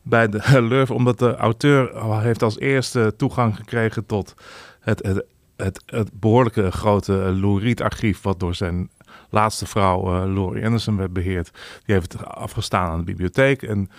bij 0.05 0.29
de 0.29 0.61
lurf, 0.71 0.91
omdat 0.91 1.19
de 1.19 1.35
auteur 1.35 2.03
heeft 2.21 2.43
als 2.43 2.59
eerste 2.59 3.13
toegang 3.17 3.55
gekregen 3.55 4.05
tot 4.05 4.33
het, 4.79 5.05
het, 5.05 5.25
het, 5.55 5.83
het 5.85 6.09
behoorlijke 6.19 6.71
grote 6.71 7.13
Lou 7.13 7.59
Reed 7.59 7.81
archief, 7.81 8.21
wat 8.21 8.39
door 8.39 8.55
zijn 8.55 8.89
laatste 9.29 9.65
vrouw, 9.65 10.01
eh 10.01 10.33
Laurie 10.33 10.65
Anderson, 10.65 10.97
werd 10.97 11.13
beheerd. 11.13 11.51
Die 11.85 11.95
heeft 11.95 12.13
het 12.13 12.25
afgestaan 12.25 12.89
aan 12.91 12.97
de 12.97 13.03
bibliotheek. 13.03 13.61
En 13.61 13.89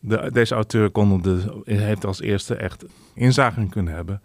de, 0.00 0.30
deze 0.32 0.54
auteur 0.54 0.90
kon 0.90 1.22
de, 1.22 1.62
heeft 1.64 2.06
als 2.06 2.20
eerste 2.20 2.54
echt 2.54 2.84
inzage 3.14 3.60
in 3.60 3.68
kunnen 3.68 3.94
hebben. 3.94 4.22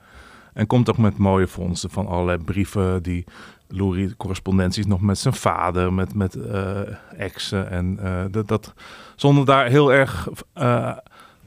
En 0.54 0.68
komt 0.68 0.90
ook 0.90 0.98
met 0.98 1.18
mooie 1.18 1.48
fondsen 1.48 1.90
van 1.90 2.08
allerlei 2.08 2.38
brieven 2.38 3.04
die 3.04 3.26
Reed, 3.68 4.18
correspondenties 4.18 4.86
nog 4.86 5.02
met 5.02 5.18
zijn 5.18 5.34
vader, 5.34 5.94
met, 5.94 6.14
met 6.14 6.36
eh, 6.36 6.80
exen. 7.18 7.70
En 7.70 8.00
eh, 8.02 8.24
dat, 8.32 8.48
dat 8.48 8.74
zonder 9.16 9.46
daar 9.46 9.68
heel 9.68 9.94
erg 9.94 10.28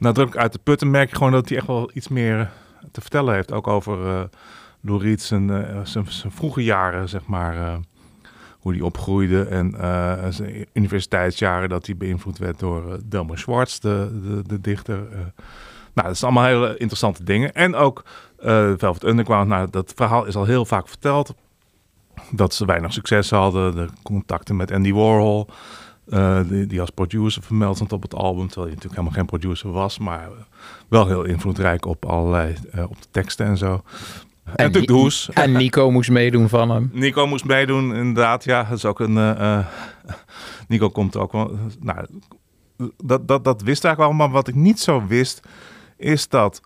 nadrukkelijk 0.03 0.43
uit 0.43 0.51
te 0.51 0.59
putten, 0.59 0.91
merk 0.91 1.09
je 1.09 1.15
gewoon 1.15 1.31
dat 1.31 1.49
hij 1.49 1.57
echt 1.57 1.67
wel 1.67 1.89
iets 1.93 2.07
meer 2.07 2.51
te 2.91 3.01
vertellen 3.01 3.33
heeft. 3.33 3.51
Ook 3.51 3.67
over 3.67 4.07
eh 4.07 4.23
Lou 4.85 5.01
Reed 5.01 5.21
zijn, 5.21 5.49
eh, 5.49 5.79
zijn, 5.83 6.05
zijn 6.11 6.31
vroege 6.31 6.63
jaren, 6.63 7.09
zeg 7.09 7.25
maar. 7.25 7.57
eh, 7.57 7.75
hoe 8.59 8.71
hij 8.73 8.81
opgroeide 8.81 9.43
en 9.43 9.75
eh, 9.79 10.25
zijn 10.29 10.65
universiteitsjaren 10.73 11.69
dat 11.69 11.85
hij 11.85 11.97
beïnvloed 11.97 12.37
werd 12.37 12.59
door 12.59 12.99
Delmer 13.05 13.37
Schwartz, 13.37 13.79
de, 13.79 14.19
de, 14.23 14.41
de 14.47 14.61
dichter. 14.61 15.07
Nou, 15.93 16.07
dat 16.07 16.17
zijn 16.17 16.31
allemaal 16.31 16.49
hele 16.49 16.77
interessante 16.77 17.23
dingen. 17.23 17.53
En 17.53 17.75
ook 17.75 18.03
Velvet 18.77 19.03
Underground, 19.03 19.47
nou, 19.47 19.67
dat 19.69 19.93
verhaal 19.95 20.25
is 20.25 20.35
al 20.35 20.45
heel 20.45 20.65
vaak 20.65 20.87
verteld. 20.87 21.33
Dat 22.31 22.53
ze 22.53 22.65
weinig 22.65 22.93
succes 22.93 23.29
hadden, 23.29 23.75
de 23.75 23.87
contacten 24.03 24.55
met 24.55 24.71
Andy 24.71 24.93
Warhol, 24.93 25.47
uh, 26.07 26.39
die, 26.49 26.67
die, 26.67 26.81
als 26.81 26.89
producer 26.89 27.43
vermeld 27.43 27.75
stond 27.75 27.91
op 27.91 28.01
het 28.01 28.15
album, 28.15 28.47
terwijl 28.47 28.65
hij 28.65 28.75
natuurlijk 28.75 28.95
helemaal 28.95 29.17
geen 29.17 29.39
producer 29.39 29.71
was, 29.71 29.97
maar 29.97 30.29
wel 30.87 31.07
heel 31.07 31.23
invloedrijk 31.23 31.85
op 31.85 32.05
allerlei, 32.05 32.55
uh, 32.75 32.83
op 32.83 33.01
de 33.01 33.07
teksten 33.11 33.45
en 33.45 33.57
zo. 33.57 33.73
En, 33.73 34.55
en 34.55 34.65
natuurlijk 34.65 34.87
de 34.87 34.93
hoes. 34.93 35.29
En 35.33 35.51
Nico 35.51 35.91
moest 35.91 36.09
meedoen 36.09 36.49
van 36.49 36.69
hem. 36.69 36.89
Nico 36.93 37.27
moest 37.27 37.45
meedoen, 37.45 37.95
inderdaad. 37.95 38.43
Ja, 38.43 38.63
dat 38.63 38.77
is 38.77 38.85
ook 38.85 38.99
een. 38.99 39.15
Uh, 39.15 39.65
Nico 40.67 40.89
komt 40.89 41.17
ook 41.17 41.31
wel. 41.31 41.57
Nou, 41.79 42.05
dat, 43.03 43.27
dat, 43.27 43.43
dat 43.43 43.61
wist 43.61 43.85
eigenlijk 43.85 43.97
wel. 43.97 44.27
Maar 44.27 44.35
wat 44.35 44.47
ik 44.47 44.55
niet 44.55 44.79
zo 44.79 45.05
wist, 45.07 45.39
is 45.97 46.27
dat 46.27 46.61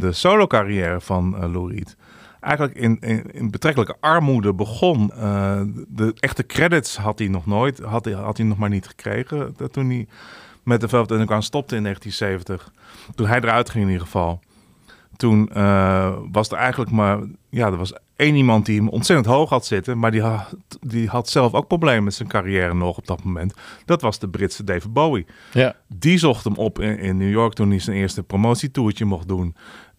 de 0.00 0.08
solo-carrière 0.10 1.00
van 1.00 1.34
uh, 1.34 1.52
Lou 1.52 1.74
Reed 1.74 1.96
eigenlijk 2.46 2.78
in, 2.78 2.98
in, 3.00 3.32
in, 3.32 3.50
betrekkelijke 3.50 3.96
armoede 4.00 4.54
begon. 4.54 5.10
Uh, 5.16 5.60
de 5.88 6.14
echte 6.18 6.46
credits 6.46 6.96
had 6.96 7.18
hij 7.18 7.28
nog 7.28 7.46
nooit, 7.46 7.78
had 7.78 8.04
hij, 8.04 8.14
had 8.14 8.36
hij 8.36 8.46
nog 8.46 8.58
maar 8.58 8.68
niet 8.68 8.86
gekregen. 8.86 9.54
Dat 9.56 9.72
toen 9.72 9.90
hij 9.90 10.06
met 10.62 10.80
de 10.80 10.88
Velvet 10.88 11.10
Underground 11.10 11.44
stopte 11.44 11.76
in 11.76 11.82
1970. 11.82 12.72
Toen 13.14 13.26
hij 13.26 13.40
eruit 13.40 13.70
ging 13.70 13.84
in 13.84 13.90
ieder 13.90 14.06
geval 14.06 14.40
toen 15.16 15.50
uh, 15.56 16.16
was 16.32 16.48
er 16.48 16.56
eigenlijk 16.56 16.90
maar, 16.90 17.18
ja, 17.48 17.66
er 17.66 17.76
was 17.76 17.92
één 18.16 18.34
iemand 18.34 18.66
die 18.66 18.78
hem 18.78 18.88
ontzettend 18.88 19.28
hoog 19.28 19.50
had 19.50 19.66
zitten, 19.66 19.98
maar 19.98 20.10
die 20.10 20.20
had, 20.20 20.54
die 20.80 21.08
had 21.08 21.28
zelf 21.28 21.54
ook 21.54 21.66
problemen 21.66 22.04
met 22.04 22.14
zijn 22.14 22.28
carrière 22.28 22.74
nog 22.74 22.96
op 22.96 23.06
dat 23.06 23.24
moment. 23.24 23.54
Dat 23.84 24.00
was 24.00 24.18
de 24.18 24.28
Britse 24.28 24.64
David 24.64 24.92
Bowie. 24.92 25.26
Ja. 25.52 25.76
Die 25.88 26.18
zocht 26.18 26.44
hem 26.44 26.54
op 26.54 26.80
in, 26.80 26.98
in 26.98 27.16
New 27.16 27.30
York 27.30 27.52
toen 27.52 27.70
hij 27.70 27.78
zijn 27.78 27.96
eerste 27.96 28.22
promotietoertje 28.22 29.04
mocht 29.04 29.28
doen. 29.28 29.54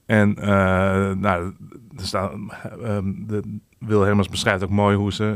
En 0.07 0.35
uh, 0.39 0.45
nou, 1.11 1.53
er 1.97 2.05
staan, 2.05 2.51
um, 2.83 3.27
de, 3.27 3.59
Wil 3.79 4.01
Hermers 4.01 4.29
beschrijft 4.29 4.63
ook 4.63 4.69
mooi 4.69 4.97
hoe 4.97 5.13
ze 5.13 5.35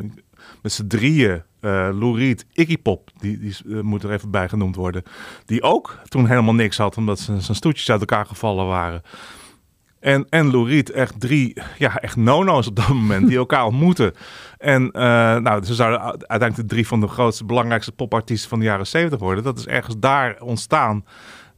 met 0.61 0.72
z'n 0.72 0.88
drieën, 0.88 1.41
uh, 1.61 1.89
Lou 1.93 2.18
Reed, 2.18 2.45
Iggy 2.53 2.77
Pop, 2.77 3.10
die, 3.18 3.39
die 3.39 3.56
uh, 3.65 3.81
moet 3.81 4.03
er 4.03 4.11
even 4.11 4.31
bij 4.31 4.49
genoemd 4.49 4.76
worden, 4.76 5.03
die 5.45 5.61
ook 5.61 5.99
toen 6.03 6.27
helemaal 6.27 6.53
niks 6.53 6.77
had, 6.77 6.98
omdat 6.98 7.19
ze, 7.19 7.41
zijn 7.41 7.57
stoetjes 7.57 7.89
uit 7.89 7.99
elkaar 7.99 8.26
gevallen 8.26 8.65
waren 8.65 9.02
En, 9.99 10.26
en 10.30 10.52
Lou 10.52 10.69
Reed, 10.69 10.89
echt 10.89 11.19
drie 11.19 11.61
ja, 11.77 11.98
echt 11.98 12.15
no-no's 12.15 12.68
op 12.68 12.76
dat 12.76 12.88
moment 13.03 13.27
die 13.27 13.38
elkaar 13.38 13.65
ontmoeten. 13.65 14.14
En 14.57 14.91
eh, 14.91 15.02
nou, 15.38 15.64
ze 15.64 15.76
zouden 15.76 16.02
uiteindelijk 16.02 16.56
de 16.56 16.76
drie 16.76 16.88
van 16.88 16.99
de 16.99 17.07
grootste, 17.07 17.45
belangrijkste 17.45 17.91
popartiesten 17.91 18.49
van 18.49 18.60
de 18.60 18.65
jaren 18.65 18.88
70 18.88 19.19
worden. 19.19 19.43
Dat 19.43 19.57
is 19.57 19.68
ergens 19.68 19.95
daar 19.99 20.41
ontstaan. 20.41 21.03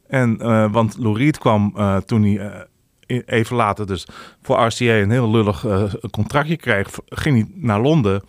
En, 0.06 0.40
eh, 0.40 0.72
want 0.72 0.96
Lou 0.98 1.18
Reed 1.18 1.38
kwam 1.38 1.72
eh, 1.76 1.96
toen 1.96 2.22
hij 2.22 2.38
eh, 2.38 2.60
even 3.06 3.56
later 3.56 3.86
dus 3.86 4.06
voor 4.42 4.56
RCA 4.56 4.84
een 4.84 5.10
heel 5.10 5.30
lullig 5.30 5.64
eh, 5.64 5.92
contractje 6.10 6.56
kreeg, 6.56 6.88
ging 7.06 7.36
hij 7.36 7.46
naar 7.54 7.80
Londen. 7.80 8.22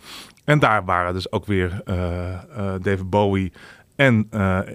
En 0.44 0.58
daar 0.58 0.84
waren 0.84 1.14
dus 1.14 1.32
ook 1.32 1.46
weer 1.46 1.80
eh, 1.84 1.94
David 2.82 3.10
Bowie 3.10 3.52
en 3.96 4.28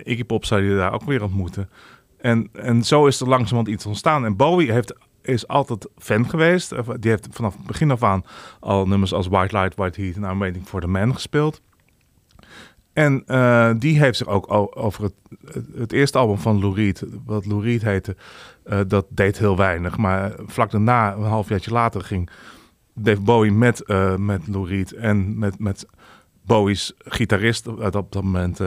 Iggy 0.03 0.23
Pop 0.23 0.45
zou 0.45 0.61
je 0.61 0.75
daar 0.75 0.93
ook 0.93 1.03
weer 1.03 1.23
ontmoeten. 1.23 1.69
En, 2.17 2.49
en 2.53 2.83
zo 2.83 3.05
is 3.05 3.19
er 3.19 3.27
langzamerhand 3.27 3.75
iets 3.75 3.85
ontstaan. 3.85 4.25
En 4.25 4.35
Bowie 4.35 4.71
heeft, 4.71 4.95
is 5.21 5.47
altijd 5.47 5.87
fan 5.97 6.29
geweest. 6.29 6.69
Die 6.99 7.11
heeft 7.11 7.27
vanaf 7.31 7.57
het 7.57 7.65
begin 7.65 7.91
af 7.91 8.03
aan 8.03 8.23
al 8.59 8.87
nummers 8.87 9.13
als 9.13 9.27
White 9.27 9.57
Light, 9.57 9.75
White 9.75 10.01
Heat 10.01 10.15
en 10.15 10.23
I'm 10.23 10.39
Waiting 10.39 10.67
for 10.67 10.81
the 10.81 10.87
Man 10.87 11.13
gespeeld. 11.13 11.61
En 12.93 13.23
die 13.79 13.99
heeft 13.99 14.17
zich 14.17 14.27
ook 14.27 14.53
over 14.77 15.03
het, 15.03 15.13
het 15.75 15.91
eerste 15.91 16.17
album 16.17 16.37
van 16.37 16.59
Lou 16.59 16.75
Reed, 16.75 17.05
wat 17.25 17.45
Lou 17.45 17.63
Reed 17.63 17.81
heette, 17.81 18.15
eh, 18.63 18.79
dat 18.87 19.05
deed 19.09 19.37
heel 19.37 19.57
weinig. 19.57 19.97
Maar 19.97 20.31
vlak 20.45 20.71
daarna, 20.71 21.13
een 21.13 21.23
halfjaartje 21.23 21.71
later, 21.71 22.01
ging 22.01 22.29
Dave 22.93 23.21
Bowie 23.21 23.51
met, 23.51 23.83
eh, 23.83 24.15
met 24.15 24.47
Lou 24.47 24.67
Reed 24.67 24.91
en 24.91 25.39
met, 25.39 25.59
met 25.59 25.85
Bowie's 26.45 26.93
gitarist 26.97 27.67
uit 27.79 27.95
op 27.95 28.11
dat 28.11 28.23
moment, 28.23 28.59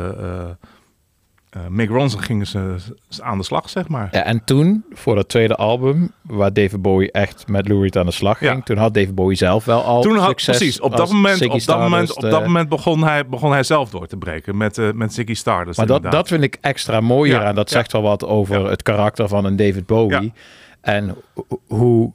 eh, 1.55 1.61
Mick 1.69 1.89
Ronson, 1.89 2.21
gingen 2.23 2.47
ze, 2.47 2.75
aan 3.19 3.39
de 3.39 3.45
slag, 3.45 3.71
zeg 3.71 3.89
maar. 3.89 4.09
Ja, 4.13 4.23
en 4.25 4.45
toen, 4.45 4.85
voor 4.93 5.15
dat 5.15 5.29
tweede 5.29 5.55
album, 5.57 6.13
waar 6.23 6.53
David 6.53 6.83
Bowie 6.83 7.13
echt 7.13 7.49
met 7.49 7.69
Lou 7.69 7.83
Reed 7.83 7.97
aan 7.97 8.07
de 8.07 8.13
slag 8.13 8.39
ging, 8.39 8.65
toen 8.65 8.77
had 8.77 8.95
David 8.95 9.15
Bowie 9.15 9.37
zelf 9.37 9.65
wel 9.65 9.83
al 9.83 10.03
Toen 10.03 10.17
had, 10.17 10.35
precies, 10.35 10.81
op 10.81 10.97
dat 10.97 11.13
moment, 11.13 11.39
Ziggy 11.39 11.55
op 11.57 11.65
dat 11.65 11.79
moment, 11.79 12.15
op 12.17 12.21
dat 12.23 12.41
eh, 12.41 12.47
moment 12.47 12.69
begon, 12.69 13.05
hij, 13.05 13.27
begon 13.27 13.51
hij 13.51 13.63
zelf 13.63 13.91
door 13.91 14.07
te 14.07 14.17
breken 14.17 14.57
met, 14.57 14.79
eh 14.79 14.93
met 14.93 15.15
Ziggy 15.15 15.35
Stardust. 15.35 15.77
Maar 15.79 15.87
dat, 15.87 15.97
inderdaad. 15.97 16.21
dat 16.21 16.31
vind 16.31 16.43
ik 16.43 16.59
extra 16.61 17.01
mooier 17.01 17.41
Ja, 17.41 17.47
en 17.49 17.55
dat 17.55 17.71
ja. 17.71 17.77
zegt 17.77 17.93
wel 17.93 18.03
wat 18.03 18.25
over 18.27 18.71
het 18.71 18.83
karakter 18.83 19.29
van 19.29 19.45
een 19.45 19.57
David 19.57 19.87
Bowie. 19.87 20.33
En 20.81 21.17
ho- 21.35 21.59
hoe 21.67 22.13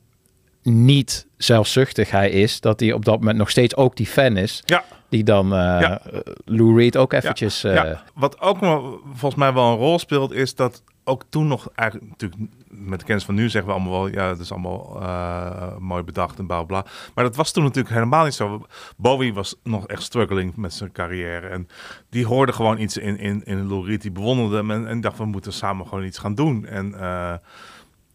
niet 0.64 1.28
zelfzuchtig 1.38 2.12
hij 2.12 2.30
is, 2.30 2.62
dat 2.62 2.80
hij 2.80 2.94
op 2.94 3.06
dat 3.06 3.20
moment 3.20 3.38
nog 3.38 3.50
steeds 3.50 3.76
ook 3.76 3.96
die 3.96 4.06
fan 4.06 4.38
is. 4.38 4.64
Ja. 4.66 4.84
Die 5.10 5.24
dan 5.24 5.46
eh 5.54 5.60
Ja. 5.60 6.02
Lou 6.46 6.78
Reed 6.78 6.98
ook 6.98 7.14
eventjes... 7.14 7.64
eh, 7.64 7.74
Ja, 7.74 8.04
wat 8.14 8.42
ook 8.42 8.60
wel, 8.60 9.00
volgens 9.06 9.36
mij 9.36 9.54
wel 9.54 9.72
een 9.72 9.78
rol 9.78 10.00
speelt, 10.00 10.32
is 10.32 10.56
dat 10.56 10.84
ook 11.04 11.24
toen 11.30 11.48
nog 11.48 11.70
eigenlijk 11.76 12.10
natuurlijk 12.10 12.42
met 12.68 13.00
de 13.00 13.06
kennis 13.06 13.24
van 13.24 13.36
nu 13.36 13.50
zeggen 13.50 13.72
we 13.72 13.78
allemaal 13.78 14.02
wel, 14.02 14.12
ja, 14.12 14.28
het 14.30 14.40
is 14.40 14.52
allemaal 14.52 15.02
eh, 15.02 15.78
mooi 15.78 16.04
bedacht 16.04 16.40
en 16.40 16.48
bla 16.48 16.64
bla. 16.64 16.86
Maar 17.16 17.24
dat 17.24 17.36
was 17.36 17.52
toen 17.52 17.64
natuurlijk 17.64 17.94
helemaal 17.94 18.24
niet 18.24 18.34
zo. 18.34 18.66
Bowie 18.98 19.34
was 19.34 19.56
nog 19.64 19.88
echt 19.88 20.04
struggling 20.04 20.56
met 20.56 20.74
zijn 20.74 20.92
carrière 20.92 21.48
en 21.48 21.68
die 22.10 22.26
hoorde 22.26 22.54
gewoon 22.54 22.80
iets 22.80 22.98
in, 22.98 23.18
in, 23.18 23.42
in 23.46 23.68
Lou 23.68 23.86
Reed, 23.86 24.02
die 24.02 24.12
bewonderde 24.12 24.56
hem 24.56 24.72
en, 24.72 24.88
en 24.88 25.02
dacht 25.02 25.18
we 25.18 25.26
moeten 25.26 25.54
samen 25.54 25.88
gewoon 25.88 26.06
iets 26.06 26.18
gaan 26.18 26.36
doen. 26.36 26.66
En 26.66 27.00
eh 27.00 27.34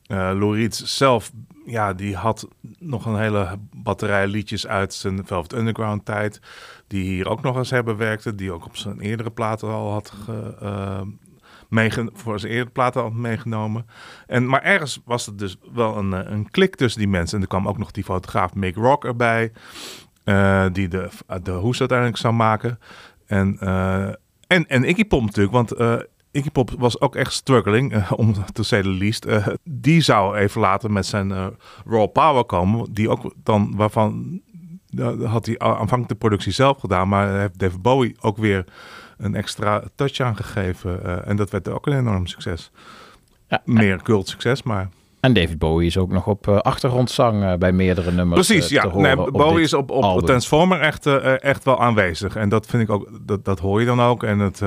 Reed 0.07 0.75
zelf, 0.75 1.33
ja, 1.67 1.93
die 1.93 2.17
had 2.17 2.49
nog 2.79 3.07
een 3.07 3.19
hele 3.19 3.59
batterij 3.77 4.27
liedjes 4.27 4.67
uit 4.67 4.95
zijn 4.95 5.27
Velvet 5.27 5.53
Underground 5.53 6.05
tijd. 6.05 6.41
Die 6.87 7.05
hier 7.05 7.29
ook 7.29 7.43
nog 7.43 7.57
eens 7.57 7.71
hebben 7.71 7.97
werkte. 7.97 8.35
Die 8.35 8.53
ook 8.53 8.65
op 8.65 8.77
zijn 8.77 9.01
eerdere 9.01 9.31
platen 9.31 9.69
al 9.69 9.91
had 9.91 10.13
eh, 10.61 11.01
meegen- 11.69 12.11
voor 12.13 12.41
zijn 12.41 12.53
eerdere 12.53 12.71
platen 12.71 13.03
had 13.03 13.13
meegenomen. 13.13 13.87
En, 14.27 14.47
maar 14.47 14.63
ergens 14.63 15.01
was 15.05 15.27
het 15.27 15.39
dus 15.39 15.57
wel 15.73 15.97
een, 15.97 16.13
eh, 16.13 16.31
een 16.31 16.51
klik 16.51 16.77
tussen 16.77 17.01
die 17.01 17.11
mensen. 17.11 17.37
En 17.37 17.43
er 17.43 17.49
kwam 17.49 17.69
ook 17.69 17.79
nog 17.79 17.91
die 17.91 18.05
fotograaf 18.05 18.55
Mick 18.55 18.77
Rock 18.77 19.05
erbij. 19.05 19.53
die 20.73 20.89
de, 20.89 21.09
de 21.43 21.51
hoes 21.51 21.79
uiteindelijk 21.79 22.19
zou 22.19 22.35
maken. 22.35 22.79
En, 23.27 23.59
en, 24.47 24.67
en 24.67 24.89
Iggy 24.89 25.05
Pop 25.05 25.23
natuurlijk, 25.23 25.53
want 25.53 25.73
Iggy 26.35 26.51
Pop 26.51 26.71
was 26.79 27.01
ook 27.01 27.17
echt 27.17 27.33
struggling, 27.33 27.93
eh, 27.93 28.13
om 28.17 28.35
te 28.53 28.63
say 28.63 28.83
the 28.83 28.89
least. 28.89 29.25
Eh, 29.25 29.47
die 29.65 30.01
zou 30.01 30.37
even 30.37 30.61
later 30.61 30.91
met 30.91 31.07
zijn 31.07 31.33
eh, 31.33 31.47
Raw 31.87 32.13
Power 32.13 32.45
komen, 32.45 32.93
die 32.93 33.09
ook 33.09 33.35
dan 33.43 33.73
waarvan 33.77 34.41
ja, 34.87 35.17
had 35.17 35.47
hij 35.47 35.59
aanvankelijk 35.59 36.09
de 36.09 36.15
productie 36.15 36.53
zelf 36.53 36.79
gedaan, 36.81 37.09
maar 37.09 37.39
heeft 37.39 37.59
David 37.59 37.83
Bowie 37.83 38.17
ook 38.21 38.37
weer 38.37 38.65
een 39.19 39.35
extra 39.35 39.83
touch 39.95 40.21
aangegeven. 40.21 41.25
en 41.27 41.37
dat 41.37 41.51
werd 41.51 41.69
ook 41.69 41.87
een 41.87 41.99
enorm 41.99 42.27
succes. 42.27 42.71
Meer 43.65 44.03
cult 44.03 44.29
succes, 44.29 44.63
maar... 44.63 44.89
En 45.21 45.33
David 45.33 45.59
Bowie 45.59 45.87
is 45.87 45.99
ook 45.99 46.11
nog 46.11 46.27
op 46.27 46.49
eh, 46.49 46.57
achtergrondzang 46.57 47.59
bij 47.59 47.73
meerdere 47.73 48.13
nummers 48.13 48.47
Precies, 48.47 48.69
ja. 48.69 48.97
Nee, 48.97 49.17
Bowie 49.17 49.63
is 49.63 49.75
op, 49.75 49.91
op 49.91 50.03
album. 50.03 50.27
Transformer 50.27 50.81
echt, 50.81 51.07
echt 51.41 51.65
wel 51.65 51.81
aanwezig. 51.81 52.37
En 52.37 52.49
dat 52.49 52.67
vind 52.67 52.83
ik 52.83 52.91
ook, 52.91 53.09
dat, 53.21 53.45
dat 53.45 53.59
hoor 53.59 53.81
je 53.81 53.87
dan 53.87 54.01
ook. 54.01 54.23
En 54.23 54.39
het, 54.39 54.61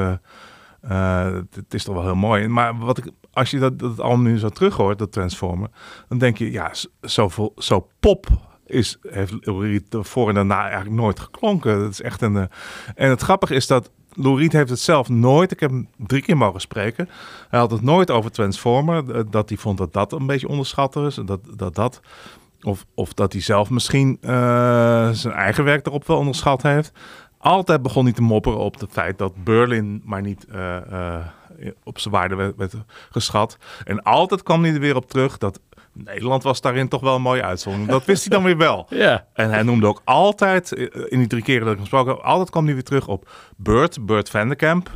het, 0.81 1.55
het 1.55 1.73
is 1.73 1.83
toch 1.83 1.95
wel 1.95 2.03
heel 2.03 2.15
mooi. 2.15 2.47
Maar 2.47 2.77
wat 2.77 2.97
ik, 2.97 3.05
als 3.33 3.49
je 3.51 3.59
dat, 3.59 3.79
dat 3.79 3.99
album 3.99 4.23
nu 4.23 4.37
zo 4.37 4.49
terug 4.49 4.75
hoort, 4.75 4.99
dat 4.99 5.11
Transformer, 5.11 5.69
dan 6.09 6.17
denk 6.17 6.37
je, 6.37 6.51
ja, 6.51 6.73
z- 6.73 6.85
zoveel, 7.01 7.51
zo 7.57 7.87
pop 7.99 8.27
is, 8.65 8.97
heeft 9.01 9.33
Reed 9.41 9.83
voor 9.89 10.29
en 10.29 10.35
daarna 10.35 10.61
eigenlijk 10.61 10.95
nooit 10.95 11.19
geklonken. 11.19 11.79
Dat 11.79 11.91
is 11.91 12.01
echt 12.01 12.21
een. 12.21 12.37
eh, 12.37 12.43
en 12.95 13.09
het 13.09 13.21
grappige 13.21 13.55
is 13.55 13.67
dat 13.67 13.91
Lou 14.19 14.41
heeft 14.51 14.69
het 14.69 14.79
zelf 14.79 15.09
nooit. 15.09 15.51
Ik 15.51 15.59
heb 15.59 15.69
hem 15.69 15.87
drie 15.97 16.21
keer 16.21 16.37
mogen 16.37 16.61
spreken. 16.61 17.09
Hij 17.49 17.59
had 17.59 17.71
het 17.71 17.81
nooit 17.81 18.11
over 18.11 18.31
Transformer. 18.31 19.15
eh, 19.15 19.21
Dat 19.29 19.49
hij 19.49 19.57
vond 19.57 19.77
dat 19.77 19.93
dat 19.93 20.11
een 20.11 20.25
beetje 20.25 20.47
onderschat 20.47 20.95
is. 20.95 21.15
Dat 21.25 21.39
dat. 21.55 21.75
dat 21.75 22.01
of, 22.61 22.85
of 22.93 23.13
dat 23.13 23.33
hij 23.33 23.41
zelf 23.41 23.69
misschien 23.69 24.17
eh, 24.21 25.09
zijn 25.09 25.33
eigen 25.33 25.63
werk 25.63 25.85
erop 25.87 26.07
wel 26.07 26.17
onderschat 26.17 26.61
heeft. 26.61 26.91
Altijd 27.37 27.81
begon 27.81 28.03
hij 28.03 28.13
te 28.13 28.21
mopperen 28.21 28.59
op 28.59 28.79
het 28.79 28.91
feit 28.91 29.17
dat 29.17 29.43
Berlin 29.43 30.01
maar 30.05 30.21
niet 30.21 30.45
eh, 30.45 30.75
eh, 31.15 31.25
op 31.83 31.99
zijn 31.99 32.13
waarde 32.13 32.35
werd, 32.35 32.55
werd 32.55 32.73
geschat. 33.09 33.57
En 33.83 34.03
altijd 34.03 34.43
kwam 34.43 34.63
hij 34.63 34.73
er 34.73 34.79
weer 34.79 34.95
op 34.95 35.09
terug 35.09 35.37
dat 35.37 35.59
Nederland 35.93 36.43
was 36.43 36.61
daarin 36.61 36.87
toch 36.87 37.01
wel 37.01 37.15
een 37.15 37.21
mooie 37.21 37.43
uitzondering. 37.43 37.89
Dat 37.89 38.05
wist 38.05 38.21
hij 38.21 38.31
dan 38.37 38.43
weer 38.45 38.57
wel. 38.57 38.85
Ja. 39.05 39.25
En 39.33 39.49
hij 39.49 39.63
noemde 39.63 39.87
ook 39.87 40.01
altijd, 40.03 40.73
eh, 40.73 40.85
in 41.07 41.17
die 41.19 41.27
drie 41.27 41.43
keren 41.43 41.59
dat 41.61 41.69
ik 41.69 41.75
hem 41.75 41.87
gesproken 41.87 42.13
heb, 42.13 42.21
altijd 42.23 42.49
kwam 42.49 42.65
hij 42.65 42.73
weer 42.73 42.83
terug 42.83 43.07
op 43.07 43.29
Bert, 43.55 44.05
Bert 44.05 44.29
van 44.29 44.47
der 44.47 44.55
Kamp, 44.57 44.89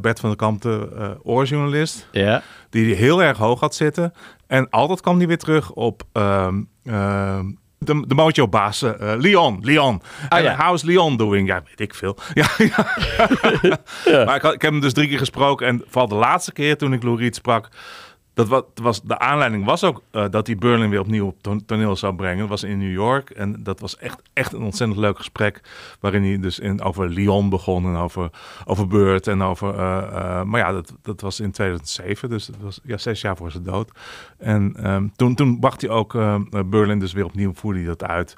Bert 0.00 0.20
van 0.20 0.28
der 0.28 0.38
Kamp, 0.38 0.62
de 0.62 0.88
eh, 0.96 1.10
oorjournalist, 1.22 2.08
Ja. 2.12 2.42
die 2.70 2.84
hij 2.86 2.94
heel 2.94 3.22
erg 3.22 3.38
hoog 3.38 3.60
had 3.60 3.74
zitten. 3.74 4.12
En 4.46 4.70
altijd 4.70 5.00
kwam 5.00 5.18
hij 5.18 5.26
weer 5.26 5.38
terug 5.38 5.70
op 5.72 6.02
ehm, 6.12 6.62
ehm, 6.84 7.50
de, 7.78 8.04
de 8.06 8.14
Mojo-baas, 8.14 8.82
eh, 8.82 8.92
Leon, 9.18 9.58
Leon. 9.62 10.02
en 10.28 10.42
ja. 10.42 10.56
how's 10.56 10.82
Leon 10.82 11.16
doing? 11.16 11.48
Ja, 11.48 11.62
weet 11.64 11.80
ik 11.80 11.94
veel. 11.94 12.16
Ja, 12.34 12.46
ja. 14.04 14.24
Maar 14.24 14.36
ik, 14.36 14.42
had- 14.42 14.54
ik 14.54 14.62
heb 14.62 14.70
hem 14.70 14.80
dus 14.80 14.92
drie 14.92 15.08
keer 15.08 15.18
gesproken. 15.18 15.66
En 15.66 15.82
vooral 15.88 16.08
de 16.08 16.14
laatste 16.14 16.52
keer 16.52 16.76
toen 16.76 16.92
ik 16.92 17.02
Lou 17.02 17.18
Reed 17.18 17.34
sprak... 17.34 17.68
Dat 18.38 18.48
wa- 18.48 18.62
was, 18.74 19.02
de 19.02 19.18
aanleiding 19.18 19.64
was 19.64 19.84
ook 19.84 20.02
eh, 20.10 20.24
dat 20.30 20.46
hij 20.46 20.56
Berlin 20.56 20.90
weer 20.90 21.00
opnieuw 21.00 21.26
op 21.26 21.36
ton- 21.42 21.64
toneel 21.64 21.96
zou 21.96 22.14
brengen. 22.14 22.38
Dat 22.38 22.48
was 22.48 22.62
in 22.62 22.78
New 22.78 22.92
York. 22.92 23.30
En 23.30 23.62
dat 23.62 23.80
was 23.80 23.96
echt, 23.96 24.22
echt 24.32 24.52
een 24.52 24.62
ontzettend 24.62 25.00
leuk 25.00 25.16
gesprek. 25.16 25.60
Waarin 26.00 26.22
hij 26.22 26.38
dus 26.40 26.58
in, 26.58 26.82
over 26.82 27.08
Lyon 27.08 27.48
begon 27.48 27.84
en 27.84 27.96
over, 27.96 28.30
over 28.64 28.86
Beurt. 28.86 29.26
En 29.26 29.42
over, 29.42 29.74
eh, 29.78 29.98
eh, 30.38 30.42
maar 30.42 30.60
ja, 30.60 30.72
dat, 30.72 30.92
dat 31.02 31.20
was 31.20 31.40
in 31.40 31.50
2007. 31.50 32.28
Dus 32.28 32.46
dat 32.46 32.56
was 32.60 32.80
ja, 32.84 32.96
zes 32.96 33.20
jaar 33.20 33.36
voor 33.36 33.50
zijn 33.50 33.62
dood. 33.64 33.90
En 34.38 34.74
ehm, 34.82 35.06
toen, 35.16 35.34
toen 35.34 35.58
bracht 35.60 35.80
hij 35.80 35.90
ook 35.90 36.14
eh, 36.14 36.36
Berlin 36.66 36.98
dus 36.98 37.12
weer 37.12 37.24
opnieuw, 37.24 37.52
voerde 37.54 37.78
hij 37.78 37.88
dat 37.88 38.04
uit. 38.04 38.36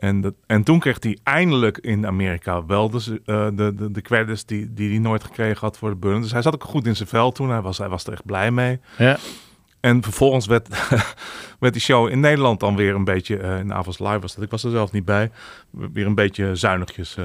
En, 0.00 0.36
en 0.46 0.62
toen 0.62 0.78
kreeg 0.78 0.96
hij 1.00 1.18
eindelijk 1.22 1.78
in 1.78 2.06
Amerika 2.06 2.66
wel 2.66 2.90
de, 2.90 3.22
de, 3.54 3.90
de 3.90 4.02
credits 4.02 4.44
die, 4.44 4.74
die 4.74 4.90
hij 4.90 4.98
nooit 4.98 5.24
gekregen 5.24 5.60
had 5.60 5.78
voor 5.78 5.90
de 5.90 5.96
Burn. 5.96 6.20
Dus 6.20 6.32
hij 6.32 6.42
zat 6.42 6.54
ook 6.54 6.64
goed 6.64 6.86
in 6.86 6.96
zijn 6.96 7.08
vel 7.08 7.32
toen. 7.32 7.50
Hij 7.50 7.60
was, 7.60 7.78
hij 7.78 7.88
was 7.88 8.04
er 8.04 8.12
echt 8.12 8.24
blij 8.24 8.50
mee. 8.50 8.80
Ja. 8.98 9.16
En 9.80 10.02
vervolgens 10.02 10.46
werd, 10.46 10.68
werd 11.60 11.72
die 11.72 11.82
show 11.82 12.08
in 12.08 12.20
Nederland 12.20 12.60
dan 12.60 12.76
weer 12.76 12.94
een 12.94 13.04
beetje, 13.04 13.36
eh 13.36 13.58
in 13.58 13.72
Avonds 13.74 13.98
Live 13.98 14.18
was 14.20 14.34
dat, 14.34 14.44
ik 14.44 14.50
was 14.50 14.64
er 14.64 14.70
zelf 14.70 14.92
niet 14.92 15.04
bij, 15.04 15.30
weer 15.70 16.06
een 16.06 16.14
beetje 16.14 16.54
zuinigjes. 16.56 17.16
eh. 17.16 17.24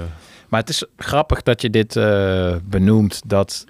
Maar 0.49 0.59
het 0.61 0.69
is 0.69 0.85
grappig 0.97 1.41
dat 1.41 1.61
je 1.61 1.69
dit 1.69 1.95
eh, 1.95 2.55
benoemt, 2.63 3.21
dat 3.25 3.65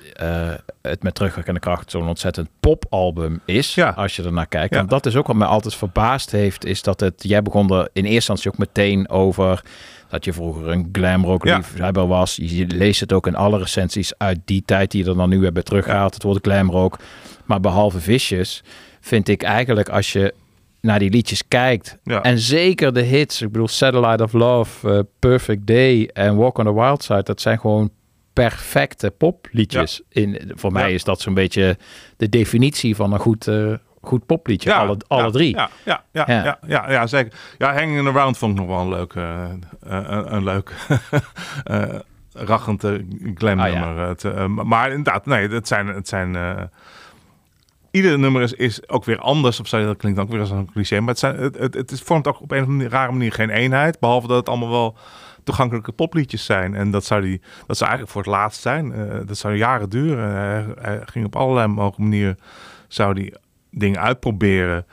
het 0.82 1.04
met 1.04 1.16
terugwerkende 1.16 1.60
kracht 1.60 1.92
zo'n 1.92 2.08
ontzettend 2.08 2.50
popalbum 2.60 3.42
is, 3.46 3.78
als 3.96 4.16
je 4.16 4.24
ernaar 4.24 4.48
kijkt. 4.48 4.74
Ja. 4.74 4.80
En 4.80 4.88
dat 4.88 5.06
is 5.06 5.16
ook 5.16 5.28
wat 5.28 5.36
mij 5.36 5.48
altijd 5.48 5.76
verbaasd 5.76 6.32
heeft, 6.32 6.66
is 6.66 6.82
dat 6.82 7.00
het, 7.00 7.14
jij 7.18 7.42
begon 7.42 7.70
er 7.74 7.80
in 7.94 8.04
eerste 8.04 8.14
instantie 8.14 8.52
ook 8.52 8.58
meteen 8.58 9.10
over 9.10 9.64
dat 10.08 10.26
je 10.26 10.34
vroeger 10.34 10.68
een 10.70 10.90
glamrock 10.92 11.46
Ja. 11.46 11.56
liefhebber 11.58 12.08
was. 12.08 12.36
Je 12.36 12.68
leest 12.68 13.00
het 13.00 13.14
ook 13.14 13.28
in 13.28 13.36
alle 13.36 13.58
recensies 13.58 14.14
uit 14.18 14.40
die 14.46 14.64
tijd 14.66 14.92
die 14.92 15.04
je 15.04 15.10
er 15.10 15.16
dan 15.16 15.30
nu 15.30 15.44
hebben 15.44 15.64
teruggehaald, 15.64 16.14
het 16.14 16.24
woord 16.24 16.46
glamrock. 16.46 17.00
Maar 17.54 17.62
behalve 17.62 18.00
Vicious 18.00 18.64
vind 19.02 19.28
ik 19.28 19.44
eigenlijk 19.44 19.90
als 19.90 20.12
je 20.14 20.34
naar 20.82 21.00
die 21.00 21.10
liedjes 21.10 21.48
kijkt. 21.48 21.98
Ja. 22.04 22.22
En 22.22 22.40
zeker 22.40 22.94
de 22.94 23.02
hits. 23.02 23.42
Ik 23.42 23.52
bedoel, 23.52 23.68
Satellite 23.68 24.24
of 24.24 24.34
Love, 24.34 24.90
eh, 24.92 25.00
Perfect 25.20 25.68
Day 25.68 26.10
en 26.14 26.36
Walk 26.36 26.58
on 26.58 26.66
the 26.66 26.74
Wild 26.74 27.04
Side. 27.04 27.24
Dat 27.24 27.42
zijn 27.42 27.60
gewoon 27.60 27.90
perfecte 28.34 29.12
popliedjes. 29.12 30.02
In, 30.10 30.52
voor 30.56 30.72
mij 30.72 30.88
Ja. 30.90 30.94
is 30.96 31.04
dat 31.04 31.22
zo'n 31.22 31.34
beetje 31.34 31.78
de 32.18 32.30
definitie 32.30 32.96
van 32.96 33.14
een 33.14 33.20
goed, 33.20 33.48
eh, 33.48 33.74
goed 34.02 34.26
popliedje, 34.26 34.74
alle, 34.74 34.98
alle 35.08 35.32
drie. 35.32 35.56
Ja, 35.56 35.70
ja, 35.86 36.04
ja, 36.12 36.24
Ja. 36.28 36.58
ja. 36.68 36.92
Ja, 36.92 37.08
zeker. 37.08 37.34
Ja, 37.58 37.74
Hanging 37.74 38.08
Around 38.08 38.38
vond 38.38 38.54
ik 38.54 38.60
nog 38.60 38.68
wel 38.68 38.80
een 38.80 38.90
leuk, 38.90 39.14
eh, 39.14 39.50
een, 39.80 40.34
een 40.36 40.44
leuk 40.44 40.72
rachend 42.34 42.82
glam 43.36 43.60
Ah, 43.60 43.74
nummer. 44.36 44.66
Maar 44.68 44.90
inderdaad, 44.90 45.26
nee, 45.26 45.48
het 45.50 45.68
zijn... 45.68 45.88
Het 45.88 46.08
zijn 46.08 46.38
Ieder 47.94 48.20
nummer 48.20 48.42
is, 48.42 48.54
is 48.54 48.90
ook 48.90 49.06
weer 49.06 49.20
anders, 49.20 49.60
of 49.60 49.70
dat 49.70 49.98
klinkt 49.98 50.20
ook 50.20 50.30
weer 50.30 50.40
als 50.40 50.50
een 50.50 50.72
cliché, 50.72 51.00
maar 51.00 51.10
het, 51.10 51.20
zijn, 51.20 51.36
het, 51.36 51.74
het, 51.74 52.02
vormt 52.02 52.28
ook 52.28 52.42
op 52.42 52.52
een 52.52 52.84
of 52.84 52.92
rare 52.92 53.12
manier 53.12 53.32
geen 53.32 53.50
eenheid, 53.50 54.00
behalve 54.00 54.28
dat 54.28 54.38
het 54.38 54.50
allemaal 54.50 54.70
wel 54.70 54.98
toegankelijke 55.44 55.92
popliedjes 55.92 56.46
zijn. 56.46 56.76
En 56.76 56.92
dat 56.92 57.06
zou, 57.06 57.22
die, 57.22 57.42
dat 57.68 57.78
zou 57.78 57.90
eigenlijk 57.90 58.10
voor 58.10 58.22
het 58.22 58.32
laatst 58.42 58.62
zijn. 58.62 58.94
Eh, 58.94 59.20
dat 59.26 59.38
zou 59.38 59.56
jaren 59.56 59.90
duren. 59.90 60.34
Hij, 60.82 61.02
ging 61.06 61.26
op 61.26 61.36
allerlei 61.36 61.68
mogelijke 61.68 62.02
manieren 62.02 62.40
zou 62.88 63.14
die 63.14 63.34
dingen 63.72 64.00
uitproberen. 64.00 64.86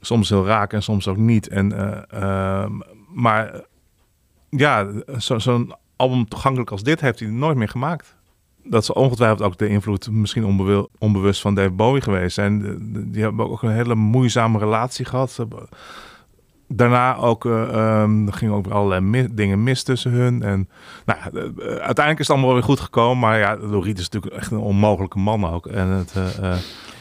Soms 0.00 0.28
heel 0.28 0.46
raak 0.46 0.72
en 0.72 0.82
soms 0.82 1.08
ook 1.08 1.16
niet. 1.16 1.48
En, 1.48 1.72
eh, 1.72 2.22
ehm, 2.22 2.72
maar 3.14 3.60
ja, 4.50 4.86
zo- 5.18 5.38
zo'n 5.38 5.74
album 5.96 6.28
toegankelijk 6.28 6.70
als 6.70 6.82
dit 6.82 7.00
heeft 7.00 7.20
hij 7.20 7.28
nooit 7.28 7.56
meer 7.56 7.68
gemaakt. 7.68 8.15
Dat 8.68 8.82
is 8.82 8.92
ongetwijfeld 8.92 9.42
ook 9.42 9.58
de 9.58 9.68
invloed, 9.68 10.10
misschien 10.10 10.88
onbewust 10.98 11.40
van 11.40 11.54
Dave 11.54 11.70
Bowie 11.70 12.02
geweest 12.02 12.34
zijn. 12.34 12.78
Die 13.12 13.22
hebben 13.22 13.50
ook 13.50 13.62
een 13.62 13.70
hele 13.70 13.94
moeizame 13.94 14.58
relatie 14.58 15.04
gehad. 15.04 15.30
Ze 15.30 15.46
Daarna 16.68 17.16
ook, 17.16 17.44
eh, 17.44 18.02
ehm, 18.02 18.28
gingen 18.28 18.54
ook 18.54 18.66
allerlei 18.66 19.28
dingen 19.32 19.62
mis 19.62 19.82
tussen 19.82 20.10
hun. 20.10 20.42
En 20.42 20.68
nou, 21.04 21.18
eh, 21.20 21.36
uiteindelijk 21.66 22.18
is 22.18 22.26
het 22.26 22.36
allemaal 22.36 22.54
weer 22.54 22.62
goed 22.62 22.80
gekomen. 22.80 23.18
Maar 23.18 23.38
ja, 23.38 23.56
Loriet 23.60 23.98
is 23.98 24.08
natuurlijk 24.08 24.42
echt 24.42 24.50
een 24.50 24.58
onmogelijke 24.58 25.18
man 25.18 25.50
ook. 25.50 25.66
En 25.66 25.88
het, 25.88 26.14
eh, 26.40 26.56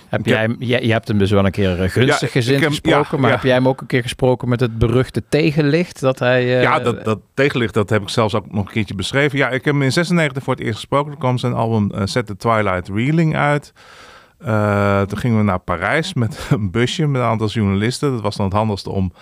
Heb 0.09 0.25
jij, 0.25 0.55
je, 0.59 0.85
je 0.85 0.91
hebt 0.91 1.07
hem 1.07 1.17
dus 1.17 1.31
wel 1.31 1.45
een 1.45 1.51
keer 1.51 1.81
eh, 1.83 1.89
gunstig 1.89 2.31
gezind 2.31 2.59
heb- 2.59 2.69
gesproken, 2.69 3.19
maar 3.19 3.31
heb 3.31 3.43
jij 3.43 3.53
hem 3.53 3.67
ook 3.67 3.81
een 3.81 3.87
keer 3.87 4.01
gesproken 4.01 4.49
met 4.49 4.59
het 4.59 4.77
beruchte 4.77 5.23
tegenlicht? 5.29 5.99
Dat 5.99 6.19
hij, 6.19 6.55
eh, 6.55 6.61
ja, 6.61 6.79
dat, 6.79 7.03
dat 7.05 7.19
tegenlicht, 7.33 7.73
dat 7.73 7.89
heb 7.89 8.01
ik 8.01 8.09
zelfs 8.09 8.33
ook 8.33 8.51
nog 8.51 8.65
een 8.65 8.71
keertje 8.71 8.95
beschreven. 8.95 9.37
Ja, 9.37 9.49
ik 9.49 9.65
heb 9.65 9.73
hem 9.73 9.83
in 9.83 9.91
96 9.91 10.43
voor 10.43 10.53
het 10.53 10.63
eerst 10.63 10.75
gesproken. 10.75 11.11
Toen 11.11 11.19
kwam 11.19 11.37
zijn 11.37 11.53
album 11.53 11.91
eh, 11.91 12.01
Set 12.05 12.25
the 12.25 12.37
Twilight 12.37 12.87
Reeling 12.87 13.35
uit. 13.35 13.73
Toen 15.09 15.17
gingen 15.17 15.37
we 15.37 15.43
naar 15.43 15.59
Parijs 15.59 16.13
met 16.13 16.47
een 16.49 16.71
busje 16.71 17.07
met 17.07 17.21
een 17.21 17.27
aantal 17.27 17.47
journalisten. 17.47 18.11
Dat 18.11 18.21
was 18.21 18.35
dan 18.35 18.45
het 18.45 18.55
handigste 18.55 18.89
om 18.89 19.13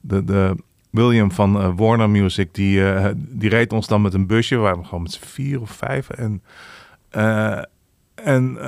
de, 0.00 0.24
de 0.24 0.54
William 0.90 1.32
van 1.32 1.76
Warner 1.76 2.10
Music, 2.10 2.54
die, 2.54 2.82
die 3.16 3.48
reed 3.50 3.72
ons 3.72 3.86
dan 3.86 4.02
met 4.02 4.14
een 4.14 4.26
busje. 4.26 4.54
We 4.54 4.60
waren 4.60 4.84
gewoon 4.86 5.02
met 5.02 5.18
vier 5.22 5.60
of 5.60 5.70
vijf. 5.70 6.10
En, 6.10 6.42
en 8.14 8.58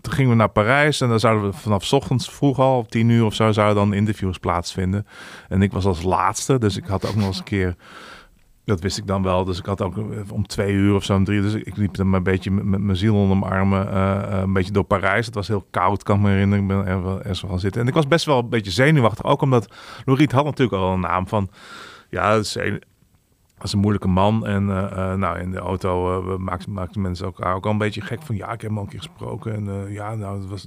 toen 0.00 0.12
gingen 0.12 0.30
we 0.30 0.36
naar 0.36 0.48
Parijs 0.48 1.00
en 1.00 1.08
dan 1.08 1.20
zouden 1.20 1.50
we 1.50 1.56
vanaf 1.56 1.92
ochtends 1.92 2.30
vroeg 2.30 2.58
al, 2.58 2.78
om 2.78 2.86
tien 2.86 3.08
uur 3.08 3.24
of 3.24 3.34
zo, 3.34 3.52
zouden 3.52 3.76
dan 3.76 3.92
interviews 3.92 4.38
plaatsvinden. 4.38 5.06
En 5.48 5.62
ik 5.62 5.72
was 5.72 5.84
als 5.84 6.02
laatste, 6.02 6.58
dus 6.58 6.76
ik 6.76 6.86
had 6.86 7.06
ook 7.06 7.14
nog 7.14 7.26
eens 7.26 7.38
een 7.38 7.44
keer, 7.44 7.76
dat 8.64 8.80
wist 8.80 8.98
ik 8.98 9.06
dan 9.06 9.22
wel, 9.22 9.44
dus 9.44 9.58
ik 9.58 9.64
had 9.64 9.82
ook 9.82 9.96
om 10.30 10.46
twee 10.46 10.72
uur 10.72 10.94
of 10.94 11.04
zo, 11.04 11.14
om 11.14 11.24
drie 11.24 11.40
dus 11.40 11.54
ik 11.54 11.76
liep 11.76 11.94
dan 11.94 12.12
een 12.12 12.22
beetje 12.22 12.50
met, 12.50 12.80
mijn 12.80 12.96
ziel 12.96 13.14
onder 13.14 13.36
mijn 13.36 13.52
armen, 13.52 13.90
eh, 13.90 14.22
eh, 14.22 14.40
een 14.40 14.52
beetje 14.52 14.72
door 14.72 14.84
Parijs. 14.84 15.26
Het 15.26 15.34
was 15.34 15.48
heel 15.48 15.66
koud, 15.70 16.02
kan 16.02 16.16
ik 16.16 16.22
me 16.22 16.28
herinneren, 16.28 16.62
ik 16.62 16.68
ben 16.68 16.86
er 16.86 17.02
wel 17.02 17.18
ergens 17.18 17.40
gaan 17.40 17.60
zitten. 17.60 17.80
En 17.80 17.88
ik 17.88 17.94
was 17.94 18.08
best 18.08 18.24
wel 18.24 18.38
een 18.38 18.48
beetje 18.48 18.70
zenuwachtig, 18.70 19.24
ook 19.24 19.42
omdat 19.42 19.74
Loriet 20.04 20.32
had 20.32 20.44
natuurlijk 20.44 20.82
al 20.82 20.92
een 20.92 21.00
naam 21.00 21.28
van, 21.28 21.50
ja, 22.10 22.42
is 23.64 23.72
een, 23.72 23.78
moeilijke 23.78 24.08
man. 24.08 24.46
En 24.46 24.70
eh, 24.70 25.12
eh, 25.12 25.18
nou, 25.18 25.38
in 25.38 25.50
de 25.50 25.58
auto 25.58 26.22
eh, 26.32 26.36
maakten 26.68 27.00
mensen 27.00 27.26
ook, 27.26 27.44
ook 27.44 27.64
al 27.64 27.70
een 27.70 27.78
beetje 27.78 28.00
gek 28.00 28.22
van... 28.22 28.36
ja, 28.36 28.52
ik 28.52 28.60
heb 28.60 28.70
hem 28.70 28.76
al 28.76 28.82
een 28.82 28.88
keer 28.88 28.98
gesproken. 28.98 29.54
En 29.54 29.92
ja, 29.92 30.14
nou, 30.14 30.40
dat 30.40 30.48
was, 30.48 30.66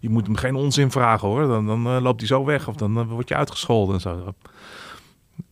je 0.00 0.08
moet 0.08 0.26
hem 0.26 0.36
geen 0.36 0.54
onzin 0.54 0.90
vragen, 0.90 1.28
hoor. 1.28 1.46
Dan, 1.46 1.66
dan 1.66 2.02
loopt 2.02 2.20
hij 2.20 2.28
zo 2.28 2.44
weg 2.44 2.68
of 2.68 2.76
dan 2.76 3.06
word 3.06 3.28
je 3.28 3.34
uitgescholden 3.34 3.94
en 3.94 4.00
zo. 4.00 4.34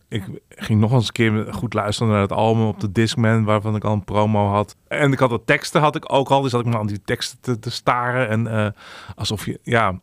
Ik 0.07 0.23
ging 0.49 0.79
nog 0.79 0.91
eens 0.91 1.07
een 1.07 1.13
keer 1.13 1.53
goed 1.53 1.73
luisteren 1.73 2.11
naar 2.11 2.21
het 2.21 2.31
album 2.31 2.65
op 2.65 2.79
de 2.79 2.91
Discman... 2.91 3.43
waarvan 3.43 3.75
ik 3.75 3.83
al 3.83 3.93
een 3.93 4.03
promo 4.03 4.47
had. 4.47 4.75
En 4.87 5.11
ik 5.11 5.19
had 5.19 5.29
de 5.29 5.41
teksten 5.45 5.81
had 5.81 5.95
ik 5.95 6.13
ook 6.13 6.29
al. 6.29 6.41
Dus 6.41 6.51
zat 6.51 6.59
ik 6.59 6.67
me 6.67 6.77
aan 6.77 6.87
die 6.87 7.01
teksten 7.01 7.37
te, 7.41 7.59
te 7.59 7.71
staren. 7.71 8.29
En 8.29 8.73
alsof 9.15 9.45
je, 9.45 9.59
ja, 9.63 9.99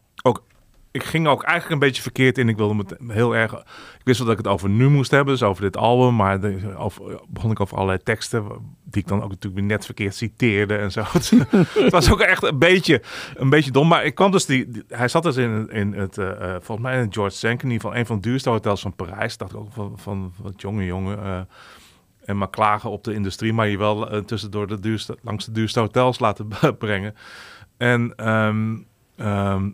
ik 0.92 1.02
ging 1.04 1.26
ook 1.26 1.42
eigenlijk 1.42 1.72
een 1.82 1.88
beetje 1.88 2.02
verkeerd 2.02 2.38
in. 2.38 2.48
Ik 2.48 2.56
wilde 2.56 2.74
me 2.98 3.12
heel 3.12 3.36
erg. 3.36 3.52
Ik 3.52 4.04
wist 4.04 4.18
wel 4.18 4.28
dat 4.28 4.38
ik 4.38 4.44
het 4.44 4.52
over 4.54 4.68
nu 4.68 4.88
moest 4.88 5.10
hebben, 5.10 5.34
dus 5.34 5.42
over 5.42 5.62
dit 5.62 5.76
album. 5.76 6.16
Maar 6.16 6.40
de, 6.40 6.74
over, 6.76 7.20
begon 7.28 7.50
ik 7.50 7.60
over 7.60 7.76
allerlei 7.76 8.02
teksten. 8.02 8.44
die 8.84 9.02
ik 9.02 9.08
dan 9.08 9.22
ook 9.22 9.30
natuurlijk 9.30 9.66
net 9.66 9.84
verkeerd 9.84 10.14
citeerde 10.14 10.76
en 10.76 10.92
zo. 10.92 11.02
het 11.78 11.90
was 11.90 12.12
ook 12.12 12.20
echt 12.20 12.42
een 12.42 12.58
beetje, 12.58 13.02
een 13.36 13.50
beetje 13.50 13.70
dom. 13.70 13.88
Maar 13.88 14.04
ik 14.04 14.14
kwam 14.14 14.30
dus 14.30 14.46
die. 14.46 14.68
die- 14.70 14.84
hij 14.88 15.08
zat 15.08 15.22
dus 15.22 15.36
in, 15.36 15.68
in 15.70 15.92
het. 15.92 16.18
eh, 16.18 16.30
eh, 16.30 16.50
volgens 16.60 16.80
mij 16.86 16.94
in 16.96 17.04
het 17.04 17.14
George 17.14 17.36
Sank, 17.36 17.62
in 17.62 17.70
ieder 17.70 17.80
geval 17.80 17.96
een 18.00 18.06
van 18.06 18.16
de 18.16 18.22
duurste 18.22 18.50
hotels 18.50 18.80
van 18.80 18.94
Parijs. 18.96 19.36
Dacht 19.36 19.52
ik 19.52 19.58
ook 19.58 19.72
van, 19.72 19.92
van, 19.96 20.32
van 20.36 20.46
het 20.46 20.60
jonge 20.60 20.84
jongen. 20.84 21.22
eh, 21.24 21.40
en 22.24 22.38
maar 22.38 22.50
klagen 22.50 22.90
op 22.90 23.04
de 23.04 23.14
industrie, 23.14 23.52
maar 23.52 23.68
je 23.68 23.78
wel 23.78 24.24
tussendoor 24.24 24.66
de 24.66 24.80
duurste, 24.80 25.18
langs 25.22 25.44
de 25.44 25.52
duurste 25.52 25.80
hotels 25.80 26.18
laten 26.18 26.48
brengen. 26.78 27.14
En 27.76 28.12
ehm, 28.16 29.68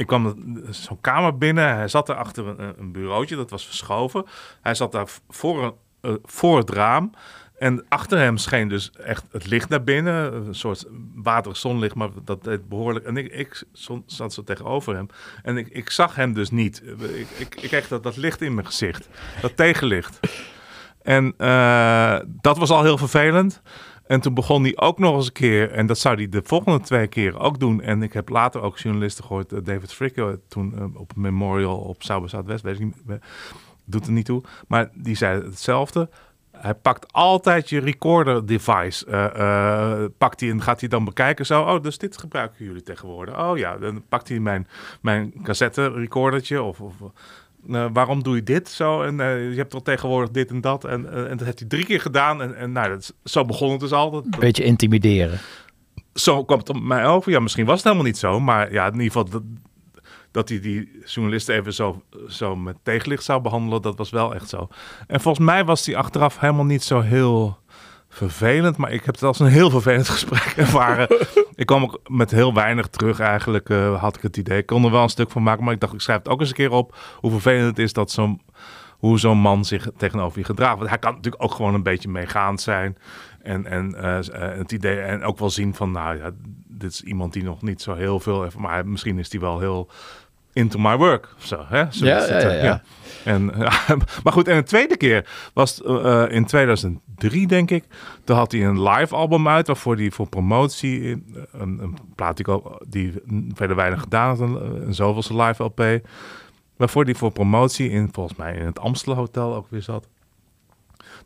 ik 0.00 0.06
kwam 0.06 0.54
zo'n 0.70 1.00
kamer 1.00 1.38
binnen. 1.38 1.74
Hij 1.76 1.88
zat 1.88 2.06
daar 2.06 2.16
achter 2.16 2.46
een, 2.46 2.74
een 2.78 2.92
bureautje, 2.92 3.36
dat 3.36 3.50
was 3.50 3.66
verschoven. 3.66 4.24
Hij 4.60 4.74
zat 4.74 4.92
daar 4.92 5.08
eh, 6.00 6.12
voor 6.24 6.56
het 6.58 6.70
raam. 6.70 7.10
En 7.58 7.84
achter 7.88 8.18
hem 8.18 8.36
scheen 8.36 8.68
dus 8.68 8.90
echt 8.90 9.24
het 9.30 9.46
licht 9.46 9.68
naar 9.68 9.84
binnen. 9.84 10.34
Een 10.34 10.54
soort 10.54 10.86
waterig 11.14 11.56
zonlicht, 11.56 11.94
maar 11.94 12.08
dat 12.24 12.44
deed 12.44 12.68
behoorlijk. 12.68 13.04
En 13.04 13.16
ik, 13.16 13.32
ik 13.32 13.62
zat 14.06 14.32
zo 14.32 14.42
tegenover 14.44 14.94
hem. 14.94 15.06
En 15.42 15.56
ik, 15.56 15.68
ik 15.68 15.90
zag 15.90 16.14
hem 16.14 16.32
dus 16.32 16.50
niet. 16.50 16.82
Ik, 16.98 17.28
ik, 17.38 17.54
ik 17.54 17.68
kreeg 17.68 17.88
dat, 17.88 18.02
dat 18.02 18.16
licht 18.16 18.42
in 18.42 18.54
mijn 18.54 18.66
gezicht. 18.66 19.08
Dat 19.40 19.56
tegenlicht. 19.56 20.20
En 21.02 21.34
eh, 21.36 22.18
dat 22.26 22.58
was 22.58 22.70
al 22.70 22.82
heel 22.82 22.98
vervelend. 22.98 23.62
En 24.10 24.20
toen 24.20 24.34
begon 24.34 24.62
hij 24.62 24.76
ook 24.76 24.98
nog 24.98 25.16
eens 25.16 25.26
een 25.26 25.32
keer, 25.32 25.70
en 25.70 25.86
dat 25.86 25.98
zou 25.98 26.16
hij 26.16 26.28
de 26.28 26.42
volgende 26.44 26.80
twee 26.80 27.06
keer 27.06 27.38
ook 27.38 27.58
doen. 27.58 27.80
En 27.80 28.02
ik 28.02 28.12
heb 28.12 28.28
later 28.28 28.60
ook 28.60 28.78
journalisten 28.78 29.24
gehoord, 29.24 29.52
eh, 29.52 29.58
David 29.64 29.92
Fricke, 29.92 30.40
toen 30.48 30.78
eh, 30.78 31.00
op 31.00 31.16
memorial 31.16 31.78
op 31.78 32.02
Sauber 32.02 32.28
Zuidwest, 32.28 32.62
weet 32.62 32.80
ik 32.80 32.92
doet 33.84 34.06
er 34.06 34.12
niet 34.12 34.24
toe. 34.24 34.42
Maar 34.68 34.90
die 34.94 35.16
zei 35.16 35.42
hetzelfde. 35.42 36.08
Hij 36.50 36.74
pakt 36.74 37.12
altijd 37.12 37.68
je 37.68 37.80
recorder 37.80 38.46
device. 38.46 39.06
eh, 39.06 40.04
pakt 40.18 40.40
hij 40.40 40.50
en 40.50 40.62
gaat 40.62 40.80
hij 40.80 40.88
dan 40.88 41.04
bekijken. 41.04 41.46
Zo, 41.46 41.62
oh, 41.62 41.82
dus 41.82 41.98
dit 41.98 42.18
gebruiken 42.18 42.64
jullie 42.64 42.82
tegenwoordig. 42.82 43.38
Oh 43.38 43.58
ja, 43.58 43.76
dan 43.76 44.02
pakt 44.08 44.28
hij 44.28 44.38
mijn, 44.38 44.68
mijn 45.00 45.32
cassette 45.42 45.90
recordertje. 45.92 46.62
Of, 46.62 46.80
of 46.80 46.94
eh, 47.68 47.86
waarom 47.92 48.22
doe 48.22 48.34
je 48.36 48.42
dit 48.42 48.68
zo? 48.68 49.02
En 49.02 49.20
eh, 49.20 49.50
je 49.50 49.56
hebt 49.56 49.70
toch 49.70 49.82
tegenwoordig 49.82 50.30
dit 50.30 50.50
en 50.50 50.60
dat. 50.60 50.84
En, 50.84 51.12
eh, 51.12 51.30
en 51.30 51.36
dat 51.36 51.46
heeft 51.46 51.58
hij 51.58 51.68
drie 51.68 51.84
keer 51.84 52.00
gedaan. 52.00 52.42
En, 52.42 52.56
en 52.56 52.72
nou, 52.72 52.88
dat 52.88 52.98
is- 53.00 53.12
zo 53.32 53.44
begon 53.44 53.70
het 53.70 53.80
dus 53.80 53.92
al. 53.92 54.10
Dat- 54.10 54.24
Een 54.24 54.30
beetje 54.38 54.64
intimideren. 54.64 55.38
zo 56.14 56.44
kwam 56.44 56.58
het 56.58 56.68
op 56.68 56.80
mij 56.80 57.06
over. 57.06 57.32
Ja, 57.32 57.40
misschien 57.40 57.64
was 57.66 57.74
het 57.74 57.84
helemaal 57.84 58.04
niet 58.06 58.18
zo. 58.18 58.40
Maar 58.40 58.72
ja, 58.72 58.86
in 58.86 58.92
ieder 58.92 59.06
geval 59.06 59.24
dat, 59.28 59.42
dat 60.30 60.48
hij 60.48 60.60
die 60.60 61.00
journalisten 61.04 61.54
even 61.54 61.72
zo, 61.74 62.02
zo 62.28 62.56
met 62.56 62.76
tegenlicht 62.82 63.24
zou 63.24 63.40
behandelen, 63.40 63.82
dat 63.82 63.96
was 63.98 64.10
wel 64.10 64.34
echt 64.34 64.48
zo. 64.48 64.68
En 65.06 65.20
volgens 65.20 65.46
mij 65.46 65.64
was 65.64 65.86
hij 65.86 65.96
achteraf 65.96 66.38
helemaal 66.38 66.64
niet 66.64 66.82
zo 66.82 67.00
heel 67.00 67.58
vervelend. 68.10 68.76
Maar 68.76 68.92
ik 68.92 69.04
heb 69.04 69.14
het 69.14 69.24
als 69.24 69.38
een 69.38 69.46
heel 69.46 69.70
vervelend 69.70 70.08
gesprek 70.18 70.54
ervaren. 70.56 71.08
ik 71.54 71.66
kwam 71.66 71.82
ook 71.82 72.00
met 72.06 72.30
heel 72.30 72.54
weinig 72.54 72.86
terug 72.86 73.20
eigenlijk, 73.20 73.68
eh, 73.68 74.00
had 74.00 74.16
ik 74.16 74.22
het 74.22 74.36
idee. 74.36 74.58
Ik 74.58 74.66
kon 74.66 74.84
er 74.84 74.90
wel 74.90 75.02
een 75.02 75.08
stuk 75.08 75.30
van 75.30 75.42
maken, 75.42 75.64
maar 75.64 75.74
ik 75.74 75.80
dacht, 75.80 75.92
ik 75.92 76.00
schrijf 76.00 76.18
het 76.18 76.28
ook 76.28 76.40
eens 76.40 76.48
een 76.48 76.54
keer 76.54 76.70
op. 76.70 76.96
Hoe 77.16 77.30
vervelend 77.30 77.66
het 77.66 77.78
is 77.78 77.92
dat 77.92 78.10
zo'n 78.10 78.40
hoe 79.00 79.18
zo'n 79.18 79.38
man 79.38 79.64
zich 79.64 79.88
tegenover 79.96 80.38
je 80.38 80.44
gedraagt. 80.44 80.76
Want 80.76 80.88
hij 80.88 80.98
kan 80.98 81.14
natuurlijk 81.14 81.42
ook 81.42 81.54
gewoon 81.54 81.74
een 81.74 81.82
beetje 81.82 82.08
meegaand 82.08 82.60
zijn. 82.60 82.98
En, 83.42 83.66
en 83.66 83.94
eh, 83.94 84.18
het 84.58 84.72
idee, 84.72 85.00
en 85.00 85.22
ook 85.22 85.38
wel 85.38 85.50
zien 85.50 85.74
van, 85.74 85.90
nou 85.90 86.18
ja, 86.18 86.30
dit 86.68 86.92
is 86.92 87.02
iemand 87.02 87.32
die 87.32 87.42
nog 87.42 87.62
niet 87.62 87.82
zo 87.82 87.94
heel 87.94 88.20
veel 88.20 88.42
heeft, 88.42 88.56
maar 88.56 88.86
misschien 88.86 89.18
is 89.18 89.28
die 89.28 89.40
wel 89.40 89.58
heel 89.58 89.90
into 90.52 90.78
my 90.78 90.96
work 90.96 91.28
zo. 91.38 91.64
Hè? 91.68 91.84
Zo 91.90 92.06
Ja, 92.06 92.26
ja, 92.26 92.38
ja, 92.38 92.52
ja. 92.52 92.82
En, 93.24 93.44
maar 94.24 94.32
goed, 94.32 94.48
en 94.48 94.56
een 94.56 94.64
tweede 94.64 94.96
keer 94.96 95.28
was 95.52 95.82
eh, 95.82 96.24
in 96.28 96.46
2003, 97.20 97.46
denk 97.46 97.70
ik. 97.70 97.84
Toen 98.24 98.36
had 98.36 98.52
hij 98.52 98.64
een 98.64 98.82
live 98.82 99.14
album 99.14 99.48
uit, 99.48 99.66
waarvoor 99.66 99.96
hij 99.96 100.10
voor 100.10 100.28
promotie, 100.28 101.00
eh, 101.02 101.42
een, 101.52 101.78
een 101.82 101.96
plaat 102.14 102.36
die, 102.36 102.46
die 102.88 103.12
verder 103.54 103.76
weinig 103.76 104.00
gedaan 104.00 104.28
had, 104.28 104.40
een, 104.40 104.86
een 104.86 104.94
zoveelse 104.94 105.36
live 105.42 105.62
LP. 105.62 106.08
Waarvoor 106.76 107.04
hij 107.04 107.14
voor 107.14 107.30
promotie 107.30 107.90
in, 107.90 108.08
volgens 108.12 108.38
mij, 108.38 108.54
in 108.54 108.64
het 108.64 108.78
Amstel 108.78 109.14
Hotel 109.14 109.54
ook 109.54 109.66
weer 109.68 109.82
zat. 109.82 110.08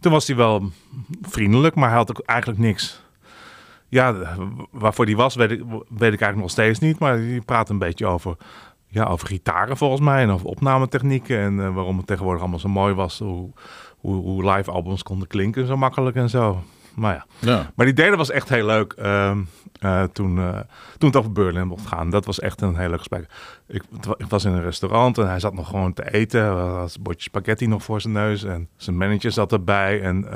Toen 0.01 0.13
was 0.13 0.27
hij 0.27 0.37
wel 0.37 0.71
vriendelijk, 1.23 1.75
maar 1.75 1.89
hij 1.89 1.99
had 1.99 2.11
ook 2.11 2.23
eigenlijk 2.27 2.61
niks. 2.61 3.03
Ja, 3.89 4.37
waarvoor 4.71 5.07
die 5.07 5.17
was, 5.17 5.35
weet 5.35 5.51
ik, 5.51 5.63
weet 5.69 6.13
ik 6.13 6.21
eigenlijk 6.21 6.37
nog 6.37 6.51
steeds 6.51 6.79
niet. 6.79 6.99
Maar 6.99 7.17
die 7.17 7.41
praat 7.41 7.69
een 7.69 7.79
beetje 7.79 8.07
over, 8.07 8.37
ja, 8.87 9.05
over 9.05 9.29
gitaren 9.29 9.77
volgens 9.77 10.01
mij. 10.01 10.23
En 10.23 10.31
over 10.31 10.47
opnametechnieken. 10.47 11.39
En 11.39 11.61
eh, 11.61 11.75
waarom 11.75 11.97
het 11.97 12.07
tegenwoordig 12.07 12.43
allemaal 12.43 12.59
zo 12.59 12.69
mooi 12.69 12.95
was. 12.95 13.19
Hoe, 13.19 13.51
hoe, 14.05 14.23
hoe 14.23 14.51
live 14.51 14.71
albums 14.71 15.03
konden 15.03 15.29
klinken 15.29 15.67
zo 15.67 15.77
makkelijk 15.77 16.17
en 16.17 16.31
zo. 16.31 16.63
maar 16.95 17.15
ja. 17.15 17.27
Ja. 17.39 17.71
Maar 17.75 17.87
die 17.87 17.95
derde 17.95 18.17
was 18.17 18.31
echt 18.31 18.49
heel 18.49 18.67
leuk 18.67 18.93
ehm, 18.93 19.39
eh, 19.81 20.03
toen, 20.03 20.39
eh, 20.39 20.59
toen 20.99 21.09
het 21.09 21.17
over 21.17 21.33
Berlin 21.33 21.67
mocht 21.67 21.87
gaan. 21.87 22.11
Dat 22.11 22.25
was 22.25 22.41
echt 22.41 22.61
een 22.61 22.77
heel 22.77 22.89
leuk 22.89 22.99
gesprek. 22.99 23.27
Ik, 23.67 23.83
was 24.29 24.45
in 24.45 24.53
een 24.53 24.63
restaurant 24.63 25.19
en 25.19 25.29
hij 25.29 25.41
zat 25.41 25.55
nog 25.55 25.69
gewoon 25.69 25.93
te 25.93 26.13
eten. 26.13 26.41
Hij 26.41 26.51
had 26.51 26.95
een 26.95 27.03
bordje 27.03 27.23
spaghetti 27.23 27.67
nog 27.67 27.83
voor 27.83 28.01
zijn 28.01 28.13
neus 28.13 28.45
en 28.45 28.69
zijn 28.77 28.97
manager 28.97 29.33
zat 29.33 29.53
erbij. 29.53 30.03
En, 30.03 30.25
eh, 30.29 30.33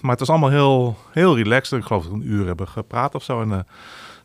maar 0.00 0.10
het 0.10 0.18
was 0.18 0.30
allemaal 0.30 0.50
heel, 0.50 0.96
heel 1.12 1.36
relaxed. 1.36 1.78
Ik 1.78 1.86
geloof 1.86 2.02
dat 2.02 2.12
we 2.12 2.18
een 2.18 2.30
uur 2.30 2.46
hebben 2.46 2.68
gepraat 2.68 3.14
of 3.14 3.22
zo. 3.22 3.40
En, 3.40 3.66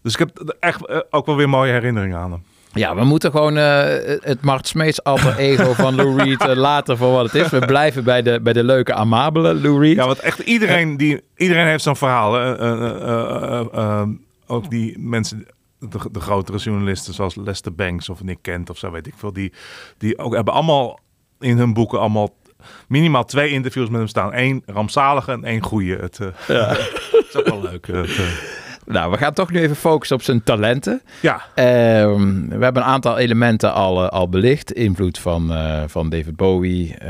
dus 0.02 0.14
ik 0.14 0.20
heb 0.20 0.40
er 0.40 0.56
echt 0.60 1.12
ook 1.14 1.26
wel 1.26 1.36
weer 1.36 1.50
mooie 1.50 1.72
herinneringen 1.72 2.18
aan 2.18 2.32
hem. 2.32 2.44
Ja, 2.76 2.96
we 2.96 3.04
moeten 3.04 3.32
gewoon 3.32 3.58
eh, 3.58 3.84
het 4.22 4.42
Mart 4.42 4.68
Smeets 4.68 5.04
alter 5.04 5.38
ego 5.50 5.74
van 5.74 5.96
Lou 5.96 6.18
Reed 6.24 6.42
eh, 6.42 6.56
laten 6.56 6.98
voor 6.98 7.12
wat 7.12 7.32
het 7.32 7.44
is. 7.44 7.50
We 7.50 7.60
blijven 7.66 8.04
bij 8.04 8.22
de, 8.22 8.40
bij 8.42 8.54
de 8.54 8.64
leuke, 8.64 8.94
amabele 8.94 9.54
Lou 9.54 9.80
Reed. 9.80 9.96
Ja, 9.96 10.06
want 10.06 10.20
echt 10.20 10.40
iedereen, 10.40 10.98
die, 10.98 11.22
iedereen 11.36 11.66
heeft 11.68 11.84
zo'n 11.84 11.96
verhaal. 11.96 12.38
Eh, 12.40 12.52
eh, 12.52 12.82
eh, 12.82 13.60
eh, 13.60 13.66
eh, 13.74 14.08
ook 14.48 14.70
die 14.70 15.00
mensen, 15.00 15.46
de, 15.80 16.00
de 16.12 16.20
grotere 16.20 16.58
journalisten 16.58 17.14
zoals 17.14 17.36
Lester 17.36 17.76
Banks 17.76 18.10
of 18.10 18.24
Nick 18.24 18.38
Kent 18.42 18.70
of 18.70 18.78
zo, 18.78 18.92
weet 18.92 19.08
ik 19.08 19.14
veel. 19.18 19.34
Die, 19.34 19.54
die 19.98 20.18
ook 20.18 20.34
hebben 20.34 20.54
allemaal 20.54 21.00
in 21.40 21.58
hun 21.58 21.74
boeken 21.74 22.00
allemaal 22.00 22.36
minimaal 22.88 23.26
twee 23.26 23.50
interviews 23.50 23.90
met 23.90 24.00
hem 24.00 24.08
staan. 24.08 24.32
Eén 24.34 24.64
rampzalige 24.66 25.32
en 25.32 25.44
één 25.44 25.62
goede. 25.62 25.96
Het 25.96 26.20
eh, 26.48 26.72
is 27.30 27.36
ook 27.36 27.48
wel 27.48 27.62
leuk. 27.62 27.88
het. 27.88 28.20
Nou, 28.86 29.12
we 29.12 29.18
gaan 29.18 29.34
toch 29.34 29.52
nu 29.52 29.60
even 29.60 29.76
focussen 29.76 30.16
op 30.16 30.22
zijn 30.22 30.44
talenten. 30.44 31.02
Ja. 31.22 31.42
Ehm, 31.56 32.48
we 32.48 32.64
hebben 32.64 32.82
een 32.82 32.88
aantal 32.88 33.18
elementen 33.18 33.74
al, 33.74 34.04
eh, 34.04 34.10
al 34.10 34.30
belicht. 34.30 34.72
Invloed 34.72 35.20
van, 35.20 35.54
eh, 35.54 35.82
van 35.88 36.10
David 36.10 36.36
Bowie, 36.36 36.96
eh, 36.98 37.08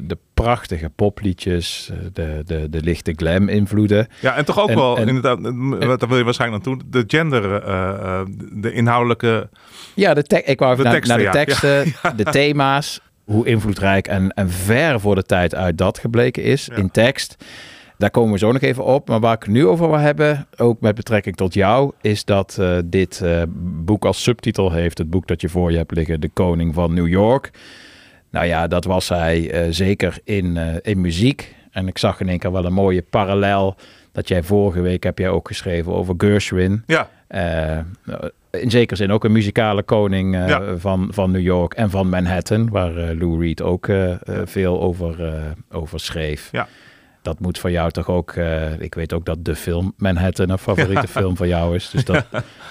de 0.00 0.18
prachtige 0.34 0.88
popliedjes, 0.96 1.90
de, 2.12 2.42
de, 2.46 2.68
de 2.70 2.80
lichte 2.80 3.12
glam-invloeden. 3.16 4.06
Ja, 4.20 4.36
en 4.36 4.44
toch 4.44 4.60
ook 4.60 4.68
En- 4.68 4.76
wel, 4.76 4.96
en- 4.98 5.08
inderdaad, 5.08 5.38
wat 5.86 6.00
daar 6.00 6.08
wil 6.08 6.18
je 6.18 6.24
waarschijnlijk 6.24 6.64
naartoe, 6.64 6.84
de 6.90 7.04
gender, 7.06 7.42
de 8.52 8.72
inhoudelijke... 8.72 9.48
Ja, 9.94 10.14
de 10.14 10.22
te- 10.22 10.42
ik 10.44 10.58
wou 10.58 10.72
even 10.72 10.84
De 10.84 10.90
naar, 10.90 11.00
teksten, 11.00 11.22
naar 11.22 11.32
de 11.32 11.38
ja. 11.38 11.44
teksten, 11.44 11.94
Ja. 12.02 12.10
de 12.24 12.24
thema's, 12.24 13.00
hoe 13.24 13.46
invloedrijk 13.46 14.06
en, 14.06 14.30
en 14.32 14.50
ver 14.50 15.00
voor 15.00 15.14
de 15.14 15.22
tijd 15.22 15.54
uit 15.54 15.78
dat 15.78 15.98
gebleken 15.98 16.42
is 16.42 16.68
in 16.68 16.90
tekst. 16.90 17.36
Daar 17.98 18.10
komen 18.10 18.32
we 18.32 18.38
zo 18.38 18.52
nog 18.52 18.62
even 18.62 18.84
op. 18.84 19.08
Maar 19.08 19.20
waar 19.20 19.34
ik 19.34 19.46
nu 19.46 19.66
over 19.66 19.88
wil 19.88 19.98
hebben, 19.98 20.46
ook 20.56 20.80
met 20.80 20.94
betrekking 20.94 21.36
tot 21.36 21.54
jou, 21.54 21.92
is 22.00 22.24
dat 22.24 22.56
eh, 22.60 22.78
dit 22.84 23.20
eh, 23.20 23.42
boek 23.84 24.04
als 24.04 24.22
subtitel 24.22 24.72
heeft. 24.72 24.98
Het 24.98 25.10
boek 25.10 25.26
dat 25.26 25.40
je 25.40 25.48
voor 25.48 25.70
je 25.70 25.76
hebt 25.76 25.94
liggen, 25.94 26.20
De 26.20 26.28
Koning 26.28 26.74
van 26.74 26.94
New 26.94 27.08
York. 27.08 27.50
Nou 28.30 28.46
ja, 28.46 28.66
dat 28.66 28.84
was 28.84 29.08
hij 29.08 29.50
eh, 29.50 29.66
zeker 29.70 30.18
in, 30.24 30.56
in 30.82 31.00
muziek. 31.00 31.54
En 31.70 31.88
ik 31.88 31.98
zag 31.98 32.20
in 32.20 32.28
één 32.28 32.38
keer 32.38 32.52
wel 32.52 32.64
een 32.64 32.72
mooie 32.72 33.02
parallel. 33.02 33.76
Dat 34.12 34.28
jij 34.28 34.42
vorige 34.42 34.80
week 34.80 35.02
heb 35.02 35.18
jij 35.18 35.28
ook 35.28 35.46
geschreven 35.48 35.92
over 35.92 36.14
Gershwin. 36.18 36.82
Ja. 36.86 37.08
In 38.50 38.70
zekere 38.70 38.96
zin 38.96 39.10
ook 39.12 39.24
een 39.24 39.32
muzikale 39.32 39.82
koning 39.82 40.34
Ja. 40.34 40.76
van, 40.76 41.08
van 41.10 41.30
New 41.30 41.42
York 41.42 41.74
en 41.74 41.90
van 41.90 42.08
Manhattan, 42.08 42.68
waar 42.70 42.92
Lou 42.92 43.40
Reed 43.40 43.62
ook 43.62 43.88
veel 44.44 44.80
over, 44.80 45.16
over 45.70 46.00
schreef. 46.00 46.48
Ja. 46.52 46.68
Dat 47.28 47.40
moet 47.40 47.58
voor 47.58 47.70
jou 47.70 47.90
toch 47.90 48.08
ook, 48.08 48.30
eh, 48.32 48.80
ik 48.80 48.94
weet 48.94 49.12
ook 49.12 49.24
dat 49.24 49.44
de 49.44 49.56
film 49.56 49.92
Manhattan 49.96 50.48
een 50.50 50.58
favoriete 50.58 51.06
Ja. 51.14 51.20
film 51.20 51.36
van 51.36 51.48
jou 51.48 51.74
is. 51.74 51.90
Dus 51.90 52.04
dat, 52.04 52.24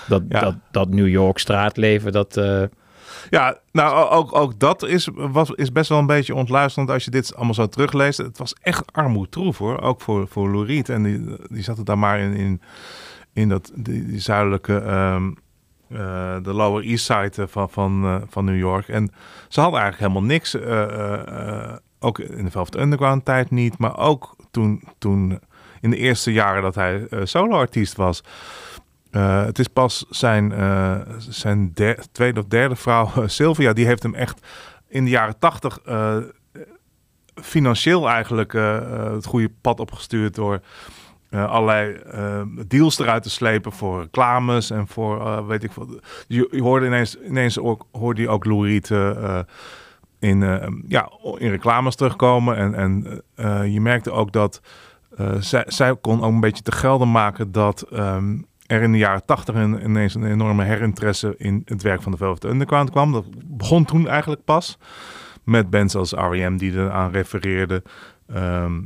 dat, 0.08 0.24
Ja. 0.30 0.40
dat, 0.40 0.56
dat 0.72 0.90
New 0.90 1.08
York 1.08 1.38
straatleven, 1.38 2.12
dat... 2.12 2.38
eh, 2.38 2.64
Ja, 3.30 3.58
nou 3.72 4.10
ook, 4.10 4.36
ook 4.36 4.60
dat 4.60 4.84
is, 4.84 5.10
was, 5.14 5.50
is 5.50 5.72
best 5.72 5.90
wel 5.90 6.00
een 6.00 6.06
beetje 6.06 6.36
ontluisterend 6.36 6.92
als 6.92 7.04
je 7.06 7.12
dit 7.12 7.36
allemaal 7.36 7.54
zo 7.54 7.68
terugleest. 7.68 8.18
Het 8.18 8.38
was 8.38 8.56
echt 8.62 8.94
armoedtroef 8.94 9.58
hoor, 9.58 9.82
ook 9.82 10.02
voor, 10.02 10.28
voor 10.28 10.50
Lou 10.52 10.66
Reed. 10.66 10.90
En 10.90 11.04
die, 11.04 11.26
die 11.50 11.64
zat 11.64 11.78
er 11.78 11.86
daar 11.86 11.98
maar 12.00 12.20
in, 12.20 12.34
in, 12.34 12.62
in 13.34 13.50
dat, 13.50 13.72
die, 13.76 14.06
die 14.06 14.20
zuidelijke, 14.20 14.78
ehm, 14.78 15.32
eh, 15.90 16.36
de 16.44 16.54
Lower 16.54 16.84
East 16.84 17.06
Side 17.06 17.48
van, 17.48 17.70
van, 17.70 18.24
van 18.30 18.46
New 18.46 18.58
York. 18.58 18.88
En 18.88 19.12
ze 19.48 19.62
hadden 19.62 19.80
eigenlijk 19.82 20.12
helemaal 20.14 20.30
niks. 20.36 20.56
ook 22.00 22.20
in 22.20 22.46
de 22.46 22.52
Velvet 22.52 22.76
Underground 22.78 23.26
tijd 23.26 23.52
niet, 23.52 23.78
maar 23.78 23.98
ook 23.98 24.36
toen, 24.52 24.84
toen 24.98 25.40
in 25.82 25.90
de 25.90 25.98
eerste 25.98 26.32
jaren 26.32 26.61
dat 26.61 26.76
hij 26.76 27.07
eh, 27.07 27.19
solo-artiest 27.24 27.95
was. 27.95 28.24
Eh, 29.11 29.45
het 29.45 29.60
is 29.60 29.68
pas 29.68 30.06
zijn, 30.10 30.52
eh, 30.52 30.95
zijn 31.18 31.74
tweede 32.11 32.40
of 32.40 32.45
derde 32.45 32.76
vrouw, 32.76 33.10
Sylvia, 33.26 33.74
die 33.74 33.86
heeft 33.86 34.03
hem 34.03 34.15
echt 34.15 34.48
in 34.88 35.03
de 35.03 35.10
jaren 35.10 35.40
tachtig 35.40 35.80
financieel 37.41 38.10
eigenlijk 38.10 38.52
het 39.14 39.26
goede 39.26 39.52
pad 39.61 39.80
opgestuurd 39.80 40.36
door 40.36 40.61
allerlei 41.32 42.02
deals 42.68 42.99
eruit 42.99 43.24
te 43.24 43.30
slepen 43.30 43.72
voor 43.72 44.02
reclames 44.02 44.69
en 44.69 44.88
voor 44.88 45.48
weet 45.48 45.64
ik 45.64 45.72
wat. 45.72 45.88
Je, 46.28 46.60
hoorde 46.61 46.86
ineens, 46.86 47.19
ineens 47.19 47.60
ook, 47.60 47.86
hoorde 47.91 48.22
je 48.22 48.30
ook 48.30 48.45
Lou 48.45 48.80
eh, 48.80 49.40
in, 50.19 50.44
eh, 50.44 50.68
ja, 50.88 51.11
in 51.38 51.49
reclames 51.49 51.95
terugkomen. 51.95 52.56
En, 52.56 52.76
en 52.76 53.22
eh, 53.35 53.73
je 53.73 53.81
merkte 53.81 54.11
ook 54.11 54.31
dat 54.31 54.61
eh, 55.18 55.35
zij, 55.39 55.64
zij 55.68 55.95
kon 56.02 56.23
ook 56.23 56.31
een 56.31 56.39
beetje 56.39 56.64
te 56.64 56.72
gelden 56.72 57.11
maken 57.11 57.52
dat 57.52 57.81
ehm, 57.81 58.38
er 58.65 58.81
in 58.81 58.91
de 58.91 58.98
jaren 58.98 59.26
tachtig 59.26 59.56
ineens 59.56 60.15
een 60.15 60.26
enorme 60.31 60.64
herinteresse 60.64 61.35
in 61.38 61.61
het 61.65 61.81
werk 61.81 62.02
van 62.02 62.11
de 62.11 62.18
Velvet 62.18 62.44
Underground 62.44 62.89
kwam. 62.89 63.11
Dat 63.11 63.26
begon 63.45 63.85
toen 63.85 64.07
eigenlijk 64.07 64.44
pas. 64.44 64.77
Met 65.44 65.69
bands 65.69 65.95
als 65.95 66.11
R.E.M. 66.11 66.57
die 66.57 66.72
eraan 66.72 67.11
refereerden. 67.11 67.81
Ehm, 68.27 68.81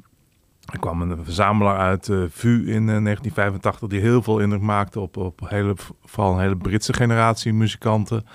er 0.71 0.79
kwam 0.79 1.01
een 1.01 1.23
verzamelaar 1.23 1.77
uit 1.77 2.09
eh 2.09 2.23
VU 2.29 2.57
in 2.57 2.89
eh, 2.89 3.03
1985 3.03 3.89
die 3.89 3.99
heel 3.99 4.21
veel 4.21 4.39
indruk 4.39 4.61
maakte 4.61 4.99
op, 4.99 5.17
op 5.17 5.41
hele, 5.45 5.75
vooral 6.03 6.33
een 6.33 6.39
hele 6.39 6.57
Britse 6.57 6.93
generatie 6.93 7.53
muzikanten. 7.53 8.25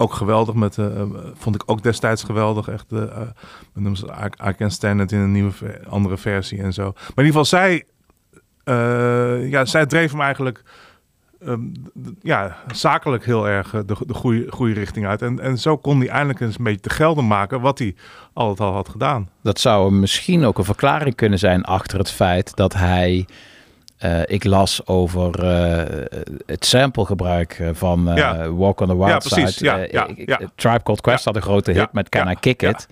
Ook 0.00 0.12
geweldig, 0.12 0.54
met, 0.54 0.78
eh, 0.78 1.02
vond 1.34 1.54
ik 1.54 1.62
ook 1.66 1.82
destijds 1.82 2.22
geweldig. 2.22 2.68
Echt, 2.68 2.90
we 2.90 3.32
noemen 3.72 3.96
ze 3.96 4.30
I, 4.58 4.70
Stand 4.70 5.12
in 5.12 5.18
een 5.18 5.32
nieuwe 5.32 5.52
andere 5.88 6.16
versie 6.16 6.62
en 6.62 6.72
zo. 6.72 6.82
Maar 6.82 7.24
in 7.24 7.24
ieder 7.24 7.40
geval, 7.40 7.44
zij, 7.44 7.84
eh, 8.64 9.50
ja, 9.50 9.64
zij 9.64 9.86
dreef 9.86 10.10
hem 10.10 10.20
eigenlijk 10.20 10.62
ehm, 11.40 11.60
ja, 12.22 12.56
zakelijk 12.72 13.24
heel 13.24 13.48
erg 13.48 13.70
de, 13.70 13.96
de 14.06 14.14
goede, 14.14 14.46
goede 14.50 14.74
richting 14.74 15.06
uit. 15.06 15.22
En, 15.22 15.40
en 15.40 15.58
zo 15.58 15.76
kon 15.76 15.98
hij 15.98 16.08
eindelijk 16.08 16.40
eens 16.40 16.58
een 16.58 16.64
beetje 16.64 16.80
te 16.80 16.90
gelden 16.90 17.26
maken 17.26 17.60
wat 17.60 17.78
hij 17.78 17.94
altijd 18.32 18.68
al 18.68 18.74
had 18.74 18.88
gedaan. 18.88 19.30
Dat 19.42 19.60
zou 19.60 19.92
misschien 19.92 20.44
ook 20.44 20.58
een 20.58 20.64
verklaring 20.64 21.14
kunnen 21.14 21.38
zijn 21.38 21.64
achter 21.64 21.98
het 21.98 22.10
feit 22.10 22.56
dat 22.56 22.72
hij. 22.72 23.26
Eh, 24.00 24.20
ik 24.26 24.44
las 24.44 24.86
over 24.86 25.44
eh, 25.44 26.04
het 26.46 26.64
samplegebruik 26.64 27.56
eh, 27.60 27.68
van 27.72 28.10
Ja. 28.14 28.50
Walk 28.52 28.80
on 28.80 28.86
the 28.88 28.96
Wild 28.96 29.08
Ja. 29.34 29.46
Side. 29.48 29.64
Ja, 29.64 29.76
ja, 29.90 30.06
ik- 30.06 30.28
ja. 30.28 30.40
Tribe 30.54 30.82
Called 30.82 31.00
Quest 31.00 31.24
had 31.24 31.36
een 31.36 31.42
grote 31.42 31.70
hit 31.72 31.92
met 31.92 32.08
Can 32.08 32.28
I 32.30 32.34
Kick 32.40 32.62
It. 32.62 32.86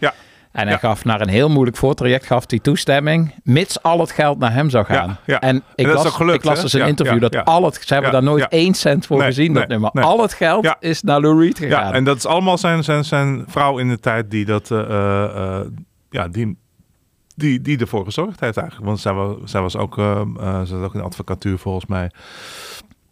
En 0.52 0.68
hij 0.68 0.78
gaf 0.78 1.04
naar 1.04 1.20
een 1.20 1.28
heel 1.28 1.48
moeilijk 1.48 1.76
voortraject 1.76 2.26
gaf 2.26 2.44
hij 2.46 2.58
toestemming, 2.58 3.34
mits 3.42 3.82
al 3.82 4.00
het 4.00 4.10
geld 4.10 4.38
naar 4.38 4.52
hem 4.52 4.70
zou 4.70 4.84
gaan. 4.84 5.16
En 5.26 5.62
ik 5.74 5.86
las, 5.86 6.06
gelukt, 6.08 6.38
ik 6.38 6.44
las 6.44 6.60
dus 6.60 6.72
een 6.72 6.86
interview 6.86 7.20
dat 7.20 7.44
al 7.44 7.64
het, 7.64 7.80
ze 7.84 7.92
hebben 7.94 8.12
daar 8.12 8.22
nooit 8.22 8.48
één 8.48 8.74
cent 8.74 9.06
voor 9.06 9.18
Nee, 9.18 9.26
gezien, 9.26 9.52
nee, 9.52 9.60
dat 9.60 9.68
nummer. 9.68 9.90
nee. 9.92 10.04
Al 10.04 10.22
het 10.22 10.32
geld 10.32 10.76
is 10.80 11.02
naar 11.02 11.20
Lou 11.20 11.42
Reed 11.44 11.58
gegaan. 11.58 11.86
Ja, 11.86 11.92
en 11.92 12.04
dat 12.04 12.16
is 12.16 12.26
allemaal 12.26 12.58
zijn, 12.58 12.84
zijn, 12.84 13.04
zijn 13.04 13.44
vrouw 13.46 13.78
in 13.78 13.88
de 13.88 13.98
tijd 13.98 14.30
die 14.30 14.44
dat, 14.44 14.68
ja, 16.10 16.28
die, 16.30 16.58
die, 17.38 17.60
die 17.60 17.78
ervoor 17.78 18.04
gezorgd 18.04 18.40
heeft 18.40 18.56
eigenlijk. 18.56 18.86
Want 18.86 19.00
zij 19.00 19.12
was, 19.12 19.52
was 19.52 19.76
ook, 19.76 19.94
ze 19.94 20.62
zat 20.64 20.82
ook 20.82 20.94
in 20.94 21.00
advocatuur 21.00 21.58
volgens 21.58 21.86
mij. 21.86 22.10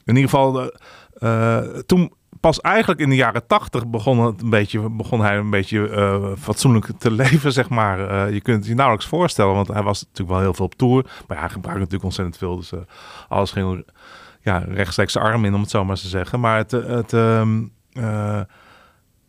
In 0.04 0.16
ieder 0.16 0.30
geval, 0.30 0.70
eh, 1.18 1.58
toen 1.86 2.12
pas 2.40 2.60
eigenlijk 2.60 3.00
in 3.00 3.08
de 3.08 3.16
jaren 3.16 3.46
tachtig 3.46 3.86
begon, 3.86 4.18
het 4.18 4.42
een 4.42 4.50
beetje, 4.50 4.90
begon 4.90 5.20
hij 5.20 5.36
een 5.36 5.50
beetje 5.50 6.34
fatsoenlijk 6.38 6.90
te 6.98 7.10
leven, 7.10 7.52
zeg 7.52 7.68
maar. 7.68 8.32
Je 8.32 8.40
kunt 8.40 8.66
je 8.66 8.74
nauwelijks 8.74 9.08
voorstellen, 9.08 9.54
want 9.54 9.68
hij 9.68 9.82
was 9.82 10.00
natuurlijk 10.00 10.30
wel 10.30 10.40
heel 10.40 10.54
veel 10.54 10.64
op 10.64 10.74
tour. 10.74 11.06
Maar 11.26 11.38
hij 11.38 11.48
gebruikte 11.48 11.78
natuurlijk 11.78 12.04
ontzettend 12.04 12.38
veel, 12.38 12.56
dus 12.56 12.70
alles 13.28 13.50
ging 13.50 13.84
ja, 14.46 14.58
rechtstreeks 14.58 15.16
arm 15.16 15.44
in, 15.44 15.54
om 15.54 15.60
het 15.60 15.70
zo 15.70 15.84
maar 15.84 15.96
te 15.96 16.08
zeggen. 16.08 16.40
Maar 16.40 16.56
het, 16.56 16.70
het, 16.70 17.12
ehm, 17.12 17.64
eh, 17.92 18.40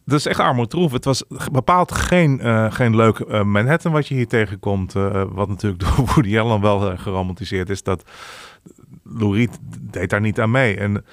dat 0.07 0.19
is 0.19 0.25
echt 0.25 0.39
armoedroef. 0.39 0.91
Het 0.91 1.05
was 1.05 1.23
bepaald 1.51 1.91
geen, 1.91 2.39
eh, 2.39 2.71
geen 2.71 2.95
leuk 2.95 3.19
eh, 3.19 3.43
Manhattan 3.43 3.91
wat 3.91 4.07
je 4.07 4.15
hier 4.15 4.27
tegenkomt. 4.27 4.95
eh, 4.95 5.23
wat 5.29 5.47
natuurlijk 5.47 5.81
door 5.83 6.05
Woody 6.05 6.39
Allen 6.39 6.61
wel 6.61 6.97
geromantiseerd 6.97 7.69
is. 7.69 7.83
Dat 7.83 8.09
Lou 9.03 9.47
deed 9.79 10.09
daar 10.09 10.21
niet 10.21 10.39
aan 10.39 10.51
mee. 10.51 10.77
En 10.77 11.05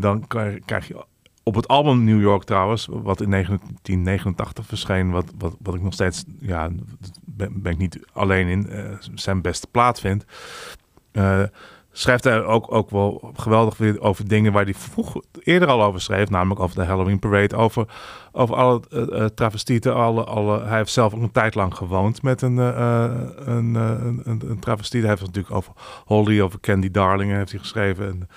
dan 0.00 0.26
krijg, 0.66 0.88
je 0.88 1.04
op 1.42 1.54
het 1.54 1.68
album 1.68 2.04
New 2.04 2.20
York 2.20 2.44
trouwens, 2.44 2.86
wat 2.90 3.20
in 3.20 3.30
1989 3.30 4.66
verscheen, 4.66 5.10
wat, 5.10 5.32
wat, 5.38 5.56
wat 5.62 5.74
ik 5.74 5.82
nog 5.82 5.92
steeds, 5.92 6.24
ja, 6.40 6.68
ben, 7.24 7.62
ben 7.62 7.72
ik 7.72 7.78
niet 7.78 7.98
alleen 8.12 8.48
in, 8.48 8.68
zijn 9.14 9.42
beste 9.42 9.66
plaat 9.70 10.00
vind. 10.00 10.24
Schrijft 11.98 12.24
hij 12.24 12.44
ook, 12.44 12.72
ook 12.74 12.90
wel 12.90 13.32
geweldig 13.36 13.98
over 13.98 14.28
dingen 14.28 14.52
waar 14.52 14.64
hij 14.64 14.74
vroeg 14.74 15.20
eerder 15.42 15.68
al 15.68 15.82
over 15.82 16.00
schreef. 16.00 16.30
Namelijk 16.30 16.60
over 16.60 16.76
de 16.76 16.84
Halloween 16.84 17.18
Parade, 17.18 17.56
over, 17.56 17.86
over 18.32 18.54
alle 18.54 18.80
eh, 18.90 19.24
travestieten. 19.24 19.94
Alle, 19.94 20.24
alle, 20.24 20.62
hij 20.62 20.76
heeft 20.76 20.92
zelf 20.92 21.14
ook 21.14 21.22
een 21.22 21.32
tijd 21.32 21.54
lang 21.54 21.74
gewoond 21.74 22.22
met 22.22 22.42
een, 22.42 22.58
eh, 22.58 23.10
een, 23.36 23.74
een, 23.74 24.22
een, 24.24 24.58
travestiet. 24.60 25.00
Hij 25.00 25.10
heeft 25.10 25.22
natuurlijk 25.22 25.54
over 25.54 25.72
Holly, 26.04 26.40
over 26.40 26.60
Candy 26.60 26.90
Darling 26.90 27.32
heeft 27.32 27.50
hij 27.50 27.60
geschreven. 27.60 28.06
En 28.06 28.28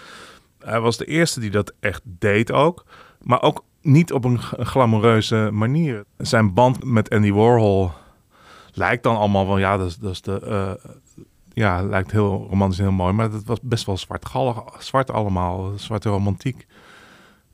hij 0.59 0.79
was 0.79 0.97
de 0.97 1.05
eerste 1.05 1.39
die 1.39 1.51
dat 1.51 1.73
echt 1.79 2.01
deed 2.03 2.51
ook. 2.51 2.85
Maar 3.21 3.41
ook 3.41 3.63
niet 3.81 4.13
op 4.13 4.25
een 4.25 4.39
glamoureuze 4.41 5.49
manier. 5.51 6.03
Zijn 6.17 6.53
band 6.53 6.83
met 6.83 7.09
Andy 7.09 7.31
Warhol 7.31 7.91
lijkt 8.73 9.03
dan 9.03 9.17
allemaal 9.17 9.47
wel... 9.47 9.57
Ja, 9.57 9.77
dat 9.77 9.87
is, 9.87 9.97
dat 9.97 10.11
is 10.11 10.21
de... 10.21 10.79
ja, 11.53 11.83
lijkt 11.83 12.11
heel 12.11 12.47
romantisch 12.49 12.79
en 12.79 12.85
heel 12.85 12.93
mooi. 12.93 13.13
Maar 13.13 13.31
het 13.31 13.45
was 13.45 13.59
best 13.61 13.85
wel 13.85 13.97
zwartgallig, 13.97 14.63
zwart 14.79 15.11
allemaal. 15.11 15.71
Zwarte 15.75 16.09
romantiek. 16.09 16.67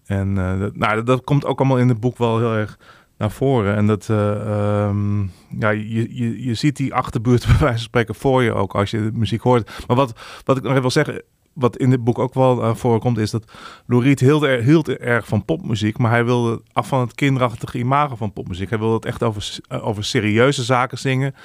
En 0.06 0.38
eh, 0.38 0.60
dat, 0.60 0.76
nou, 0.76 0.96
dat, 0.96 1.06
dat 1.06 1.24
komt 1.24 1.46
ook 1.46 1.60
allemaal 1.60 1.78
in 1.78 1.90
het 1.90 2.00
boek 2.00 2.18
wel 2.18 2.38
heel 2.38 2.54
erg 2.54 2.78
naar 3.18 3.32
voren. 3.32 3.76
En 3.76 3.88
dat, 3.88 4.10
eh, 4.10 4.86
ehm, 4.86 5.22
ja, 5.60 5.70
je, 5.70 6.16
je, 6.16 6.46
je 6.46 6.54
ziet 6.54 6.76
die 6.76 6.94
achterbuurt 6.94 7.46
bij 7.48 7.58
wijze 7.58 7.74
van 7.74 7.78
spreken 7.78 8.16
voor 8.16 8.44
je 8.44 8.54
ook 8.54 8.76
als 8.76 8.92
je 8.92 8.98
de 8.98 9.18
muziek 9.18 9.42
hoort. 9.42 9.86
Maar 9.88 9.96
wat, 9.96 10.20
wat 10.44 10.58
ik 10.58 10.62
nog 10.62 10.72
even 10.72 10.82
wil 10.82 10.92
zeggen, 10.92 11.24
wat 11.58 11.78
in 11.78 11.90
dit 11.90 12.04
boek 12.04 12.20
ook 12.20 12.34
wel 12.34 12.64
eh, 12.64 12.76
voorkomt, 12.76 13.18
is 13.18 13.32
dat 13.32 13.52
Lou 13.86 14.04
Reed 14.04 14.20
hield, 14.20 14.44
er, 14.44 14.64
hield 14.64 14.90
erg 14.90 15.28
van 15.28 15.46
popmuziek, 15.46 15.98
maar 15.98 16.12
hij 16.12 16.26
wilde 16.26 16.62
af 16.74 16.88
van 16.88 17.00
het 17.00 17.16
kinderachtige 17.16 17.78
imago 17.78 18.16
van 18.16 18.34
popmuziek. 18.34 18.70
Hij 18.70 18.80
wilde 18.80 18.96
het 18.96 19.06
echt 19.06 19.24
over, 19.24 19.58
eh, 19.68 19.88
over 19.88 20.04
serieuze 20.04 20.64
zaken 20.64 20.98
zingen. 20.98 21.36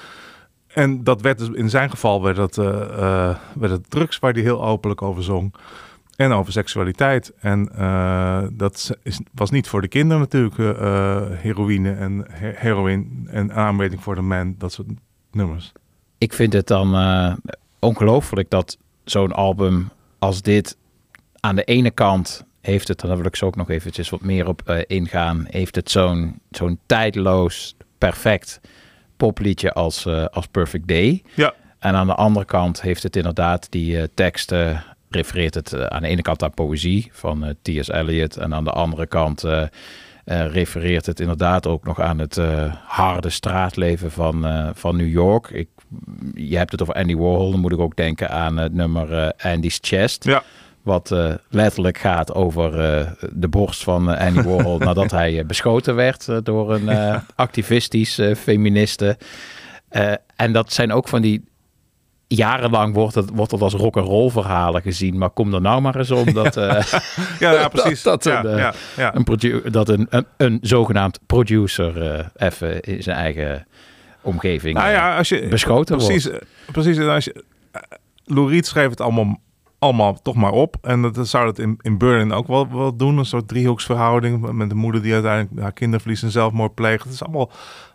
En 0.74 1.04
dat 1.04 1.20
werd 1.20 1.38
dus, 1.38 1.48
in 1.48 1.70
zijn 1.70 1.90
geval 1.90 2.22
werd 2.22 2.36
het, 2.36 2.58
eh, 2.58 2.66
eh, 2.66 3.36
werd 3.54 3.72
het 3.72 3.90
drugs 3.90 4.18
waar 4.18 4.32
hij 4.32 4.42
heel 4.42 4.64
openlijk 4.64 5.02
over 5.02 5.22
zong. 5.22 5.54
En 6.16 6.32
over 6.32 6.52
seksualiteit. 6.52 7.32
En 7.40 7.68
eh, 7.76 8.42
dat 8.52 8.96
is, 9.02 9.20
was 9.34 9.50
niet 9.50 9.68
voor 9.68 9.80
de 9.80 9.88
kinderen 9.88 10.18
natuurlijk. 10.22 10.78
heroïne 11.42 11.92
en 11.92 12.26
he- 12.30 12.52
heroïne 12.54 13.06
en 13.26 13.52
aanmeting 13.52 14.02
voor 14.02 14.14
de 14.14 14.20
man. 14.20 14.54
Dat 14.58 14.72
soort 14.72 14.88
nummers. 15.30 15.72
ik 16.18 16.32
vind 16.32 16.52
het 16.52 16.66
dan 16.66 16.94
ongelooflijk 17.78 18.50
dat 18.50 18.78
zo'n 19.04 19.32
album 19.32 19.90
als 20.18 20.42
dit 20.42 20.76
aan 21.40 21.56
de 21.56 21.64
ene 21.64 21.90
kant 21.90 22.44
heeft 22.60 22.88
het, 22.88 23.00
daar 23.00 23.16
wil 23.16 23.26
ik 23.26 23.36
zo 23.36 23.46
ook 23.46 23.56
nog 23.56 23.70
eventjes 23.70 24.10
wat 24.10 24.20
meer 24.20 24.46
op 24.46 24.84
ingaan, 24.86 25.46
heeft 25.50 25.74
het 25.74 25.90
zo'n 25.90 26.40
zo'n 26.50 26.78
tijdloos, 26.86 27.76
perfect 27.98 28.60
popliedje 29.26 29.72
als, 29.72 30.06
eh, 30.06 30.24
als 30.24 30.46
Perfect 30.46 30.88
Day. 30.88 31.22
Ja. 31.34 31.54
En 31.78 31.94
aan 31.94 32.06
de 32.06 32.14
andere 32.14 32.44
kant 32.44 32.82
heeft 32.82 33.02
het 33.02 33.16
inderdaad 33.16 33.66
die 33.70 33.98
eh, 33.98 34.04
teksten, 34.14 34.84
refereert 35.10 35.54
het 35.54 35.72
eh, 35.72 35.84
aan 35.84 36.02
de 36.02 36.08
ene 36.08 36.22
kant 36.22 36.42
aan 36.42 36.54
poëzie 36.54 37.08
van 37.12 37.54
T.S. 37.62 37.88
Eliot 37.88 38.36
en 38.36 38.54
aan 38.54 38.64
de 38.64 38.70
andere 38.70 39.06
kant 39.06 39.44
refereert 40.24 41.06
het 41.06 41.20
inderdaad 41.20 41.66
ook 41.66 41.84
nog 41.84 42.00
aan 42.00 42.18
het 42.18 42.40
harde 42.86 43.30
straatleven 43.30 44.10
van, 44.10 44.46
van 44.74 44.96
New 44.96 45.08
York. 45.08 45.48
Ik, 45.48 45.68
je 46.34 46.56
hebt 46.56 46.72
het 46.72 46.82
over 46.82 46.94
Andy 46.94 47.16
Warhol, 47.16 47.50
dan 47.50 47.60
moet 47.60 47.72
ik 47.72 47.78
ook 47.78 47.96
denken 47.96 48.30
aan 48.30 48.56
het 48.56 48.72
nummer 48.72 49.32
Andy's 49.32 49.78
Chest. 49.80 50.24
Ja. 50.24 50.42
Wat 50.82 51.10
eh, 51.10 51.32
letterlijk 51.48 51.98
gaat 51.98 52.34
over 52.34 52.80
eh, 52.80 53.10
de 53.32 53.48
borst 53.48 53.82
van 53.82 54.12
eh, 54.12 54.26
Andy 54.26 54.42
Warhol 54.48 54.78
nadat 54.78 55.10
hij 55.10 55.46
beschoten 55.46 55.94
werd 55.94 56.28
door 56.44 56.74
een 56.74 57.20
activistisch 57.34 58.20
feministe. 58.36 59.18
En 60.36 60.52
dat 60.52 60.72
zijn 60.72 60.92
ook 60.92 61.08
van 61.08 61.22
die 61.22 61.44
jarenlang 62.26 62.94
wordt 62.94 63.14
het, 63.14 63.30
wordt 63.34 63.50
het 63.50 63.60
als 63.60 63.74
rock 63.74 63.96
and 63.96 64.06
roll 64.06 64.30
verhalen 64.30 64.82
gezien. 64.82 65.18
Maar 65.18 65.30
kom 65.30 65.54
er 65.54 65.60
nou 65.60 65.80
maar 65.80 65.96
eens 65.96 66.10
om 66.10 66.32
dat, 66.32 66.54
Ja, 66.54 66.82
ja, 67.38 67.68
precies. 67.78 68.02
dat, 68.02 68.24
een, 68.24 68.56
ja, 68.56 68.74
ja. 68.96 69.14
een, 69.14 69.62
dat 69.70 69.88
een, 69.88 70.06
een, 70.10 70.26
een 70.36 70.58
zogenaamd 70.62 71.20
producer 71.26 72.30
even 72.36 72.80
in 72.80 73.02
zijn 73.02 73.16
eigen 73.16 73.66
omgeving 74.22 74.76
Nou 74.76 74.90
ja, 74.90 75.16
als 75.16 75.28
je, 75.28 75.48
beschoten 75.48 75.96
precies, 75.96 76.24
wordt. 76.24 76.44
Precies. 76.72 76.96
En 76.96 77.08
als 77.08 77.24
je, 77.24 77.44
Lou 78.24 78.50
Reed 78.50 78.66
schreef 78.66 78.90
het 78.90 79.00
allemaal, 79.00 79.40
allemaal 79.82 80.22
toch 80.22 80.34
maar 80.34 80.52
op. 80.52 80.76
En 80.82 81.02
dat, 81.02 81.28
zou 81.28 81.44
dat 81.44 81.58
in, 81.58 81.78
in 81.80 81.98
Berlin 81.98 82.32
ook 82.32 82.46
wel, 82.46 82.68
wel 82.72 82.96
doen. 82.96 83.18
Een 83.18 83.24
soort 83.24 83.48
driehoeksverhouding 83.48 84.52
met 84.52 84.68
de 84.68 84.74
moeder 84.74 85.02
die 85.02 85.12
uiteindelijk 85.12 85.60
haar 85.62 85.72
kinderverlies 85.72 86.22
en 86.22 86.30
zelfmoord 86.30 86.74
pleegt. 86.74 87.04
Het 87.04 87.12
is 87.12 87.22
allemaal, 87.22 87.50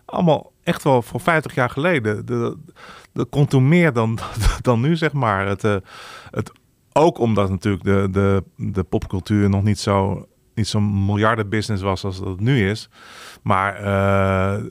allemaal 0.05 0.51
echt 0.63 0.83
wel 0.83 1.01
voor 1.01 1.19
50 1.19 1.55
jaar 1.55 1.69
geleden. 1.69 2.25
De- 2.25 2.57
Dat 3.13 3.29
kon 3.29 3.45
toen 3.45 3.67
meer 3.67 3.93
dan, 3.93 4.19
dan 4.61 4.81
nu, 4.81 4.95
zeg 4.95 5.13
maar. 5.13 5.47
Het, 5.47 5.63
eh, 5.63 5.75
het, 6.31 6.51
ook 6.93 7.19
omdat 7.19 7.49
natuurlijk 7.49 7.83
de, 7.83 8.07
de, 8.11 8.43
de 8.55 8.83
popcultuur 8.83 9.49
nog 9.49 9.63
niet 9.63 9.79
zo 9.79 10.27
niet 10.53 10.67
zo'n 10.67 11.05
miljardenbusiness 11.05 11.83
was 11.83 12.03
als 12.03 12.19
dat 12.19 12.27
het 12.27 12.39
nu 12.39 12.69
is. 12.69 12.89
Maar 13.43 13.75
eh, 13.75 14.63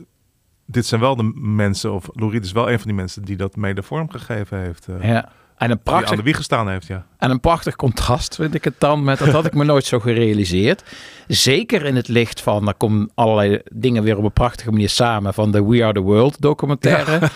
dit 0.66 0.86
zijn 0.86 1.00
wel 1.00 1.16
de 1.16 1.32
mensen, 1.34 1.92
of 1.92 2.08
Lou 2.12 2.30
Reed 2.32 2.44
is 2.44 2.52
wel 2.52 2.70
een 2.70 2.76
van 2.78 2.86
die 2.86 2.96
mensen 2.96 3.22
die 3.22 3.36
dat 3.36 3.56
mede 3.56 3.82
vormgegeven 3.82 4.58
heeft. 4.58 4.88
eh, 4.88 5.08
Ja. 5.08 5.28
En 5.56 5.70
een 5.70 5.76
aan 5.76 5.82
prachtig 5.82 6.16
de 6.16 6.22
wieg 6.22 6.36
gestaan 6.36 6.68
heeft, 6.68 6.86
ja. 6.86 7.04
En 7.18 7.30
een 7.30 7.40
prachtig 7.40 7.76
contrast 7.76 8.34
vind 8.34 8.54
ik 8.54 8.64
het 8.64 8.74
dan 8.78 9.04
met, 9.04 9.18
dat 9.18 9.28
had 9.28 9.46
ik 9.46 9.54
me 9.54 9.64
nooit 9.64 9.84
zo 9.84 10.00
gerealiseerd. 10.00 10.82
Zeker 11.28 11.84
in 11.84 11.96
het 11.96 12.08
licht 12.08 12.40
van, 12.40 12.64
daar 12.64 12.74
komen 12.74 13.10
allerlei 13.14 13.60
dingen 13.72 14.02
weer 14.02 14.16
op 14.16 14.24
een 14.24 14.32
prachtige 14.32 14.70
manier 14.70 14.88
samen 14.88 15.34
van 15.34 15.52
de 15.52 15.64
We 15.64 15.82
Are 15.84 15.92
The 15.92 16.00
World 16.00 16.40
documentaire. 16.40 17.18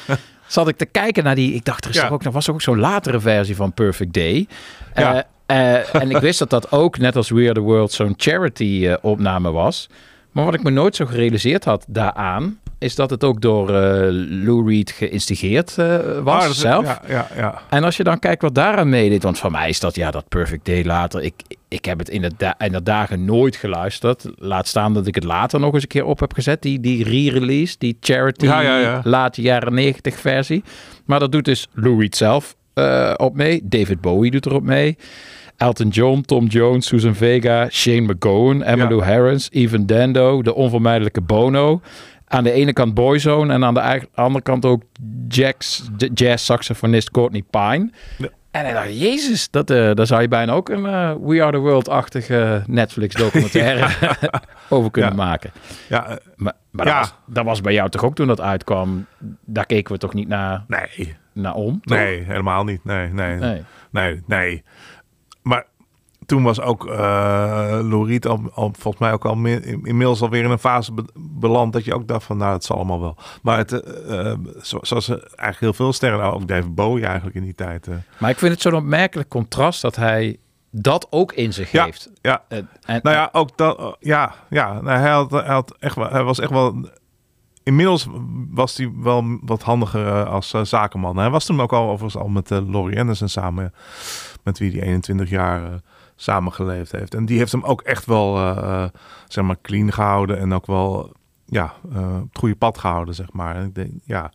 Zat 0.47 0.69
ik 0.69 0.77
te 0.77 0.87
kijken 0.87 1.25
naar 1.25 1.35
die, 1.35 1.55
ik 1.55 1.65
dacht 1.65 1.85
er 1.85 1.91
is 1.91 1.97
Ja. 1.97 2.03
toch 2.03 2.13
ook, 2.13 2.25
er 2.25 2.31
was 2.31 2.51
ook 2.51 2.63
zo'n 2.63 2.79
latere 2.79 3.21
versie 3.21 3.57
van 3.57 3.73
Perfect 3.73 4.13
Day. 4.13 4.47
Ja. 4.95 5.25
Eh, 5.47 5.75
eh, 5.77 5.95
en 5.95 6.11
ik 6.11 6.17
wist 6.17 6.39
dat 6.39 6.51
dat 6.51 6.73
ook, 6.73 6.99
net 6.99 7.17
als 7.17 7.31
We 7.31 7.43
Are 7.45 7.53
The 7.53 7.61
World, 7.61 7.93
zo'n 7.93 8.15
charity 8.17 8.87
eh, 8.87 8.97
opname 9.01 9.51
was. 9.51 9.89
Maar 10.33 10.45
wat 10.45 10.55
ik 10.55 10.63
me 10.63 10.71
nooit 10.71 10.97
zo 10.97 11.07
gerealiseerd 11.07 11.65
had 11.65 11.85
daaraan, 11.89 12.59
is 12.81 12.95
dat 12.95 13.11
het 13.11 13.25
ook 13.25 13.41
door 13.41 13.69
eh, 13.75 14.07
Lou 14.45 14.69
Reed 14.69 14.91
geïnstigeerd 14.91 15.79
eh, 15.79 15.99
was 16.23 16.45
Ah, 16.45 16.51
zelf. 16.51 16.85
Ja, 16.85 17.01
ja, 17.09 17.27
ja. 17.37 17.63
En 17.71 17.85
als 17.85 17.97
je 17.97 18.03
dan 18.05 18.19
kijkt 18.19 18.43
wat 18.43 18.55
daaraan 18.55 18.89
meedeed, 18.89 19.23
want 19.23 19.39
van 19.39 19.53
mij 19.53 19.69
is 19.69 19.81
dat 19.81 19.95
ja, 19.95 20.11
dat 20.11 20.29
Perfect 20.29 20.65
Day 20.67 20.85
later. 20.85 21.23
Ik, 21.23 21.35
ik 21.69 21.85
heb 21.85 21.99
het 21.99 22.09
in 22.09 22.21
de, 22.23 22.31
da- 22.37 22.55
in 22.59 22.73
de 22.73 22.83
dagen 22.83 23.25
nooit 23.25 23.57
geluisterd. 23.57 24.25
Laat 24.37 24.67
staan 24.69 24.95
dat 24.95 25.07
ik 25.07 25.15
het 25.15 25.25
later 25.25 25.61
nog 25.61 25.73
eens 25.75 25.83
een 25.83 25.89
keer 25.89 26.05
op 26.05 26.21
heb 26.21 26.33
gezet. 26.33 26.63
Die, 26.63 26.81
die 26.81 27.05
re-release, 27.05 27.75
die 27.79 27.97
charity 28.01 28.45
Ja, 28.45 28.61
ja, 28.61 28.79
ja. 28.79 29.01
late 29.05 29.43
jaren 29.43 29.75
90 29.75 30.19
versie. 30.19 30.65
Maar 31.05 31.19
dat 31.19 31.33
doet 31.33 31.45
dus 31.45 31.69
Lou 31.73 32.01
Reed 32.01 32.17
zelf 32.17 32.57
eh, 32.75 33.15
op 33.17 33.35
mee. 33.35 33.61
David 33.65 34.01
Bowie 34.01 34.31
doet 34.31 34.47
erop 34.47 34.63
mee. 34.63 34.97
Elton 35.57 35.89
John, 35.89 36.21
Tom 36.21 36.47
Jones, 36.47 36.87
Susan 36.87 37.15
Vega, 37.15 37.69
Shane 37.71 38.01
McGowan, 38.01 38.63
Emmylou 38.63 39.03
Harris, 39.03 39.49
Even 39.53 39.87
Dando, 39.87 40.43
de 40.43 40.55
onvermijdelijke 40.55 41.21
Bono. 41.21 41.81
Aan 42.33 42.45
de 42.45 42.53
ene 42.53 42.73
kant 42.73 42.95
Boyzone 42.95 43.53
en 43.53 43.65
aan 43.65 43.75
de 43.75 44.07
andere 44.15 44.43
kant 44.43 44.65
ook 44.65 44.83
Jax, 45.29 45.89
de 45.97 46.11
jazz-saxofonist 46.15 47.11
Courtney 47.11 47.43
Pine. 47.51 47.91
En 48.51 48.67
ik 48.67 48.73
dacht, 48.73 49.01
jezus, 49.01 49.51
dat, 49.51 49.71
eh, 49.71 49.91
daar 49.95 50.07
zou 50.07 50.21
je 50.23 50.29
bijna 50.29 50.53
ook 50.53 50.69
een 50.69 50.87
eh, 50.87 51.13
We 51.23 51.43
Are 51.43 51.53
The 51.53 51.59
World-achtige 51.59 52.63
Netflix-documentaire 52.67 53.89
over 54.69 54.91
kunnen 54.91 55.11
Ja. 55.11 55.17
maken. 55.17 55.51
Ja, 55.89 56.07
eh, 56.09 56.17
Maar, 56.37 56.53
maar 56.71 56.87
Ja. 56.87 56.93
dat, 56.99 57.01
was, 57.09 57.15
dat 57.35 57.45
was 57.45 57.61
bij 57.61 57.73
jou 57.73 57.89
toch 57.91 58.05
ook 58.05 58.15
toen 58.15 58.27
dat 58.27 58.41
uitkwam? 58.41 59.07
Daar 59.45 59.67
keken 59.67 59.93
we 59.93 59.99
toch 59.99 60.15
niet 60.15 60.29
naar, 60.29 60.65
nee. 60.69 61.17
naar 61.33 61.55
om? 61.55 61.81
toch? 61.85 61.99
Nee, 61.99 62.23
helemaal 62.23 62.65
niet. 62.65 62.85
Nee, 62.85 63.09
nee, 63.09 63.37
Nee. 63.37 63.63
nee, 63.91 64.23
nee. 64.27 64.63
Maar 65.43 65.65
toen 66.31 66.43
was 66.43 66.61
ook 66.61 66.85
Lou 67.83 68.07
Reed 68.07 68.27
al, 68.27 68.41
al, 68.55 68.73
volgens 68.79 69.03
mij 69.03 69.13
ook 69.13 69.25
al 69.25 69.35
in- 69.45 69.65
inmiddels 69.85 70.23
alweer 70.23 70.45
in 70.45 70.51
een 70.51 70.59
fase 70.59 70.93
be- 70.93 71.05
beland 71.15 71.73
dat 71.73 71.85
je 71.85 71.95
ook 71.95 72.09
dacht 72.09 72.25
van, 72.25 72.37
nou, 72.37 72.53
het 72.53 72.65
zal 72.65 72.77
allemaal 72.77 73.01
wel. 73.01 73.17
Maar 73.43 73.57
het, 73.59 73.73
eh, 73.73 74.33
zo- 74.63 74.79
zoals 74.83 75.09
eigenlijk 75.09 75.61
heel 75.61 75.73
veel 75.73 75.93
sterren, 75.93 76.19
nou, 76.19 76.35
ook 76.35 76.49
David 76.49 76.75
Bowie 76.75 77.05
eigenlijk 77.05 77.37
in 77.37 77.43
die 77.43 77.55
tijd. 77.55 77.89
Maar 78.19 78.31
ik 78.31 78.39
vind 78.39 78.53
het 78.53 78.61
zo'n 78.63 78.75
opmerkelijk 78.75 79.29
contrast 79.29 79.83
dat 79.83 79.97
hij 79.97 80.37
dat 80.71 81.07
ook 81.11 81.33
in 81.33 81.53
zich 81.53 81.71
Ja, 81.73 81.85
heeft. 81.85 82.11
ja. 82.23 82.43
En, 82.49 82.69
Nou 83.03 83.17
ja, 83.17 83.29
ook 83.33 83.57
dat, 83.57 83.97
ja, 84.01 84.35
ja. 84.51 84.73
Nou, 84.81 84.99
hij, 84.99 85.11
had, 85.11 85.31
hij, 85.31 85.45
had 85.45 85.77
echt 85.79 85.97
wel, 85.97 86.11
hij 86.11 86.23
was 86.23 86.39
echt 86.41 86.51
wel. 86.51 86.89
Inmiddels 87.63 88.07
was 88.51 88.77
hij 88.77 88.93
wel 88.97 89.39
wat 89.43 89.63
handiger 89.63 90.25
als 90.27 90.51
zakenman. 90.63 91.17
Hij 91.17 91.31
was 91.31 91.45
toen 91.47 91.61
ook 91.61 91.73
al 91.73 91.89
overigens 91.91 92.23
al 92.23 92.29
met 92.29 92.51
uh, 92.51 92.59
Laurie 92.71 92.99
Anderson 93.01 93.29
samen, 93.29 93.73
met 94.45 94.59
wie 94.59 94.71
hij 94.73 94.83
21 94.83 95.31
jaar 95.31 95.63
samengeleefd 96.23 96.93
heeft. 96.93 97.15
En 97.15 97.27
die 97.27 97.39
heeft 97.39 97.53
hem 97.53 97.65
ook 97.65 97.81
echt 97.81 98.07
wel, 98.07 98.37
eh, 98.37 98.57
eh, 98.57 98.89
zeg 99.29 99.45
maar, 99.45 99.61
clean 99.63 99.93
gehouden 99.93 100.39
en 100.39 100.53
ook 100.53 100.67
wel, 100.67 101.13
ja, 101.47 101.73
eh, 101.93 102.17
op 102.17 102.29
het 102.29 102.39
goede 102.39 102.55
pad 102.55 102.79
gehouden, 102.79 103.15
zeg 103.15 103.33
maar. 103.33 103.57
En 103.57 103.67
ik 103.67 103.75
denk, 103.75 103.93
ja. 104.05 104.33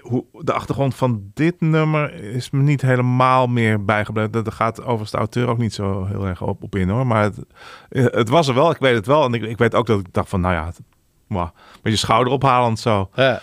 Hoe, 0.00 0.24
de 0.32 0.52
achtergrond 0.52 0.94
van 0.94 1.30
dit 1.34 1.60
nummer 1.60 2.14
is 2.14 2.50
me 2.50 2.62
niet 2.62 2.82
helemaal 2.82 3.46
meer 3.46 3.84
bijgebleven. 3.84 4.32
Dat 4.32 4.54
gaat 4.54 4.80
overigens 4.80 5.10
de 5.10 5.16
auteur 5.16 5.48
ook 5.48 5.58
niet 5.58 5.74
zo 5.74 6.04
heel 6.04 6.26
erg 6.26 6.42
op, 6.42 6.62
op 6.62 6.76
in 6.76 6.88
hoor. 6.88 7.06
Maar 7.06 7.22
het, 7.22 7.38
het 8.14 8.28
was 8.28 8.48
er 8.48 8.54
wel, 8.54 8.70
ik 8.70 8.78
weet 8.78 8.94
het 8.94 9.06
wel. 9.06 9.24
En 9.24 9.34
ik, 9.34 9.42
ik 9.42 9.58
weet 9.58 9.74
ook 9.74 9.86
dat 9.86 10.00
ik 10.00 10.12
dacht 10.12 10.28
van, 10.28 10.40
nou 10.40 10.54
ja, 10.54 10.66
het, 10.66 10.80
mwah, 11.26 11.48
een 11.74 11.80
beetje 11.82 11.98
schouderophalend 11.98 12.78
zo. 12.78 13.10
Ja. 13.14 13.40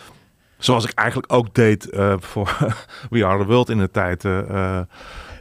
Zoals 0.57 0.85
ik 0.85 0.91
eigenlijk 0.91 1.33
ook 1.33 1.53
deed 1.53 1.87
voor 2.19 2.57
We 3.09 3.25
Are 3.25 3.39
The 3.39 3.45
World 3.45 3.69
in 3.69 3.77
de 3.77 3.91
tijd. 3.91 4.23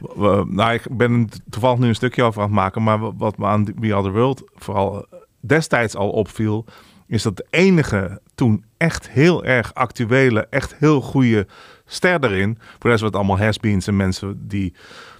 Eh, 0.01 0.37
eh, 0.37 0.45
nou, 0.45 0.73
ik 0.73 0.85
ben 0.89 1.29
toevallig 1.49 1.79
nu 1.79 1.87
een 1.87 1.95
stukje 1.95 2.23
over 2.23 2.41
aan 2.41 2.47
het 2.47 2.55
maken. 2.55 2.83
Maar 2.83 3.17
wat 3.17 3.37
me 3.37 3.45
aan 3.45 3.65
We 3.79 3.93
Are 3.93 4.03
The 4.03 4.11
World 4.11 4.43
vooral 4.55 5.05
destijds 5.39 5.95
al 5.95 6.09
opviel... 6.09 6.65
is 7.07 7.23
dat 7.23 7.37
de 7.37 7.45
enige 7.49 8.21
toen 8.35 8.63
echt 8.77 9.09
heel 9.09 9.45
erg 9.45 9.73
actuele, 9.73 10.47
echt 10.49 10.75
heel 10.75 11.01
goede 11.01 11.47
ster 11.85 12.23
erin... 12.23 12.57
voor 12.59 12.79
de 12.79 12.87
rest 12.87 13.01
was 13.01 13.09
het 13.09 13.15
allemaal 13.15 13.39
has-beens 13.39 13.87
en 13.87 13.95
mensen 13.95 14.47
die, 14.47 14.73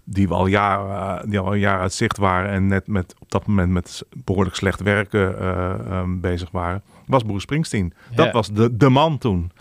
die, 0.03 0.29
al 0.29 0.45
jaren, 0.45 1.29
die 1.29 1.39
al 1.39 1.53
een 1.53 1.59
jaar 1.59 1.79
uit 1.79 1.93
zicht 1.93 2.17
waren... 2.17 2.49
en 2.49 2.67
net 2.67 2.87
met, 2.87 3.15
op 3.19 3.31
dat 3.31 3.47
moment 3.47 3.71
met 3.71 4.03
behoorlijk 4.23 4.55
slecht 4.55 4.81
werken 4.81 5.39
eh, 5.39 5.73
ehm, 5.73 6.19
bezig 6.19 6.51
waren... 6.51 6.81
was 7.05 7.23
Bruce 7.23 7.39
Springsteen. 7.39 7.93
Dat 8.15 8.31
was 8.31 8.51
de, 8.51 8.77
de 8.77 8.89
man 8.89 9.17
toen. 9.17 9.51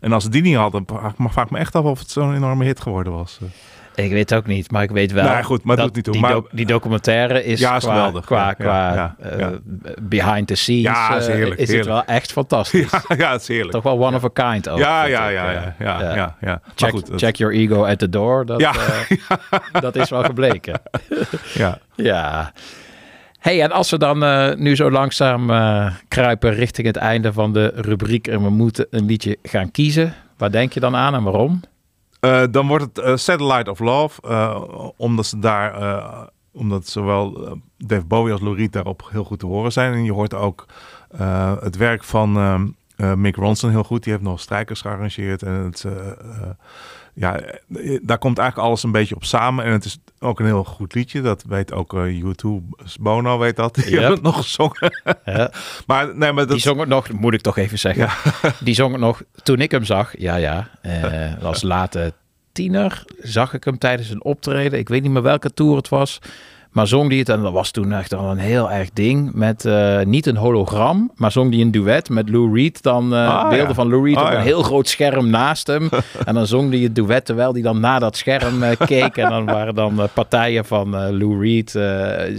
En 0.00 0.12
als 0.12 0.24
ze 0.24 0.30
die 0.30 0.42
niet 0.42 0.56
hadden, 0.56 0.84
vraag 1.18 1.50
me 1.50 1.58
echt 1.58 1.74
af 1.74 1.84
of 1.84 1.98
het 1.98 2.10
zo'n 2.10 2.34
enorme 2.34 2.64
hit 2.64 2.80
geworden 2.80 3.12
was. 3.12 3.40
Ik 3.94 4.10
weet 4.10 4.30
het 4.30 4.34
ook 4.38 4.46
niet, 4.46 4.70
maar 4.70 4.82
ik 4.82 4.90
weet 4.90 5.12
wel. 5.12 5.32
Nee, 5.34 5.42
goed, 5.42 5.64
maar 5.64 5.76
dat 5.76 5.84
doet 5.86 5.94
niet 5.94 6.04
toe. 6.04 6.12
Die, 6.12 6.22
Maar- 6.22 6.40
die 6.50 6.66
documentaire 6.66 7.44
is, 7.44 7.60
Ja, 7.60 7.76
is 7.76 7.84
qua, 7.84 7.94
geweldig. 7.94 8.24
qua, 8.24 8.46
Ja, 8.46 8.52
qua 8.52 8.94
ja, 8.94 9.16
eh, 9.20 9.38
ja. 9.38 9.50
behind 10.02 10.46
the 10.46 10.54
scenes. 10.54 10.82
Ja, 10.82 11.16
is 11.16 11.26
eh, 11.26 11.34
heerlijk, 11.34 11.60
is 11.60 11.68
heerlijk. 11.68 11.88
het 11.96 12.06
wel 12.06 12.16
echt 12.16 12.32
fantastisch. 12.32 12.90
Ja, 13.08 13.16
ja, 13.16 13.32
het 13.32 13.40
is 13.40 13.48
heerlijk. 13.48 13.70
Toch 13.70 13.82
wel 13.82 14.04
one 14.06 14.16
of 14.16 14.24
a 14.24 14.50
kind 14.50 14.68
ook. 14.68 14.78
Ja, 14.78 15.04
ja, 15.04 15.28
ja, 15.28 15.46
eh, 15.48 15.54
ja, 15.54 15.74
ja, 15.78 16.00
ja, 16.14 16.14
ja. 16.14 16.36
Maar 16.40 16.60
Check, 16.74 16.90
goed, 16.90 17.06
dat- 17.10 17.18
check 17.20 17.36
your 17.36 17.54
ego 17.54 17.84
at 17.84 17.98
the 17.98 18.08
door. 18.08 18.46
Dat, 18.46 18.60
Ja. 18.60 18.72
dat 19.80 19.96
is 19.96 20.10
wel 20.10 20.22
gebleken. 20.24 20.80
Ja. 21.54 21.78
ja. 21.94 22.52
Hey, 23.38 23.62
en 23.62 23.70
als 23.72 23.90
we 23.90 23.98
dan 23.98 24.18
nu 24.62 24.76
zo 24.76 24.90
langzaam 24.90 25.46
kruipen 26.08 26.54
richting 26.54 26.86
het 26.86 26.96
einde 26.96 27.32
van 27.32 27.52
de 27.52 27.72
rubriek 27.74 28.26
en 28.26 28.42
we 28.42 28.50
moeten 28.50 28.86
een 28.90 29.06
liedje 29.06 29.36
gaan 29.42 29.70
kiezen, 29.70 30.14
waar 30.38 30.50
denk 30.50 30.72
je 30.72 30.80
dan 30.80 30.96
aan 30.96 31.14
en 31.14 31.22
waarom? 31.22 31.60
Eh, 32.24 32.42
dan 32.50 32.66
wordt 32.66 32.84
het 32.84 32.98
eh, 32.98 33.16
Satellite 33.16 33.70
of 33.70 33.78
Love. 33.78 34.22
eh, 34.22 34.62
omdat 34.96 35.26
ze 35.26 35.38
daar, 35.38 36.28
omdat 36.52 36.86
zowel 36.86 37.58
Dave 37.78 38.04
Bowie 38.04 38.32
als 38.32 38.40
Lou 38.40 38.68
daarop 38.68 39.08
heel 39.10 39.24
goed 39.24 39.38
te 39.38 39.46
horen 39.46 39.72
zijn. 39.72 39.92
En 39.92 40.04
je 40.04 40.12
hoort 40.12 40.34
ook 40.34 40.66
het 41.60 41.76
werk 41.76 42.04
van 42.04 42.32
Mick 43.16 43.36
Ronson 43.36 43.70
heel 43.70 43.84
goed. 43.84 44.02
Die 44.02 44.12
heeft 44.12 44.24
nog 44.24 44.40
strijkers 44.40 44.80
gearrangeerd. 44.80 45.42
En 45.42 45.52
het, 45.52 45.84
ja, 47.14 47.40
eh, 47.40 47.98
daar 48.02 48.18
komt 48.18 48.38
eigenlijk 48.38 48.68
alles 48.68 48.82
een 48.82 48.92
beetje 48.92 49.14
op 49.14 49.24
samen. 49.24 49.64
En 49.64 49.72
het 49.72 49.84
is 49.84 49.98
ook 50.18 50.40
een 50.40 50.46
heel 50.46 50.64
goed 50.64 50.94
liedje. 50.94 51.20
Dat 51.20 51.44
weet 51.48 51.72
ook 51.72 51.94
eh 51.94 52.22
U2. 52.24 52.48
Bono 53.00 53.38
weet 53.38 53.56
dat. 53.56 53.74
Die 53.74 53.84
Yep. 53.84 53.92
hebben 53.92 54.12
het 54.14 54.22
nog 54.22 54.36
gezongen. 54.36 55.00
Ja. 55.24 55.50
maar, 55.86 56.06
nee, 56.16 56.32
maar 56.32 56.44
dat, 56.44 56.52
Die 56.52 56.60
zong 56.60 56.80
het 56.80 56.88
nog, 56.88 57.10
moet 57.12 57.34
ik 57.34 57.40
toch 57.40 57.56
even 57.56 57.78
zeggen. 57.78 58.08
Die 58.64 58.74
zong 58.74 58.92
het 58.92 59.00
nog 59.00 59.22
toen 59.42 59.60
ik 59.60 59.70
hem 59.70 59.84
zag. 59.84 60.18
Ja, 60.18 60.36
ja. 60.36 60.68
eh, 60.82 61.42
als 61.44 61.62
late 61.72 62.12
tiener 62.52 63.04
zag 63.18 63.54
ik 63.54 63.64
hem 63.64 63.78
tijdens 63.78 64.10
een 64.10 64.24
optreden. 64.24 64.78
Ik 64.78 64.88
weet 64.88 65.02
niet 65.02 65.10
meer 65.10 65.22
welke 65.22 65.54
tour 65.54 65.76
het 65.76 65.88
was. 65.88 66.18
Maar 66.74 66.86
zong 66.86 67.08
die 67.10 67.18
het, 67.18 67.28
en 67.28 67.42
dat 67.42 67.52
was 67.52 67.70
toen 67.70 67.92
echt 67.92 68.14
al 68.14 68.30
een 68.30 68.38
heel 68.38 68.70
erg 68.70 68.90
ding. 68.92 69.30
Met 69.34 69.64
eh, 69.64 70.00
niet 70.00 70.26
een 70.26 70.36
hologram, 70.36 71.10
maar 71.16 71.32
zong 71.32 71.50
die 71.50 71.64
een 71.64 71.70
duet 71.70 72.08
met 72.08 72.28
Lou 72.28 72.54
Reed. 72.56 72.82
Dan 72.82 73.14
eh, 73.14 73.28
Ah, 73.28 73.48
beelden 73.48 73.68
ja. 73.68 73.74
van 73.74 73.88
Lou 73.88 74.04
Reed 74.06 74.16
Ah, 74.16 74.22
op 74.24 74.28
ja. 74.30 74.36
een 74.36 74.42
heel 74.42 74.62
groot 74.62 74.88
scherm 74.88 75.30
naast 75.30 75.66
hem. 75.66 75.88
en 76.24 76.34
dan 76.34 76.46
zong 76.46 76.70
die 76.70 76.84
het 76.84 76.94
duet 76.94 77.24
terwijl 77.24 77.52
hij 77.52 77.62
dan 77.62 77.80
naar 77.80 78.00
dat 78.00 78.16
scherm 78.16 78.62
eh, 78.62 78.76
keek. 78.86 79.16
En 79.16 79.28
dan 79.30 79.44
waren 79.44 79.74
dan 79.74 80.08
partijen 80.14 80.64
van 80.64 80.90
Lou 81.18 81.40
Reed. 81.40 81.70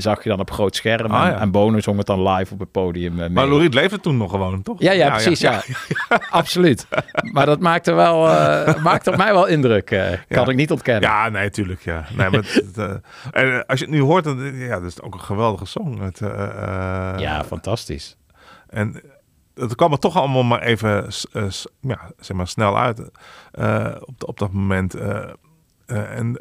zag 0.01 0.23
je 0.23 0.29
dan 0.29 0.39
op 0.39 0.51
groot 0.51 0.75
scherm. 0.75 1.11
Ah, 1.11 1.25
en, 1.25 1.31
ja. 1.31 1.39
en 1.39 1.51
Bono 1.51 1.79
zong 1.79 1.97
het 1.97 2.07
dan 2.07 2.27
live 2.29 2.53
op 2.53 2.59
het 2.59 2.71
podium. 2.71 3.13
mee. 3.15 3.29
maar 3.29 3.47
Lou 3.47 3.61
Reed 3.61 3.73
leefde 3.73 3.99
toen 3.99 4.17
nog 4.17 4.31
gewoon, 4.31 4.61
toch? 4.63 4.81
Ja, 4.81 4.91
ja, 4.91 5.09
precies. 5.09 5.39
Ja, 5.39 5.61
absoluut. 6.29 6.87
Maar 7.31 7.45
dat 7.45 7.59
maakte, 7.59 7.93
wel, 7.93 8.17
maakte 8.83 9.11
op 9.11 9.17
mij 9.17 9.33
wel 9.33 9.45
indruk. 9.47 10.17
kan 10.27 10.49
ik 10.49 10.55
niet 10.55 10.71
ontkennen. 10.71 11.09
Ja, 11.09 11.29
nee, 11.29 11.49
tuurlijk. 11.49 11.81
Ja. 11.83 12.05
Nee, 12.17 12.29
maar 12.29 12.39
het, 12.39 12.77
en 13.31 13.65
als 13.65 13.79
je 13.79 13.85
het 13.85 13.93
nu 13.93 14.01
hoort, 14.01 14.24
ja, 14.53 14.79
dat 14.79 14.91
is 14.91 15.01
ook 15.01 15.13
een 15.13 15.19
geweldige 15.19 15.65
song. 15.65 15.99
Het, 15.99 16.21
eh, 16.21 17.13
eh, 17.13 17.19
Ja, 17.19 17.43
fantastisch. 17.43 18.17
En 18.67 19.01
het 19.53 19.75
kwam 19.75 19.91
er 19.91 19.99
toch 19.99 20.15
allemaal 20.15 20.43
maar 20.43 20.61
even 20.61 21.07
eh, 21.31 21.47
ja, 21.79 22.11
zeg 22.19 22.37
maar 22.37 22.47
snel 22.47 22.77
uit 22.77 22.99
op, 24.05 24.23
op 24.25 24.37
dat 24.37 24.51
moment. 24.51 24.93
en 25.85 26.39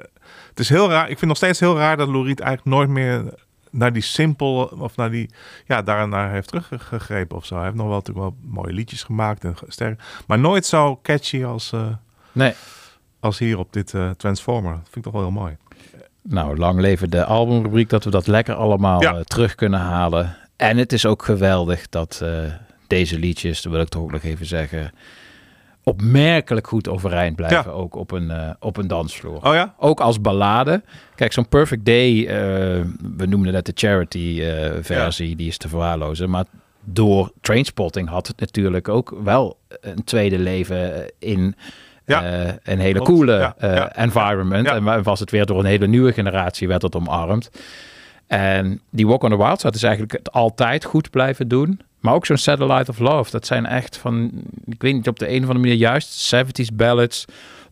het 0.48 0.60
is 0.60 0.68
heel 0.68 0.90
raar. 0.90 1.10
Ik 1.10 1.18
vind 1.18 1.26
nog 1.26 1.36
steeds 1.36 1.60
heel 1.60 1.76
raar 1.76 1.96
dat 1.96 2.08
Lou 2.08 2.26
Reed 2.26 2.40
eigenlijk 2.40 2.76
nooit 2.76 2.88
meer 2.88 3.34
naar 3.70 3.92
die 3.92 4.02
simpel 4.02 4.64
of 4.78 4.96
naar 4.96 5.10
die 5.10 5.30
ja 5.66 5.82
daarnaar 5.82 6.30
heeft 6.30 6.48
teruggegrepen 6.48 7.36
of 7.36 7.46
zo. 7.46 7.54
Hij 7.54 7.64
heeft 7.64 7.76
nog 7.76 7.86
wel 7.86 7.96
natuurlijk 7.96 8.26
wel 8.26 8.36
mooie 8.42 8.72
liedjes 8.72 9.02
gemaakt 9.02 9.44
en 9.44 9.56
sterk, 9.68 10.02
maar 10.26 10.38
nooit 10.38 10.66
zo 10.66 11.00
catchy 11.02 11.44
als 11.44 11.72
Nee. 12.32 12.54
als 13.20 13.38
hier 13.38 13.58
op 13.58 13.72
dit 13.72 13.94
Transformer. 14.16 14.72
Dat 14.72 14.82
vind 14.82 14.96
ik 14.96 15.02
toch 15.02 15.12
wel 15.12 15.22
heel 15.22 15.30
mooi. 15.30 15.56
Nou, 16.28 16.56
lang 16.56 16.80
leven 16.80 17.10
de 17.10 17.24
albumrubriek 17.24 17.88
dat 17.88 18.04
we 18.04 18.10
dat 18.10 18.26
lekker 18.26 18.54
allemaal 18.54 19.02
Ja. 19.02 19.14
eh, 19.14 19.20
terug 19.20 19.54
kunnen 19.54 19.80
halen. 19.80 20.36
En 20.56 20.76
het 20.76 20.92
is 20.92 21.06
ook 21.06 21.22
geweldig 21.24 21.88
dat 21.88 22.20
eh, 22.22 22.30
deze 22.86 23.18
liedjes, 23.18 23.62
dat 23.62 23.72
wil 23.72 23.80
ik 23.80 23.88
toch 23.88 24.02
ook 24.02 24.12
nog 24.12 24.22
even 24.22 24.46
zeggen, 24.46 24.92
opmerkelijk 25.82 26.66
goed 26.66 26.88
overeind 26.88 27.36
blijven. 27.36 27.58
Ja. 27.70 27.76
Ook 27.76 27.94
op 27.96 28.10
een, 28.10 28.30
eh, 28.30 28.50
op 28.60 28.76
een 28.76 28.86
dansvloer. 28.86 29.36
Oh 29.46 29.54
ja? 29.54 29.74
Ook 29.78 30.00
als 30.00 30.20
ballade. 30.20 30.82
Kijk, 31.14 31.32
zo'n 31.32 31.48
Perfect 31.48 31.84
Day, 31.84 32.26
we 33.16 33.26
noemden 33.26 33.52
net 33.52 33.66
de 33.66 33.72
charity 33.74 34.42
versie, 34.80 35.36
die 35.36 35.48
is 35.48 35.58
te 35.58 35.68
verwaarlozen. 35.68 36.30
Maar 36.30 36.44
door 36.84 37.32
Trainspotting 37.40 38.08
had 38.08 38.26
het 38.26 38.40
natuurlijk 38.40 38.88
ook 38.88 39.16
wel 39.24 39.58
een 39.80 40.04
tweede 40.04 40.38
leven 40.38 41.12
in 41.18 41.54
Ja. 42.06 42.22
eh, 42.24 42.52
een 42.62 42.78
hele 42.78 42.94
Klopt. 42.94 43.10
coole 43.10 43.32
Ja, 43.38 43.54
eh, 43.58 43.74
ja. 43.74 43.96
environment. 43.96 44.66
En 44.68 44.84
wa- 44.84 45.02
was 45.02 45.20
het 45.20 45.30
weer 45.30 45.46
door 45.46 45.58
een 45.58 45.64
hele 45.64 45.86
nieuwe 45.86 46.12
generatie 46.12 46.68
werd 46.68 46.82
het 46.82 46.96
omarmd. 46.96 47.50
En 48.26 48.80
die 48.90 49.06
Walk 49.06 49.22
on 49.22 49.30
the 49.30 49.36
Wild 49.36 49.60
Side 49.60 49.74
is 49.74 49.82
eigenlijk 49.82 50.12
het 50.12 50.32
altijd 50.32 50.84
goed 50.84 51.10
blijven 51.10 51.48
doen. 51.48 51.80
Maar 52.00 52.14
ook 52.14 52.26
zo'n 52.26 52.36
Satellite 52.36 52.90
of 52.90 52.98
Love, 52.98 53.30
dat 53.30 53.46
zijn 53.46 53.66
echt 53.66 53.96
van, 53.96 54.30
ik 54.66 54.82
weet 54.82 54.94
niet, 54.94 55.08
op 55.08 55.18
de 55.18 55.26
een 55.28 55.34
of 55.34 55.40
andere 55.42 55.58
manier 55.58 55.74
juist 55.74 56.34
70s 56.34 56.72
ballads 56.74 57.24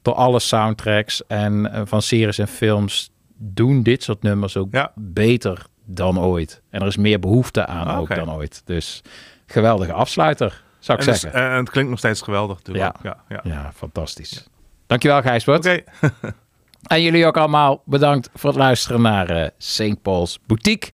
door 0.03 0.15
alle 0.15 0.39
soundtracks 0.41 1.27
en 1.27 1.73
eh, 1.73 1.81
van 1.85 2.03
series 2.03 2.39
en 2.39 2.49
films 2.49 3.11
doen 3.37 3.83
dit 3.83 4.03
soort 4.03 4.23
nummers 4.23 4.57
ook 4.57 4.69
beter 4.95 5.63
dan 5.85 6.21
ooit. 6.21 6.63
En 6.71 6.81
er 6.81 6.87
is 6.87 6.97
meer 6.97 7.19
behoefte 7.19 7.67
aan 7.67 7.87
Ah, 7.87 7.99
ook 7.99 8.15
dan 8.15 8.33
ooit. 8.33 8.63
Dus 8.65 9.03
geweldige 9.47 9.93
afsluiter, 9.93 10.62
zou 10.83 10.99
ik 10.99 11.05
En, 11.07 11.13
dus- 11.13 11.21
zeggen. 11.21 11.41
en 11.51 11.57
het 11.57 11.71
klinkt 11.71 11.91
nog 11.91 11.99
steeds 11.99 12.21
geweldig 12.23 12.57
natuurlijk. 12.57 12.97
Ja. 13.03 13.15
Ja, 13.29 13.41
ja. 13.43 13.53
Ja, 13.53 13.73
fantastisch. 13.75 14.47
Dankjewel 14.87 15.23
Gijsbert. 15.23 15.59
Oké. 15.67 15.83
En 16.83 17.03
jullie 17.03 17.27
ook 17.27 17.37
allemaal 17.37 17.83
bedankt 17.85 18.31
voor 18.35 18.51
het 18.51 18.59
luisteren 18.59 19.03
naar 19.03 19.29
eh 19.31 19.49
St. 19.59 20.03
Paul's 20.03 20.39
Boutique. 20.47 20.91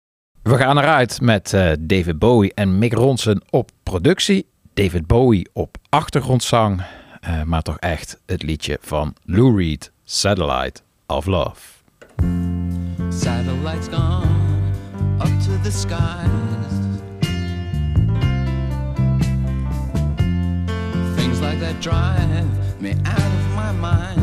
We 0.43 0.57
gaan 0.57 0.77
eruit 0.77 1.21
met 1.21 1.53
eh, 1.53 1.71
David 1.79 2.19
Bowie 2.19 2.53
en 2.53 2.77
Mick 2.77 2.93
Ronson 2.93 3.41
op 3.49 3.71
productie. 3.83 4.47
David 4.73 5.07
Bowie 5.07 5.49
op 5.53 5.77
achtergrondzang. 5.89 6.81
eh, 7.21 7.43
maar 7.43 7.61
toch 7.61 7.77
echt 7.79 8.19
het 8.25 8.43
liedje 8.43 8.77
van 8.81 9.15
Lou 9.23 9.57
Reed, 9.63 9.91
Satellite 10.03 10.81
of 11.07 11.25
Love. 11.25 11.61
Satellites 13.09 13.87
gone 13.91 14.25
up 15.17 15.39
to 15.41 15.59
the 15.63 15.71
skies. 15.71 16.62
That 21.63 21.79
drive 21.79 22.81
me 22.81 22.91
out 23.05 23.31
of 23.39 23.55
my 23.55 23.71
mind. 23.71 24.19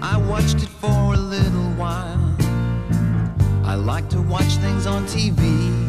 I 0.00 0.16
watched 0.16 0.62
it 0.62 0.68
for 0.68 1.14
a 1.14 1.16
little 1.16 1.70
while. 1.72 2.36
I 3.64 3.74
like 3.74 4.08
to 4.10 4.22
watch 4.22 4.52
things 4.58 4.86
on 4.86 5.04
TV. 5.06 5.85